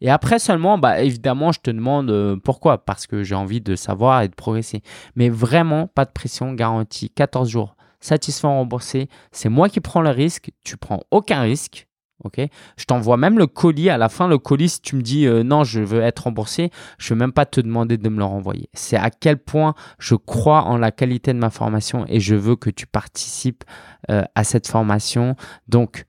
Et 0.00 0.10
après 0.10 0.38
seulement, 0.38 0.78
bah, 0.78 1.00
évidemment, 1.00 1.52
je 1.52 1.60
te 1.60 1.70
demande 1.70 2.10
euh, 2.10 2.36
pourquoi? 2.36 2.84
Parce 2.84 3.06
que 3.06 3.22
j'ai 3.22 3.34
envie 3.34 3.60
de 3.60 3.76
savoir 3.76 4.22
et 4.22 4.28
de 4.28 4.34
progresser. 4.34 4.82
Mais 5.16 5.28
vraiment, 5.28 5.86
pas 5.86 6.04
de 6.04 6.10
pression, 6.10 6.52
garantie. 6.52 7.10
14 7.10 7.48
jours, 7.48 7.76
satisfait, 8.00 8.46
remboursé. 8.46 9.08
C'est 9.32 9.48
moi 9.48 9.68
qui 9.68 9.80
prends 9.80 10.02
le 10.02 10.10
risque. 10.10 10.50
Tu 10.64 10.76
prends 10.76 11.00
aucun 11.10 11.42
risque. 11.42 11.88
Ok, 12.24 12.40
je 12.76 12.84
t'envoie 12.84 13.16
même 13.16 13.38
le 13.38 13.46
colis 13.46 13.90
à 13.90 13.96
la 13.96 14.08
fin. 14.08 14.26
Le 14.26 14.38
colis, 14.38 14.70
si 14.70 14.80
tu 14.80 14.96
me 14.96 15.02
dis 15.02 15.26
euh, 15.26 15.44
non, 15.44 15.62
je 15.62 15.80
veux 15.80 16.00
être 16.00 16.24
remboursé, 16.24 16.72
je 16.98 17.14
vais 17.14 17.18
même 17.18 17.32
pas 17.32 17.46
te 17.46 17.60
demander 17.60 17.96
de 17.96 18.08
me 18.08 18.18
le 18.18 18.24
renvoyer. 18.24 18.68
C'est 18.74 18.96
à 18.96 19.10
quel 19.10 19.38
point 19.38 19.74
je 20.00 20.16
crois 20.16 20.62
en 20.62 20.78
la 20.78 20.90
qualité 20.90 21.32
de 21.32 21.38
ma 21.38 21.50
formation 21.50 22.04
et 22.08 22.18
je 22.18 22.34
veux 22.34 22.56
que 22.56 22.70
tu 22.70 22.88
participes 22.88 23.62
euh, 24.10 24.24
à 24.34 24.42
cette 24.42 24.66
formation. 24.66 25.36
Donc, 25.68 26.06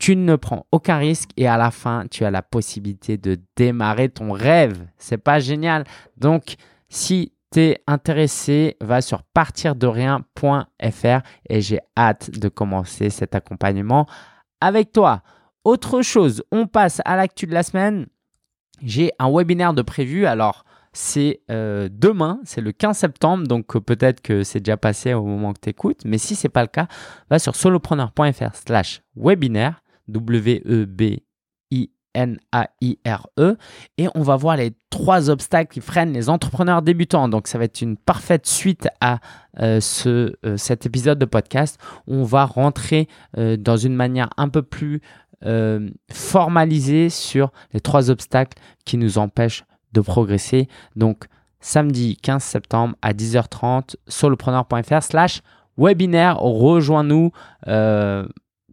tu 0.00 0.16
ne 0.16 0.34
prends 0.34 0.66
aucun 0.72 0.96
risque 0.96 1.28
et 1.36 1.46
à 1.46 1.58
la 1.58 1.70
fin, 1.70 2.06
tu 2.10 2.24
as 2.24 2.30
la 2.30 2.42
possibilité 2.42 3.18
de 3.18 3.38
démarrer 3.54 4.08
ton 4.08 4.32
rêve. 4.32 4.86
C'est 4.96 5.18
pas 5.18 5.38
génial. 5.38 5.84
Donc, 6.16 6.54
si 6.88 7.34
tu 7.52 7.60
es 7.60 7.82
intéressé, 7.86 8.78
va 8.80 9.02
sur 9.02 9.22
partirderien.fr 9.22 11.20
et 11.50 11.60
j'ai 11.60 11.80
hâte 11.96 12.30
de 12.30 12.48
commencer 12.48 13.10
cet 13.10 13.34
accompagnement 13.34 14.06
avec 14.62 14.90
toi. 14.90 15.22
Autre 15.64 16.00
chose, 16.00 16.42
on 16.50 16.66
passe 16.66 17.02
à 17.04 17.16
l'actu 17.16 17.46
de 17.46 17.52
la 17.52 17.62
semaine. 17.62 18.06
J'ai 18.82 19.12
un 19.18 19.30
webinaire 19.30 19.74
de 19.74 19.82
prévu. 19.82 20.24
Alors, 20.24 20.64
c'est 20.94 21.42
euh, 21.50 21.90
demain, 21.92 22.40
c'est 22.44 22.62
le 22.62 22.72
15 22.72 22.96
septembre, 22.96 23.46
donc 23.46 23.76
euh, 23.76 23.80
peut-être 23.80 24.22
que 24.22 24.44
c'est 24.44 24.60
déjà 24.60 24.78
passé 24.78 25.12
au 25.12 25.24
moment 25.24 25.52
que 25.52 25.60
tu 25.60 25.68
écoutes, 25.68 26.00
mais 26.06 26.18
si 26.18 26.34
ce 26.34 26.46
n'est 26.46 26.50
pas 26.50 26.62
le 26.62 26.68
cas, 26.68 26.88
va 27.28 27.38
sur 27.38 27.54
solopreneur.fr 27.54 28.54
slash 28.54 29.02
webinaire 29.14 29.82
W-E-B-I-N-A-I-R-E. 30.10 31.26
Et 33.98 34.08
on 34.14 34.22
va 34.22 34.36
voir 34.36 34.56
les 34.56 34.72
trois 34.90 35.30
obstacles 35.30 35.72
qui 35.72 35.80
freinent 35.80 36.12
les 36.12 36.28
entrepreneurs 36.28 36.82
débutants. 36.82 37.28
Donc, 37.28 37.46
ça 37.46 37.56
va 37.58 37.64
être 37.64 37.80
une 37.80 37.96
parfaite 37.96 38.46
suite 38.46 38.88
à 39.00 39.20
euh, 39.60 39.80
euh, 40.06 40.56
cet 40.56 40.86
épisode 40.86 41.18
de 41.18 41.24
podcast. 41.24 41.78
On 42.06 42.24
va 42.24 42.44
rentrer 42.44 43.08
euh, 43.38 43.56
dans 43.56 43.76
une 43.76 43.94
manière 43.94 44.30
un 44.36 44.48
peu 44.48 44.62
plus 44.62 45.00
formaliser 46.12 47.08
sur 47.08 47.50
les 47.72 47.80
trois 47.80 48.10
obstacles 48.10 48.58
qui 48.84 48.98
nous 48.98 49.16
empêchent 49.16 49.64
de 49.92 50.02
progresser. 50.02 50.68
Donc, 50.96 51.24
samedi 51.60 52.18
15 52.18 52.42
septembre 52.42 52.94
à 53.00 53.14
10h30, 53.14 53.96
solopreneur.fr 54.06 55.02
slash 55.02 55.40
webinaire. 55.78 56.36
Rejoins-nous. 56.40 57.32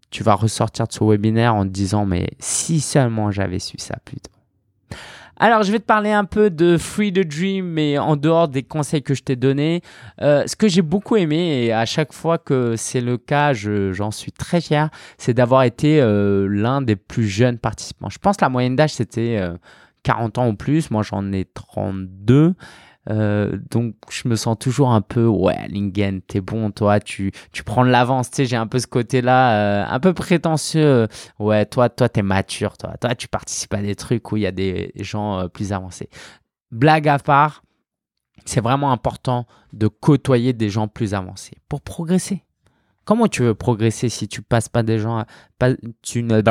Tu 0.09 0.23
vas 0.23 0.35
ressortir 0.35 0.87
de 0.87 0.93
ce 0.93 1.03
webinaire 1.03 1.55
en 1.55 1.63
te 1.63 1.69
disant, 1.69 2.05
mais 2.05 2.29
si 2.39 2.79
seulement 2.79 3.31
j'avais 3.31 3.59
su 3.59 3.77
ça 3.77 3.95
plus 4.05 4.17
tôt. 4.17 4.31
Alors, 5.39 5.61
je 5.61 5.71
vais 5.71 5.77
te 5.77 5.85
parler 5.85 6.11
un 6.11 6.25
peu 6.25 6.49
de 6.49 6.77
Free 6.77 7.13
the 7.13 7.19
Dream, 7.19 7.67
mais 7.67 7.99
en 7.99 8.15
dehors 8.15 8.47
des 8.47 8.63
conseils 8.63 9.03
que 9.03 9.13
je 9.13 9.21
t'ai 9.21 9.35
donnés. 9.35 9.81
Euh, 10.19 10.43
ce 10.47 10.55
que 10.55 10.67
j'ai 10.67 10.81
beaucoup 10.81 11.15
aimé, 11.15 11.65
et 11.65 11.73
à 11.73 11.85
chaque 11.85 12.11
fois 12.11 12.39
que 12.39 12.75
c'est 12.75 13.01
le 13.01 13.17
cas, 13.19 13.53
j'en 13.53 14.09
suis 14.09 14.31
très 14.31 14.61
fier, 14.61 14.89
c'est 15.19 15.35
d'avoir 15.35 15.61
été 15.61 16.01
euh, 16.01 16.47
l'un 16.49 16.81
des 16.81 16.95
plus 16.95 17.27
jeunes 17.27 17.59
participants. 17.59 18.09
Je 18.09 18.17
pense 18.17 18.37
que 18.37 18.45
la 18.45 18.49
moyenne 18.49 18.75
d'âge, 18.75 18.93
c'était 18.93 19.39
40 20.01 20.39
ans 20.39 20.47
ou 20.47 20.55
plus. 20.55 20.89
Moi, 20.89 21.03
j'en 21.03 21.31
ai 21.31 21.45
32. 21.45 22.55
Euh, 23.09 23.57
donc 23.71 23.95
je 24.09 24.27
me 24.27 24.35
sens 24.35 24.57
toujours 24.59 24.91
un 24.91 24.99
peu 24.99 25.25
ouais 25.25 25.67
Lingen 25.69 26.21
t'es 26.21 26.41
bon 26.41 26.71
toi 26.71 26.99
tu, 26.99 27.31
tu 27.51 27.63
prends 27.63 27.85
de 27.85 27.89
l'avance. 27.89 28.31
Tu 28.31 28.45
j'ai 28.45 28.57
un 28.57 28.67
peu 28.67 28.79
ce 28.79 28.87
côté 28.87 29.21
là 29.21 29.53
euh, 29.53 29.85
un 29.87 29.99
peu 29.99 30.13
prétentieux. 30.13 31.07
Ouais 31.39 31.65
toi 31.65 31.89
toi 31.89 32.09
t'es 32.09 32.21
mature 32.21 32.77
toi. 32.77 32.95
Toi 32.99 33.15
tu 33.15 33.27
participes 33.27 33.73
à 33.73 33.81
des 33.81 33.95
trucs 33.95 34.31
où 34.31 34.37
il 34.37 34.43
y 34.43 34.47
a 34.47 34.51
des 34.51 34.91
gens 34.95 35.39
euh, 35.39 35.47
plus 35.47 35.71
avancés. 35.71 36.09
Blague 36.71 37.07
à 37.07 37.19
part 37.19 37.63
c'est 38.45 38.61
vraiment 38.61 38.91
important 38.91 39.45
de 39.73 39.87
côtoyer 39.87 40.53
des 40.53 40.69
gens 40.69 40.87
plus 40.87 41.13
avancés 41.13 41.57
pour 41.69 41.81
progresser. 41.81 42.43
Comment 43.03 43.27
tu 43.27 43.43
veux 43.43 43.55
progresser 43.55 44.09
si 44.09 44.27
tu 44.27 44.41
passes 44.41 44.67
pas 44.67 44.83
des 44.83 44.99
gens, 44.99 45.23
tu, 46.01 46.23
ne, 46.23 46.41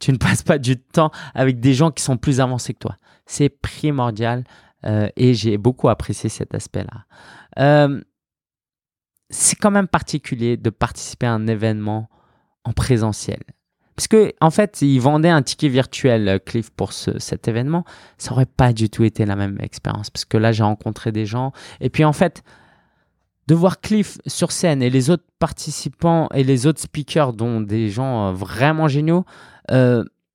tu 0.00 0.12
ne 0.12 0.16
passes 0.16 0.42
pas 0.42 0.58
du 0.58 0.76
temps 0.76 1.12
avec 1.32 1.60
des 1.60 1.74
gens 1.74 1.92
qui 1.92 2.02
sont 2.02 2.16
plus 2.16 2.40
avancés 2.40 2.74
que 2.74 2.80
toi? 2.80 2.96
C'est 3.24 3.48
primordial 3.48 4.42
euh, 4.86 5.08
et 5.16 5.34
j'ai 5.34 5.58
beaucoup 5.58 5.88
apprécié 5.88 6.28
cet 6.28 6.54
aspect-là. 6.54 7.04
Euh, 7.58 8.00
c'est 9.30 9.56
quand 9.56 9.70
même 9.70 9.88
particulier 9.88 10.56
de 10.56 10.70
participer 10.70 11.26
à 11.26 11.32
un 11.32 11.46
événement 11.46 12.08
en 12.64 12.72
présentiel. 12.72 13.40
Parce 13.96 14.08
que, 14.08 14.32
en 14.40 14.50
fait, 14.50 14.80
ils 14.82 15.00
vendaient 15.00 15.28
un 15.28 15.42
ticket 15.42 15.68
virtuel, 15.68 16.28
euh, 16.28 16.38
Cliff, 16.38 16.70
pour 16.70 16.92
cet 16.92 17.46
événement. 17.46 17.84
Ça 18.18 18.32
aurait 18.32 18.46
pas 18.46 18.72
du 18.72 18.88
tout 18.88 19.04
été 19.04 19.24
la 19.26 19.36
même 19.36 19.58
expérience. 19.60 20.10
Parce 20.10 20.24
que 20.24 20.38
là, 20.38 20.52
j'ai 20.52 20.62
rencontré 20.62 21.12
des 21.12 21.26
gens. 21.26 21.52
Et 21.80 21.90
puis, 21.90 22.04
en 22.04 22.12
fait, 22.12 22.42
de 23.48 23.54
voir 23.54 23.80
Cliff 23.80 24.18
sur 24.26 24.50
scène 24.50 24.82
et 24.82 24.90
les 24.90 25.10
autres 25.10 25.26
participants 25.38 26.28
et 26.34 26.42
les 26.42 26.66
autres 26.66 26.80
speakers, 26.80 27.32
dont 27.32 27.60
des 27.60 27.90
gens 27.90 28.32
vraiment 28.32 28.88
géniaux, 28.88 29.24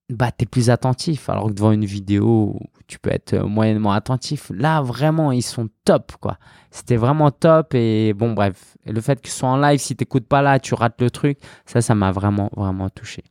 bah, 0.09 0.31
tu 0.31 0.43
es 0.43 0.45
plus 0.45 0.69
attentif. 0.69 1.29
Alors 1.29 1.47
que 1.47 1.53
devant 1.53 1.71
une 1.71 1.85
vidéo, 1.85 2.59
tu 2.87 2.99
peux 2.99 3.11
être 3.11 3.33
euh, 3.33 3.45
moyennement 3.45 3.91
attentif. 3.91 4.51
Là, 4.53 4.81
vraiment, 4.81 5.31
ils 5.31 5.41
sont 5.41 5.69
top, 5.85 6.13
quoi. 6.19 6.37
C'était 6.71 6.95
vraiment 6.95 7.31
top. 7.31 7.73
Et 7.73 8.13
bon, 8.13 8.33
bref, 8.33 8.77
le 8.85 9.01
fait 9.01 9.21
qu'ils 9.21 9.31
soient 9.31 9.49
en 9.49 9.57
live, 9.57 9.79
si 9.79 9.95
tu 9.95 10.05
pas 10.05 10.41
là, 10.41 10.59
tu 10.59 10.73
rates 10.73 11.01
le 11.01 11.09
truc. 11.09 11.39
Ça, 11.65 11.81
ça 11.81 11.95
m'a 11.95 12.11
vraiment, 12.11 12.49
vraiment 12.55 12.89
touché. 12.89 13.23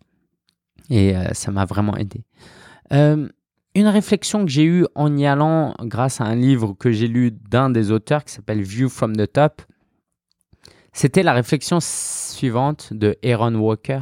Et 0.91 1.15
ça 1.33 1.51
m'a 1.51 1.65
vraiment 1.65 1.97
aidé. 1.97 2.25
une 2.93 3.89
réflexion 3.89 4.45
que 4.45 4.51
j'ai 4.51 4.65
eue 4.65 4.87
en 4.95 5.17
y 5.17 5.27
allant 5.27 5.75
grâce 5.81 6.21
à 6.21 6.25
un 6.25 6.37
livre 6.37 6.75
que 6.75 6.93
j'ai 6.93 7.09
lu 7.09 7.33
d'un 7.33 7.71
des 7.71 7.91
auteurs 7.91 8.25
qui 8.25 8.33
s'appelle 8.33 8.63
View 8.63 8.89
from 8.89 9.17
the 9.17 9.31
Top, 9.31 9.63
c'était 10.97 11.23
la 11.23 11.35
réflexion 11.35 11.79
suivante 11.79 12.95
de 12.95 13.19
Aaron 13.23 13.55
Walker. 13.57 14.01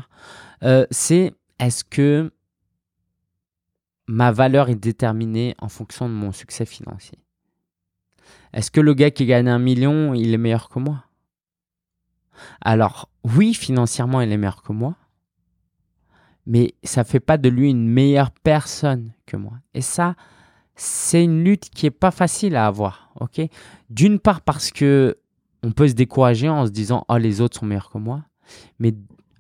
Euh, 0.63 0.87
c'est 0.93 1.35
est-ce 1.59 1.83
que 1.83 2.31
ma 4.07 4.33
valeur 4.33 4.69
est 4.69 4.75
déterminée 4.75 5.55
en 5.59 5.69
fonction 5.69 6.09
de 6.09 6.15
mon 6.15 6.33
succès 6.33 6.67
financier. 6.67 7.19
Est-ce 8.53 8.71
que 8.71 8.81
le 8.81 8.95
gars 8.95 9.11
qui 9.11 9.27
gagne 9.27 9.49
un 9.49 9.59
million, 9.59 10.15
il 10.15 10.33
est 10.33 10.39
meilleur 10.39 10.69
que 10.69 10.79
moi? 10.79 11.05
Alors 12.61 13.09
oui, 13.23 13.55
financièrement, 13.55 14.21
il 14.21 14.31
est 14.33 14.37
meilleur 14.37 14.63
que 14.63 14.73
moi, 14.73 14.97
mais 16.47 16.75
ça 16.83 17.03
ne 17.03 17.07
fait 17.07 17.21
pas 17.21 17.39
de 17.39 17.49
lui 17.49 17.71
une 17.71 17.89
meilleure 17.89 18.31
personne 18.31 19.13
que 19.27 19.37
moi. 19.37 19.55
Et 19.73 19.81
ça, 19.81 20.15
c'est 20.77 21.25
une 21.25 21.45
lutte 21.45 21.71
qui 21.71 21.87
est 21.87 21.91
pas 21.91 22.11
facile 22.11 22.57
à 22.57 22.67
avoir, 22.67 23.13
D'une 23.91 24.19
part 24.19 24.41
parce 24.41 24.71
que 24.71 25.19
on 25.63 25.73
peut 25.73 25.89
se 25.89 25.95
décourager 25.95 26.49
en 26.49 26.67
se 26.67 26.71
disant 26.71 27.05
oh 27.09 27.17
les 27.17 27.41
autres 27.41 27.59
sont 27.59 27.67
meilleurs 27.67 27.89
que 27.89 27.97
moi 27.97 28.23
mais 28.79 28.95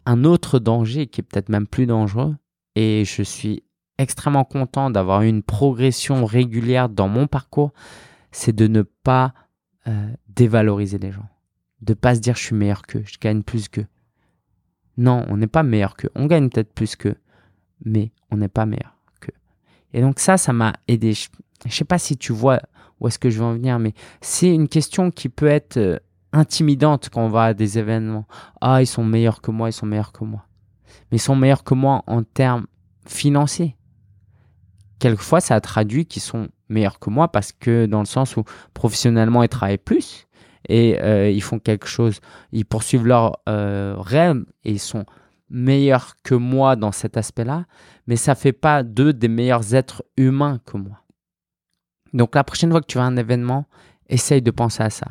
un 0.06 0.24
autre 0.24 0.58
danger 0.58 1.06
qui 1.06 1.20
est 1.20 1.24
peut-être 1.24 1.50
même 1.50 1.66
plus 1.66 1.86
dangereux 1.86 2.34
et 2.76 3.04
je 3.04 3.22
suis 3.22 3.62
extrêmement 3.98 4.44
content 4.44 4.90
d'avoir 4.90 5.22
une 5.22 5.42
progression 5.42 6.24
régulière 6.24 6.88
dans 6.88 7.08
mon 7.08 7.26
parcours 7.26 7.72
c'est 8.32 8.54
de 8.54 8.66
ne 8.66 8.82
pas 8.82 9.32
euh, 9.86 10.08
dévaloriser 10.28 10.98
les 10.98 11.12
gens 11.12 11.28
de 11.82 11.94
pas 11.94 12.14
se 12.14 12.20
dire 12.20 12.36
je 12.36 12.42
suis 12.42 12.56
meilleur 12.56 12.82
qu'eux 12.82 13.04
je 13.06 13.18
gagne 13.18 13.42
plus 13.42 13.68
qu'eux 13.68 13.86
non 14.96 15.24
on 15.28 15.36
n'est 15.36 15.46
pas 15.46 15.62
meilleur 15.62 15.96
qu'eux 15.96 16.10
on 16.14 16.26
gagne 16.26 16.48
peut-être 16.50 16.72
plus 16.72 16.96
qu'eux 16.96 17.16
mais 17.84 18.12
on 18.30 18.36
n'est 18.36 18.48
pas 18.48 18.66
meilleur 18.66 18.96
qu'eux 19.20 19.34
et 19.92 20.00
donc 20.00 20.18
ça 20.18 20.36
ça 20.36 20.52
m'a 20.52 20.72
aidé 20.88 21.12
je, 21.12 21.28
ne 21.64 21.70
sais 21.70 21.84
pas 21.84 21.98
si 21.98 22.16
tu 22.16 22.32
vois 22.32 22.60
où 23.00 23.08
est-ce 23.08 23.18
que 23.18 23.30
je 23.30 23.38
veux 23.38 23.44
en 23.44 23.54
venir 23.54 23.78
mais 23.78 23.94
c'est 24.20 24.52
une 24.52 24.68
question 24.68 25.10
qui 25.10 25.28
peut 25.28 25.46
être 25.46 25.76
euh, 25.76 25.98
intimidante 26.34 27.08
quand 27.10 27.22
on 27.22 27.28
va 27.28 27.44
à 27.44 27.54
des 27.54 27.78
événements. 27.78 28.26
Ah, 28.60 28.82
ils 28.82 28.86
sont 28.86 29.04
meilleurs 29.04 29.40
que 29.40 29.50
moi, 29.50 29.70
ils 29.70 29.72
sont 29.72 29.86
meilleurs 29.86 30.12
que 30.12 30.24
moi. 30.24 30.44
Mais 31.10 31.16
ils 31.16 31.20
sont 31.20 31.36
meilleurs 31.36 31.64
que 31.64 31.74
moi 31.74 32.02
en 32.06 32.22
termes 32.22 32.66
financiers. 33.06 33.76
Quelquefois, 34.98 35.40
ça 35.40 35.54
a 35.54 35.60
traduit 35.60 36.06
qu'ils 36.06 36.22
sont 36.22 36.48
meilleurs 36.68 36.98
que 36.98 37.10
moi 37.10 37.28
parce 37.28 37.52
que 37.52 37.86
dans 37.86 38.00
le 38.00 38.06
sens 38.06 38.36
où 38.36 38.44
professionnellement, 38.72 39.42
ils 39.42 39.48
travaillent 39.48 39.78
plus 39.78 40.26
et 40.68 41.00
euh, 41.02 41.30
ils 41.30 41.42
font 41.42 41.58
quelque 41.58 41.86
chose, 41.86 42.20
ils 42.52 42.64
poursuivent 42.64 43.06
leur 43.06 43.38
euh, 43.48 43.96
rêve 43.98 44.44
et 44.64 44.72
ils 44.72 44.80
sont 44.80 45.04
meilleurs 45.50 46.14
que 46.22 46.34
moi 46.34 46.74
dans 46.76 46.92
cet 46.92 47.16
aspect-là, 47.16 47.66
mais 48.06 48.16
ça 48.16 48.34
fait 48.34 48.52
pas 48.52 48.82
d'eux 48.82 49.12
des 49.12 49.28
meilleurs 49.28 49.74
êtres 49.74 50.04
humains 50.16 50.60
que 50.64 50.76
moi. 50.76 51.00
Donc 52.12 52.34
la 52.34 52.44
prochaine 52.44 52.70
fois 52.70 52.80
que 52.80 52.86
tu 52.86 52.98
vas 52.98 53.04
à 53.04 53.08
un 53.08 53.16
événement, 53.16 53.66
essaye 54.08 54.42
de 54.42 54.50
penser 54.50 54.82
à 54.82 54.90
ça 54.90 55.06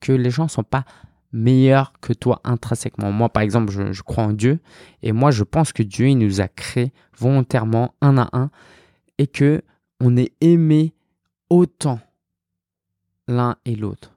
que 0.00 0.12
les 0.12 0.30
gens 0.30 0.44
ne 0.44 0.48
sont 0.48 0.62
pas 0.62 0.84
meilleurs 1.32 1.92
que 2.00 2.12
toi 2.12 2.40
intrinsèquement. 2.44 3.12
Moi, 3.12 3.28
par 3.28 3.42
exemple, 3.42 3.72
je, 3.92 4.02
crois 4.02 4.24
en 4.24 4.32
Dieu 4.32 4.60
et 5.02 5.12
moi, 5.12 5.30
je 5.30 5.44
pense 5.44 5.72
que 5.72 5.82
Dieu, 5.82 6.08
il 6.08 6.18
nous 6.18 6.40
a 6.40 6.48
créés 6.48 6.92
volontairement 7.16 7.94
un 8.00 8.18
à 8.18 8.28
un 8.32 8.50
et 9.18 9.26
que 9.26 9.62
on 10.00 10.16
est 10.16 10.32
aimé 10.40 10.94
autant 11.50 12.00
l'un 13.26 13.56
et 13.64 13.74
l'autre. 13.74 14.16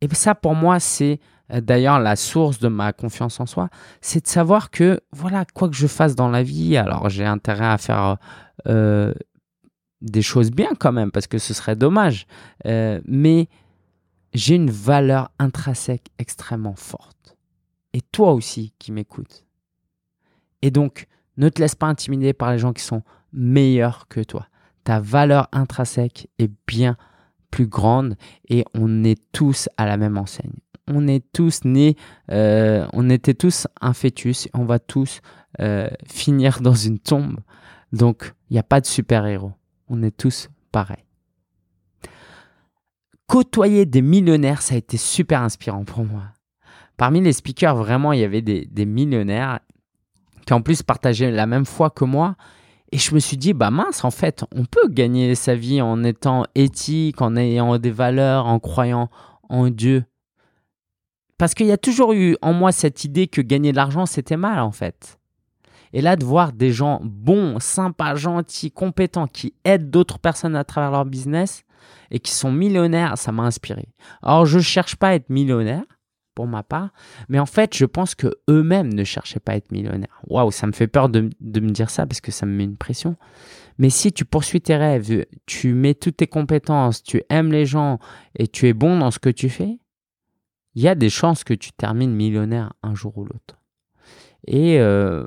Et 0.00 0.12
ça, 0.14 0.34
pour 0.34 0.54
moi, 0.54 0.80
c'est 0.80 1.20
euh, 1.52 1.60
d'ailleurs 1.60 2.00
la 2.00 2.16
source 2.16 2.58
de 2.58 2.68
ma 2.68 2.92
confiance 2.92 3.38
en 3.40 3.46
soi, 3.46 3.68
c'est 4.00 4.24
de 4.24 4.28
savoir 4.28 4.70
que, 4.70 5.00
voilà, 5.12 5.44
quoi 5.54 5.68
que 5.68 5.76
je 5.76 5.86
fasse 5.86 6.14
dans 6.14 6.28
la 6.28 6.42
vie, 6.42 6.76
alors 6.76 7.08
j'ai 7.08 7.24
intérêt 7.24 7.66
à 7.66 7.78
faire 7.78 8.16
euh, 8.66 9.14
des 10.00 10.22
choses 10.22 10.50
bien 10.50 10.70
quand 10.78 10.92
même, 10.92 11.12
parce 11.12 11.26
que 11.26 11.38
ce 11.38 11.54
serait 11.54 11.76
dommage, 11.76 12.26
euh, 12.66 13.00
mais 13.06 13.48
j'ai 14.34 14.56
une 14.56 14.70
valeur 14.70 15.30
intrinsèque 15.38 16.08
extrêmement 16.18 16.74
forte. 16.74 17.36
Et 17.92 18.00
toi 18.00 18.32
aussi 18.32 18.72
qui 18.78 18.90
m'écoutes. 18.90 19.44
Et 20.62 20.70
donc, 20.70 21.06
ne 21.36 21.48
te 21.48 21.60
laisse 21.60 21.74
pas 21.74 21.86
intimider 21.86 22.32
par 22.32 22.50
les 22.50 22.58
gens 22.58 22.72
qui 22.72 22.82
sont 22.82 23.02
meilleurs 23.32 24.08
que 24.08 24.20
toi. 24.20 24.46
Ta 24.84 25.00
valeur 25.00 25.48
intrinsèque 25.52 26.28
est 26.38 26.50
bien 26.66 26.96
plus 27.50 27.66
grande 27.66 28.16
et 28.48 28.64
on 28.74 29.04
est 29.04 29.20
tous 29.32 29.68
à 29.76 29.86
la 29.86 29.96
même 29.96 30.18
enseigne. 30.18 30.54
On 30.88 31.06
est 31.06 31.24
tous 31.32 31.64
nés, 31.64 31.96
euh, 32.30 32.86
on 32.92 33.08
était 33.08 33.34
tous 33.34 33.68
un 33.80 33.92
fœtus, 33.92 34.48
on 34.52 34.64
va 34.64 34.78
tous 34.78 35.20
euh, 35.60 35.88
finir 36.06 36.60
dans 36.60 36.74
une 36.74 36.98
tombe. 36.98 37.38
Donc, 37.92 38.34
il 38.50 38.54
n'y 38.54 38.58
a 38.58 38.64
pas 38.64 38.80
de 38.80 38.86
super-héros. 38.86 39.52
On 39.88 40.02
est 40.02 40.16
tous 40.16 40.48
pareils 40.72 41.04
côtoyer 43.32 43.86
des 43.86 44.02
millionnaires, 44.02 44.60
ça 44.60 44.74
a 44.74 44.76
été 44.76 44.98
super 44.98 45.40
inspirant 45.40 45.84
pour 45.84 46.04
moi. 46.04 46.24
Parmi 46.98 47.22
les 47.22 47.32
speakers, 47.32 47.74
vraiment, 47.74 48.12
il 48.12 48.20
y 48.20 48.24
avait 48.24 48.42
des, 48.42 48.84
millionnaires 48.84 49.60
qui 50.46 50.52
en 50.52 50.60
plus 50.60 50.82
partageaient 50.82 51.30
la 51.30 51.46
même 51.46 51.64
foi 51.64 51.88
que 51.88 52.04
moi. 52.04 52.36
Et 52.92 52.98
je 52.98 53.14
me 53.14 53.20
suis 53.20 53.38
dit, 53.38 53.54
bah 53.54 53.70
mince, 53.70 54.04
en 54.04 54.10
fait, 54.10 54.44
on 54.54 54.66
peut 54.66 54.88
gagner 54.88 55.34
sa 55.34 55.54
vie 55.54 55.80
en 55.80 56.04
étant 56.04 56.44
éthique, 56.54 57.22
en 57.22 57.36
ayant 57.36 57.78
des 57.78 57.90
valeurs, 57.90 58.46
en 58.46 58.58
croyant 58.58 59.08
en 59.48 59.70
Dieu. 59.70 60.04
Parce 61.38 61.54
qu'il 61.54 61.66
y 61.66 61.72
a 61.72 61.78
toujours 61.78 62.12
eu 62.12 62.36
en 62.42 62.52
moi 62.52 62.70
cette 62.70 63.04
idée 63.04 63.28
que 63.28 63.40
gagner 63.40 63.72
de 63.72 63.76
l'argent, 63.76 64.04
c'était 64.04 64.36
mal, 64.36 64.60
en 64.60 64.72
fait. 64.72 65.18
Et 65.94 66.02
là, 66.02 66.16
de 66.16 66.24
voir 66.24 66.52
des 66.52 66.70
gens 66.70 67.00
bons, 67.02 67.58
sympas, 67.60 68.14
gentils, 68.14 68.70
compétents, 68.70 69.26
qui 69.26 69.54
aident 69.64 69.90
d'autres 69.90 70.18
personnes 70.18 70.54
à 70.54 70.64
travers 70.64 70.90
leur 70.90 71.06
business, 71.06 71.64
et 72.10 72.20
qui 72.20 72.32
sont 72.32 72.52
millionnaires, 72.52 73.16
ça 73.16 73.32
m'a 73.32 73.44
inspiré. 73.44 73.88
Alors, 74.22 74.44
je 74.44 74.58
ne 74.58 74.62
cherche 74.62 74.96
pas 74.96 75.08
à 75.08 75.14
être 75.14 75.30
millionnaire, 75.30 75.84
pour 76.34 76.46
ma 76.46 76.62
part. 76.62 76.90
Mais 77.28 77.38
en 77.38 77.46
fait, 77.46 77.76
je 77.76 77.84
pense 77.84 78.14
que 78.14 78.28
eux-mêmes 78.48 78.92
ne 78.92 79.04
cherchaient 79.04 79.40
pas 79.40 79.52
à 79.52 79.56
être 79.56 79.72
millionnaires. 79.72 80.20
Waouh, 80.26 80.50
ça 80.50 80.66
me 80.66 80.72
fait 80.72 80.86
peur 80.86 81.08
de, 81.08 81.30
de, 81.40 81.60
me 81.60 81.70
dire 81.70 81.90
ça 81.90 82.06
parce 82.06 82.20
que 82.20 82.32
ça 82.32 82.46
me 82.46 82.52
met 82.52 82.64
une 82.64 82.76
pression. 82.76 83.16
Mais 83.78 83.90
si 83.90 84.12
tu 84.12 84.24
poursuis 84.24 84.60
tes 84.60 84.76
rêves, 84.76 85.24
tu 85.46 85.74
mets 85.74 85.94
toutes 85.94 86.18
tes 86.18 86.26
compétences, 86.26 87.02
tu 87.02 87.22
aimes 87.28 87.52
les 87.52 87.66
gens 87.66 87.98
et 88.38 88.46
tu 88.48 88.68
es 88.68 88.72
bon 88.72 88.98
dans 88.98 89.10
ce 89.10 89.18
que 89.18 89.30
tu 89.30 89.48
fais, 89.48 89.78
il 90.74 90.82
y 90.82 90.88
a 90.88 90.94
des 90.94 91.10
chances 91.10 91.44
que 91.44 91.54
tu 91.54 91.72
termines 91.72 92.14
millionnaire 92.14 92.72
un 92.82 92.94
jour 92.94 93.16
ou 93.18 93.24
l'autre. 93.24 93.58
Et 94.46 94.80
euh, 94.80 95.24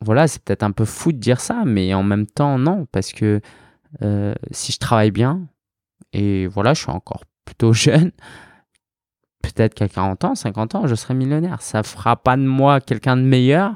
voilà, 0.00 0.28
c'est 0.28 0.42
peut-être 0.42 0.62
un 0.62 0.72
peu 0.72 0.84
fou 0.84 1.12
de 1.12 1.18
dire 1.18 1.40
ça, 1.40 1.64
mais 1.64 1.94
en 1.94 2.02
même 2.02 2.26
temps, 2.26 2.58
non, 2.58 2.86
parce 2.92 3.12
que 3.12 3.40
euh, 4.02 4.34
si 4.50 4.72
je 4.72 4.78
travaille 4.78 5.10
bien, 5.10 5.48
et 6.12 6.46
voilà, 6.46 6.74
je 6.74 6.82
suis 6.82 6.90
encore 6.90 7.24
plutôt 7.44 7.72
jeune, 7.72 8.12
peut-être 9.42 9.74
qu'à 9.74 9.88
40 9.88 10.24
ans, 10.24 10.34
50 10.34 10.74
ans, 10.74 10.86
je 10.86 10.94
serai 10.94 11.14
millionnaire. 11.14 11.62
Ça 11.62 11.82
fera 11.82 12.16
pas 12.16 12.36
de 12.36 12.42
moi 12.42 12.80
quelqu'un 12.80 13.16
de 13.16 13.22
meilleur, 13.22 13.74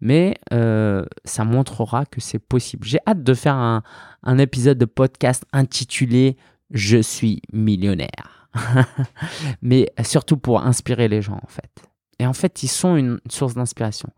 mais 0.00 0.36
euh, 0.52 1.04
ça 1.24 1.44
montrera 1.44 2.04
que 2.06 2.20
c'est 2.20 2.38
possible. 2.38 2.86
J'ai 2.86 2.98
hâte 3.06 3.22
de 3.22 3.34
faire 3.34 3.54
un, 3.54 3.82
un, 4.22 4.38
épisode 4.38 4.78
de 4.78 4.84
podcast 4.84 5.44
intitulé 5.52 6.36
Je 6.70 6.98
suis 6.98 7.42
millionnaire. 7.52 8.48
mais 9.62 9.90
surtout 10.02 10.36
pour 10.36 10.62
inspirer 10.62 11.08
les 11.08 11.22
gens, 11.22 11.40
en 11.42 11.48
fait. 11.48 11.84
Et 12.18 12.26
en 12.26 12.32
fait, 12.32 12.62
ils 12.62 12.68
sont 12.68 12.96
une 12.96 13.18
source 13.28 13.54
d'inspiration. 13.54 14.10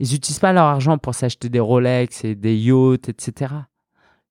Ils 0.00 0.10
n'utilisent 0.12 0.40
pas 0.40 0.52
leur 0.52 0.64
argent 0.64 0.98
pour 0.98 1.14
s'acheter 1.14 1.48
des 1.48 1.60
Rolex 1.60 2.24
et 2.24 2.34
des 2.34 2.56
yachts, 2.56 3.08
etc. 3.08 3.54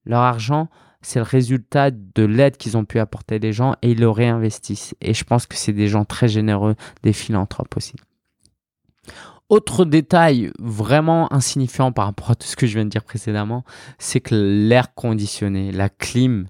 Leur 0.06 0.22
argent, 0.22 0.68
c'est 1.04 1.20
le 1.20 1.24
résultat 1.24 1.92
de 1.92 2.24
l'aide 2.24 2.58
qu'ils 2.58 2.78
ont 2.78 2.86
pu 2.86 3.00
apporter 3.00 3.38
les 3.38 3.54
gens 3.54 3.76
et 3.82 3.92
ils 3.92 4.00
le 4.00 4.10
réinvestissent. 4.10 4.96
Et 5.02 5.14
je 5.14 5.24
pense 5.24 5.46
que 5.46 5.56
c'est 5.56 5.74
des 5.74 5.88
gens 5.88 6.06
très 6.06 6.28
généreux, 6.28 6.76
des 7.04 7.14
philanthropes 7.14 7.78
aussi. 7.78 7.96
Autre 9.50 9.86
détail 9.86 10.52
vraiment 10.58 11.32
insignifiant 11.32 11.92
par 11.92 12.06
rapport 12.06 12.32
à 12.32 12.36
tout 12.36 12.48
ce 12.48 12.56
que 12.56 12.66
je 12.66 12.74
viens 12.74 12.86
de 12.86 12.90
dire 12.90 13.04
précédemment, 13.04 13.64
c'est 14.00 14.22
que 14.22 14.34
l'air 14.34 14.96
conditionné, 14.96 15.72
la 15.72 15.90
clim, 15.90 16.48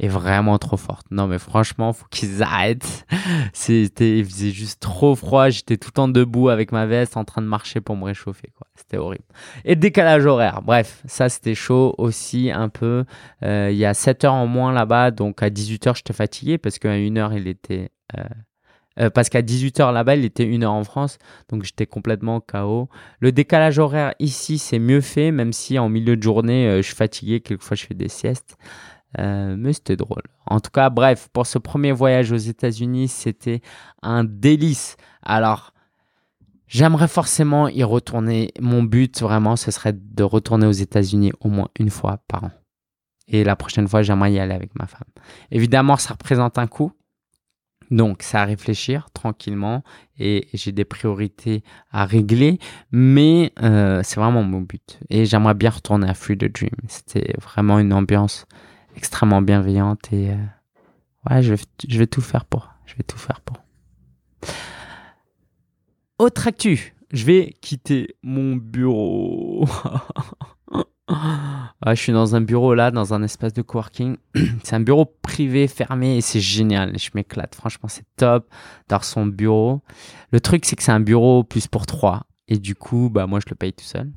est 0.00 0.08
vraiment 0.08 0.58
trop 0.58 0.78
forte. 0.78 1.06
Non, 1.10 1.26
mais 1.26 1.38
franchement, 1.38 1.92
faut 1.92 2.06
qu'ils 2.10 2.42
arrêtent. 2.42 3.06
C'était, 3.52 4.18
il 4.18 4.24
faisait 4.24 4.50
juste 4.50 4.80
trop 4.80 5.14
froid. 5.14 5.50
J'étais 5.50 5.76
tout 5.76 5.88
le 5.88 5.92
temps 5.92 6.08
debout 6.08 6.48
avec 6.48 6.72
ma 6.72 6.86
veste 6.86 7.18
en 7.18 7.24
train 7.24 7.42
de 7.42 7.46
marcher 7.46 7.82
pour 7.82 7.96
me 7.96 8.04
réchauffer. 8.04 8.50
Quoi. 8.56 8.66
C'était 8.74 8.96
horrible. 8.96 9.24
Et 9.66 9.76
décalage 9.76 10.24
horaire. 10.24 10.62
Bref, 10.62 11.02
ça, 11.06 11.28
c'était 11.28 11.54
chaud 11.54 11.94
aussi 11.98 12.50
un 12.50 12.70
peu. 12.70 13.04
Euh, 13.42 13.68
il 13.70 13.76
y 13.76 13.84
a 13.84 13.92
7 13.92 14.24
heures 14.24 14.34
en 14.34 14.46
moins 14.46 14.72
là-bas. 14.72 15.10
Donc, 15.10 15.42
à 15.42 15.50
18 15.50 15.86
heures, 15.86 15.94
j'étais 15.94 16.14
fatigué 16.14 16.56
parce 16.56 16.78
qu'à 16.78 16.92
1 16.92 17.16
heure, 17.18 17.34
il 17.34 17.46
était. 17.46 17.90
Euh, 18.16 18.24
euh, 18.98 19.10
parce 19.10 19.28
qu'à 19.28 19.42
18h 19.42 19.92
là-bas, 19.92 20.16
il 20.16 20.24
était 20.24 20.44
1h 20.44 20.66
en 20.66 20.82
France, 20.82 21.18
donc 21.48 21.62
j'étais 21.62 21.86
complètement 21.86 22.40
KO. 22.40 22.88
Le 23.20 23.30
décalage 23.30 23.78
horaire 23.78 24.14
ici, 24.18 24.58
c'est 24.58 24.80
mieux 24.80 25.00
fait, 25.00 25.30
même 25.30 25.52
si 25.52 25.78
en 25.78 25.88
milieu 25.88 26.16
de 26.16 26.22
journée, 26.22 26.78
je 26.78 26.82
suis 26.82 26.96
fatigué, 26.96 27.40
quelquefois 27.40 27.76
je 27.76 27.86
fais 27.86 27.94
des 27.94 28.08
siestes. 28.08 28.58
Euh, 29.18 29.56
mais 29.58 29.72
c'était 29.72 29.96
drôle. 29.96 30.22
En 30.46 30.60
tout 30.60 30.70
cas, 30.70 30.90
bref, 30.90 31.28
pour 31.32 31.46
ce 31.46 31.58
premier 31.58 31.92
voyage 31.92 32.32
aux 32.32 32.36
États-Unis, 32.36 33.08
c'était 33.08 33.60
un 34.02 34.24
délice. 34.24 34.96
Alors, 35.22 35.72
j'aimerais 36.68 37.08
forcément 37.08 37.68
y 37.68 37.82
retourner. 37.82 38.52
Mon 38.60 38.82
but, 38.82 39.20
vraiment, 39.20 39.56
ce 39.56 39.70
serait 39.70 39.94
de 39.94 40.22
retourner 40.22 40.66
aux 40.66 40.72
États-Unis 40.72 41.32
au 41.40 41.48
moins 41.48 41.68
une 41.78 41.90
fois 41.90 42.20
par 42.28 42.44
an. 42.44 42.50
Et 43.26 43.44
la 43.44 43.56
prochaine 43.56 43.88
fois, 43.88 44.02
j'aimerais 44.02 44.32
y 44.32 44.38
aller 44.38 44.54
avec 44.54 44.74
ma 44.76 44.86
femme. 44.86 45.08
Évidemment, 45.50 45.96
ça 45.96 46.14
représente 46.14 46.58
un 46.58 46.66
coût. 46.66 46.92
Donc, 47.90 48.22
c'est 48.22 48.36
à 48.36 48.44
réfléchir 48.44 49.10
tranquillement 49.10 49.82
et 50.18 50.46
j'ai 50.54 50.70
des 50.70 50.84
priorités 50.84 51.64
à 51.90 52.04
régler, 52.04 52.60
mais 52.92 53.52
euh, 53.62 54.02
c'est 54.04 54.20
vraiment 54.20 54.44
mon 54.44 54.60
but. 54.60 55.00
Et 55.10 55.24
j'aimerais 55.26 55.54
bien 55.54 55.70
retourner 55.70 56.08
à 56.08 56.14
Free 56.14 56.38
the 56.38 56.44
Dream. 56.44 56.70
C'était 56.86 57.34
vraiment 57.40 57.80
une 57.80 57.92
ambiance 57.92 58.46
extrêmement 59.00 59.40
bienveillante 59.40 60.12
et 60.12 60.30
euh, 60.30 60.36
ouais, 61.30 61.42
je 61.42 61.54
vais, 61.54 61.62
je 61.88 61.98
vais 61.98 62.06
tout 62.06 62.20
faire 62.20 62.44
pour. 62.44 62.68
Je 62.84 62.94
vais 62.96 63.02
tout 63.02 63.16
faire 63.16 63.40
pour. 63.40 63.56
Autre 66.18 66.46
actu, 66.46 66.94
je 67.10 67.24
vais 67.24 67.56
quitter 67.62 68.14
mon 68.22 68.56
bureau. 68.56 69.66
je 71.86 71.94
suis 71.94 72.12
dans 72.12 72.36
un 72.36 72.42
bureau 72.42 72.74
là, 72.74 72.90
dans 72.90 73.14
un 73.14 73.22
espace 73.22 73.54
de 73.54 73.62
coworking. 73.62 74.18
c'est 74.64 74.76
un 74.76 74.80
bureau 74.80 75.06
privé, 75.06 75.66
fermé 75.66 76.18
et 76.18 76.20
c'est 76.20 76.40
génial. 76.40 76.98
Je 76.98 77.08
m'éclate. 77.14 77.54
Franchement, 77.54 77.88
c'est 77.88 78.04
top 78.16 78.50
d'avoir 78.86 79.04
son 79.04 79.24
bureau. 79.24 79.80
Le 80.30 80.40
truc, 80.40 80.66
c'est 80.66 80.76
que 80.76 80.82
c'est 80.82 80.92
un 80.92 81.00
bureau 81.00 81.42
plus 81.42 81.68
pour 81.68 81.86
trois. 81.86 82.26
Et 82.48 82.58
du 82.58 82.74
coup, 82.74 83.08
bah, 83.10 83.26
moi, 83.26 83.40
je 83.40 83.48
le 83.48 83.56
paye 83.56 83.72
tout 83.72 83.82
seul. 83.82 84.12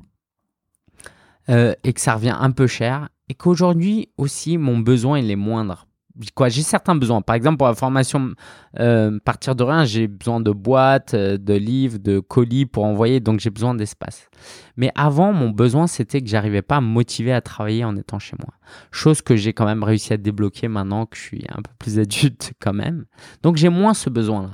Euh, 1.49 1.73
et 1.85 1.93
que 1.93 2.01
ça 2.01 2.15
revient 2.15 2.35
un 2.37 2.51
peu 2.51 2.67
cher 2.67 3.07
et 3.29 3.33
qu'aujourd'hui 3.33 4.09
aussi 4.17 4.57
mon 4.57 4.79
besoin 4.79 5.19
il 5.19 5.29
est 5.31 5.35
moindre. 5.35 5.87
Quoi, 6.35 6.49
j'ai 6.49 6.61
certains 6.61 6.93
besoins. 6.93 7.21
Par 7.21 7.35
exemple, 7.35 7.57
pour 7.57 7.67
la 7.67 7.73
formation 7.73 8.33
euh, 8.79 9.17
partir 9.25 9.55
de 9.55 9.63
rien, 9.63 9.83
j'ai 9.83 10.07
besoin 10.07 10.39
de 10.39 10.51
boîtes, 10.51 11.15
euh, 11.15 11.39
de 11.39 11.55
livres, 11.55 11.97
de 11.97 12.19
colis 12.19 12.67
pour 12.67 12.83
envoyer, 12.85 13.19
donc 13.19 13.39
j'ai 13.39 13.49
besoin 13.49 13.73
d'espace. 13.73 14.29
Mais 14.77 14.91
avant, 14.93 15.33
mon 15.33 15.49
besoin, 15.49 15.87
c'était 15.87 16.21
que 16.21 16.27
j'arrivais 16.27 16.61
pas 16.61 16.77
à 16.77 16.81
me 16.81 16.87
motiver 16.87 17.33
à 17.33 17.41
travailler 17.41 17.83
en 17.83 17.95
étant 17.95 18.19
chez 18.19 18.35
moi. 18.39 18.53
Chose 18.91 19.23
que 19.23 19.35
j'ai 19.35 19.53
quand 19.53 19.65
même 19.65 19.83
réussi 19.83 20.13
à 20.13 20.17
débloquer 20.17 20.67
maintenant 20.67 21.07
que 21.07 21.17
je 21.17 21.21
suis 21.21 21.45
un 21.49 21.63
peu 21.63 21.71
plus 21.79 21.97
adulte 21.97 22.53
quand 22.61 22.73
même. 22.73 23.05
Donc 23.41 23.57
j'ai 23.57 23.69
moins 23.69 23.95
ce 23.95 24.11
besoin-là. 24.11 24.51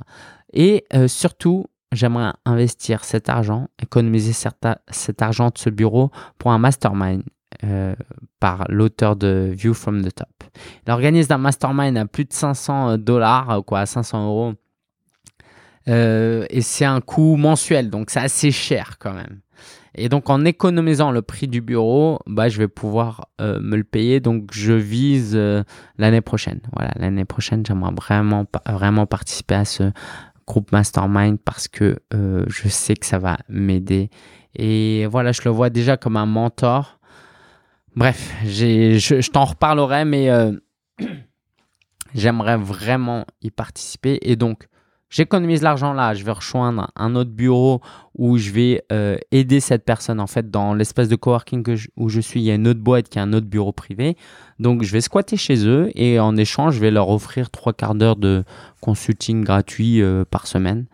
Et 0.54 0.86
euh, 0.94 1.08
surtout, 1.08 1.66
j'aimerais 1.92 2.32
investir 2.46 3.04
cet 3.04 3.28
argent, 3.28 3.68
économiser 3.82 4.32
cet 4.32 5.22
argent 5.22 5.48
de 5.48 5.58
ce 5.58 5.68
bureau 5.68 6.10
pour 6.38 6.52
un 6.52 6.58
mastermind 6.58 7.22
euh, 7.64 7.94
par 8.38 8.64
l'auteur 8.70 9.16
de 9.16 9.50
View 9.52 9.74
from 9.74 10.02
the 10.02 10.14
Top. 10.14 10.28
Il 10.86 10.92
organise 10.92 11.30
un 11.30 11.36
mastermind 11.36 11.98
à 11.98 12.06
plus 12.06 12.24
de 12.24 12.32
500 12.32 12.96
dollars, 12.96 13.50
euh, 13.50 13.60
quoi, 13.60 13.80
à 13.80 13.86
500 13.86 14.26
euros. 14.26 14.54
Euh, 15.88 16.46
et 16.48 16.62
c'est 16.62 16.86
un 16.86 17.02
coût 17.02 17.36
mensuel, 17.36 17.90
donc 17.90 18.10
c'est 18.10 18.20
assez 18.20 18.50
cher 18.50 18.96
quand 18.98 19.12
même. 19.12 19.40
Et 19.94 20.08
donc 20.08 20.30
en 20.30 20.44
économisant 20.44 21.10
le 21.10 21.20
prix 21.20 21.48
du 21.48 21.60
bureau, 21.60 22.20
bah, 22.26 22.48
je 22.48 22.56
vais 22.56 22.68
pouvoir 22.68 23.26
me 23.40 23.76
le 23.76 23.84
payer. 23.84 24.20
Donc 24.20 24.50
je 24.52 24.72
vise 24.72 25.36
l'année 25.98 26.20
prochaine. 26.20 26.60
Voilà, 26.74 26.92
l'année 26.96 27.24
prochaine, 27.24 27.66
j'aimerais 27.66 27.92
vraiment, 27.92 28.46
vraiment 28.66 29.06
participer 29.06 29.56
à 29.56 29.64
ce 29.64 29.90
groupe 30.46 30.70
mastermind 30.70 31.38
parce 31.44 31.66
que 31.66 31.98
je 32.12 32.68
sais 32.68 32.94
que 32.94 33.04
ça 33.04 33.18
va 33.18 33.38
m'aider. 33.48 34.10
Et 34.54 35.06
voilà, 35.06 35.32
je 35.32 35.42
le 35.44 35.50
vois 35.50 35.70
déjà 35.70 35.96
comme 35.96 36.16
un 36.16 36.26
mentor 36.26 36.99
Bref, 37.96 38.32
je, 38.44 39.30
t'en 39.30 39.44
reparlerai, 39.44 40.04
mais 40.04 40.30
euh, 40.30 40.52
j'aimerais 42.14 42.56
vraiment 42.56 43.24
y 43.42 43.50
participer. 43.50 44.18
Et 44.22 44.36
donc, 44.36 44.68
j'économise 45.10 45.62
l'argent 45.62 45.92
là, 45.92 46.14
je 46.14 46.24
vais 46.24 46.30
rejoindre 46.30 46.92
un 46.94 47.16
autre 47.16 47.30
bureau 47.30 47.80
où 48.16 48.38
je 48.38 48.52
vais 48.52 48.84
euh, 48.92 49.16
aider 49.32 49.58
cette 49.58 49.84
personne. 49.84 50.20
En 50.20 50.28
fait, 50.28 50.50
dans 50.50 50.72
l'espace 50.72 51.08
de 51.08 51.16
coworking 51.16 51.64
où 51.96 52.08
je 52.08 52.20
suis, 52.20 52.40
il 52.40 52.44
y 52.44 52.50
a 52.52 52.54
une 52.54 52.68
autre 52.68 52.80
boîte 52.80 53.08
qui 53.08 53.18
a 53.18 53.22
un 53.22 53.32
autre 53.32 53.46
bureau 53.46 53.72
privé. 53.72 54.16
Donc, 54.60 54.84
je 54.84 54.92
vais 54.92 55.00
squatter 55.00 55.36
chez 55.36 55.66
eux 55.66 55.90
et 55.96 56.20
en 56.20 56.36
échange, 56.36 56.76
je 56.76 56.80
vais 56.80 56.92
leur 56.92 57.08
offrir 57.08 57.50
trois 57.50 57.72
quarts 57.72 57.96
d'heure 57.96 58.16
de 58.16 58.44
consulting 58.80 59.42
gratuit 59.42 60.00
euh, 60.00 60.24
par 60.24 60.46
semaine. 60.46 60.86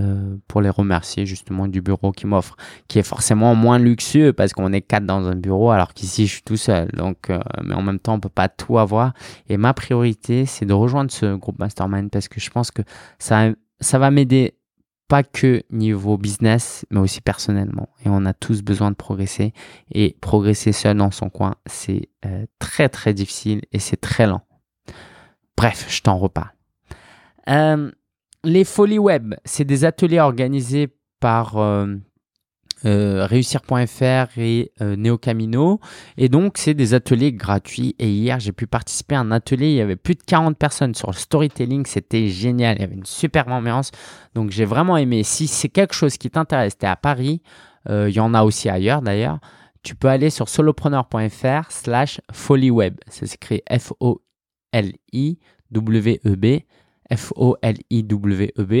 Euh, 0.00 0.36
pour 0.48 0.62
les 0.62 0.70
remercier 0.70 1.26
justement 1.26 1.68
du 1.68 1.82
bureau 1.82 2.12
qui 2.12 2.26
m'offre, 2.26 2.56
qui 2.88 2.98
est 2.98 3.02
forcément 3.02 3.54
moins 3.54 3.78
luxueux 3.78 4.32
parce 4.32 4.54
qu'on 4.54 4.72
est 4.72 4.80
quatre 4.80 5.04
dans 5.04 5.26
un 5.26 5.34
bureau 5.34 5.70
alors 5.70 5.92
qu'ici 5.92 6.26
je 6.26 6.34
suis 6.34 6.42
tout 6.42 6.56
seul. 6.56 6.88
Donc, 6.92 7.28
euh, 7.28 7.40
mais 7.62 7.74
en 7.74 7.82
même 7.82 7.98
temps, 7.98 8.14
on 8.14 8.20
peut 8.20 8.28
pas 8.28 8.48
tout 8.48 8.78
avoir. 8.78 9.12
Et 9.48 9.56
ma 9.56 9.74
priorité, 9.74 10.46
c'est 10.46 10.64
de 10.64 10.72
rejoindre 10.72 11.10
ce 11.10 11.34
groupe 11.34 11.58
mastermind 11.58 12.10
parce 12.10 12.28
que 12.28 12.40
je 12.40 12.48
pense 12.48 12.70
que 12.70 12.82
ça, 13.18 13.50
ça 13.80 13.98
va 13.98 14.10
m'aider 14.10 14.54
pas 15.08 15.22
que 15.22 15.62
niveau 15.70 16.16
business, 16.16 16.86
mais 16.90 17.00
aussi 17.00 17.20
personnellement. 17.20 17.90
Et 18.04 18.08
on 18.08 18.24
a 18.24 18.32
tous 18.32 18.62
besoin 18.62 18.90
de 18.90 18.96
progresser. 18.96 19.52
Et 19.90 20.16
progresser 20.22 20.72
seul 20.72 20.96
dans 20.96 21.10
son 21.10 21.28
coin, 21.28 21.56
c'est 21.66 22.08
euh, 22.24 22.46
très 22.58 22.88
très 22.88 23.12
difficile 23.12 23.60
et 23.72 23.78
c'est 23.78 24.00
très 24.00 24.26
lent. 24.26 24.40
Bref, 25.56 25.86
je 25.90 26.00
t'en 26.00 26.16
reparle. 26.16 26.52
Les 28.44 28.64
Folies 28.64 28.98
Web, 28.98 29.36
c'est 29.44 29.64
des 29.64 29.84
ateliers 29.84 30.18
organisés 30.18 30.88
par 31.20 31.58
euh, 31.58 31.86
euh, 32.84 33.24
réussir.fr 33.24 34.36
et 34.36 34.72
euh, 34.80 34.96
Neocamino. 34.96 35.78
Et 36.16 36.28
donc, 36.28 36.58
c'est 36.58 36.74
des 36.74 36.92
ateliers 36.94 37.32
gratuits. 37.32 37.94
Et 38.00 38.10
hier, 38.10 38.40
j'ai 38.40 38.50
pu 38.50 38.66
participer 38.66 39.14
à 39.14 39.20
un 39.20 39.30
atelier. 39.30 39.68
Il 39.68 39.76
y 39.76 39.80
avait 39.80 39.94
plus 39.94 40.16
de 40.16 40.24
40 40.24 40.58
personnes 40.58 40.96
sur 40.96 41.12
le 41.12 41.16
storytelling. 41.16 41.86
C'était 41.86 42.26
génial. 42.26 42.78
Il 42.78 42.80
y 42.80 42.84
avait 42.84 42.96
une 42.96 43.06
super 43.06 43.46
ambiance. 43.46 43.92
Donc, 44.34 44.50
j'ai 44.50 44.64
vraiment 44.64 44.96
aimé. 44.96 45.22
Si 45.22 45.46
c'est 45.46 45.68
quelque 45.68 45.94
chose 45.94 46.16
qui 46.18 46.28
t'intéresse, 46.28 46.76
tu 46.76 46.84
es 46.84 46.88
à 46.88 46.96
Paris. 46.96 47.42
il 47.88 48.10
y 48.10 48.18
en 48.18 48.34
a 48.34 48.42
aussi 48.42 48.68
ailleurs 48.68 49.02
d'ailleurs. 49.02 49.38
Tu 49.84 49.94
peux 49.94 50.08
aller 50.08 50.30
sur 50.30 50.48
solopreneur.fr 50.48 51.70
slash 51.70 52.20
folieweb. 52.32 52.96
Ça 53.06 53.24
s'écrit 53.26 53.62
F-O-L-I-W-E-B. 53.70 54.22
F-O-L-I-W-E-B. 57.10 58.72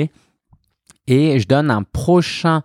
Et 1.08 1.38
je 1.38 1.48
donne 1.48 1.70
un 1.70 1.82
prochain 1.82 2.62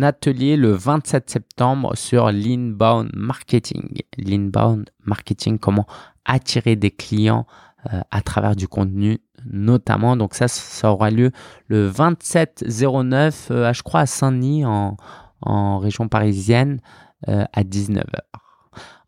atelier 0.00 0.56
le 0.56 0.72
27 0.72 1.28
septembre 1.28 1.96
sur 1.96 2.30
l'inbound 2.30 3.10
marketing. 3.14 4.02
L'inbound 4.16 4.88
marketing, 5.04 5.58
comment 5.58 5.86
attirer 6.24 6.76
des 6.76 6.90
clients 6.90 7.46
euh, 7.92 8.00
à 8.10 8.22
travers 8.22 8.56
du 8.56 8.68
contenu 8.68 9.18
notamment. 9.44 10.16
Donc 10.16 10.34
ça, 10.34 10.46
ça 10.46 10.92
aura 10.92 11.10
lieu 11.10 11.32
le 11.66 11.86
27 11.86 12.64
09, 12.68 13.48
euh, 13.50 13.72
je 13.72 13.82
crois 13.82 14.00
à 14.00 14.06
Saint-Denis 14.06 14.64
en, 14.64 14.96
en, 15.40 15.78
région 15.78 16.06
parisienne 16.08 16.80
euh, 17.28 17.44
à 17.52 17.62
19h. 17.64 18.20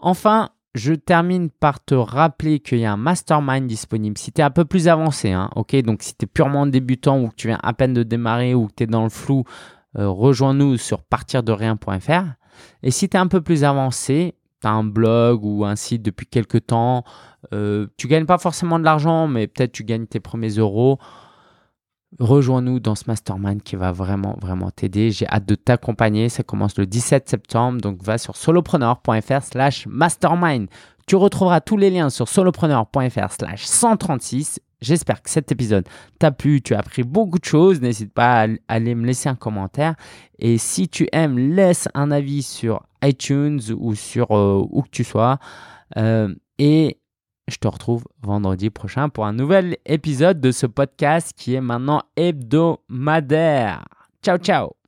Enfin, 0.00 0.50
je 0.74 0.92
termine 0.92 1.50
par 1.50 1.84
te 1.84 1.94
rappeler 1.94 2.58
qu'il 2.58 2.78
y 2.78 2.84
a 2.84 2.92
un 2.92 2.96
mastermind 2.96 3.66
disponible. 3.66 4.18
Si 4.18 4.32
tu 4.32 4.40
es 4.40 4.44
un 4.44 4.50
peu 4.50 4.64
plus 4.64 4.88
avancé, 4.88 5.30
hein, 5.30 5.50
donc 5.84 6.02
si 6.02 6.16
tu 6.16 6.24
es 6.24 6.26
purement 6.26 6.66
débutant 6.66 7.20
ou 7.20 7.28
que 7.28 7.34
tu 7.36 7.46
viens 7.46 7.60
à 7.62 7.72
peine 7.72 7.94
de 7.94 8.02
démarrer 8.02 8.54
ou 8.54 8.66
que 8.66 8.74
tu 8.76 8.84
es 8.84 8.86
dans 8.86 9.04
le 9.04 9.08
flou, 9.08 9.44
euh, 9.96 10.08
rejoins-nous 10.08 10.76
sur 10.76 11.02
partirderien.fr. 11.02 12.24
Et 12.82 12.90
si 12.90 13.08
tu 13.08 13.16
es 13.16 13.20
un 13.20 13.28
peu 13.28 13.40
plus 13.40 13.62
avancé, 13.62 14.34
tu 14.60 14.66
as 14.66 14.72
un 14.72 14.84
blog 14.84 15.44
ou 15.44 15.64
un 15.64 15.76
site 15.76 16.02
depuis 16.02 16.26
quelques 16.26 16.66
temps, 16.66 17.04
euh, 17.52 17.86
tu 17.96 18.08
gagnes 18.08 18.26
pas 18.26 18.38
forcément 18.38 18.80
de 18.80 18.84
l'argent, 18.84 19.28
mais 19.28 19.46
peut-être 19.46 19.72
tu 19.72 19.84
gagnes 19.84 20.06
tes 20.06 20.20
premiers 20.20 20.56
euros. 20.56 20.98
Rejoins-nous 22.20 22.78
dans 22.78 22.94
ce 22.94 23.04
mastermind 23.08 23.62
qui 23.62 23.76
va 23.76 23.90
vraiment, 23.90 24.36
vraiment 24.40 24.70
t'aider. 24.70 25.10
J'ai 25.10 25.26
hâte 25.26 25.46
de 25.46 25.56
t'accompagner. 25.56 26.28
Ça 26.28 26.42
commence 26.42 26.78
le 26.78 26.86
17 26.86 27.28
septembre. 27.28 27.80
Donc, 27.80 28.02
va 28.02 28.18
sur 28.18 28.36
solopreneur.fr 28.36 29.42
slash 29.42 29.86
mastermind. 29.86 30.68
Tu 31.06 31.16
retrouveras 31.16 31.60
tous 31.60 31.76
les 31.76 31.90
liens 31.90 32.10
sur 32.10 32.28
solopreneur.fr 32.28 33.32
slash 33.32 33.64
136. 33.64 34.60
J'espère 34.80 35.22
que 35.22 35.30
cet 35.30 35.50
épisode 35.50 35.88
t'a 36.18 36.30
plu, 36.30 36.60
tu 36.60 36.74
as 36.74 36.78
appris 36.78 37.02
beaucoup 37.02 37.38
de 37.38 37.44
choses. 37.44 37.80
N'hésite 37.80 38.12
pas 38.12 38.44
à 38.44 38.48
aller 38.68 38.94
me 38.94 39.06
laisser 39.06 39.28
un 39.28 39.34
commentaire. 39.34 39.94
Et 40.38 40.58
si 40.58 40.88
tu 40.88 41.08
aimes, 41.12 41.38
laisse 41.38 41.88
un 41.94 42.10
avis 42.10 42.42
sur 42.42 42.82
iTunes 43.02 43.60
ou 43.76 43.94
sur 43.94 44.30
euh, 44.32 44.64
où 44.70 44.82
que 44.82 44.90
tu 44.90 45.04
sois. 45.04 45.38
Euh, 45.96 46.34
je 47.48 47.56
te 47.56 47.68
retrouve 47.68 48.04
vendredi 48.22 48.70
prochain 48.70 49.08
pour 49.08 49.26
un 49.26 49.32
nouvel 49.32 49.76
épisode 49.86 50.40
de 50.40 50.50
ce 50.50 50.66
podcast 50.66 51.32
qui 51.36 51.54
est 51.54 51.60
maintenant 51.60 52.02
hebdomadaire. 52.16 53.84
Ciao, 54.22 54.38
ciao 54.38 54.83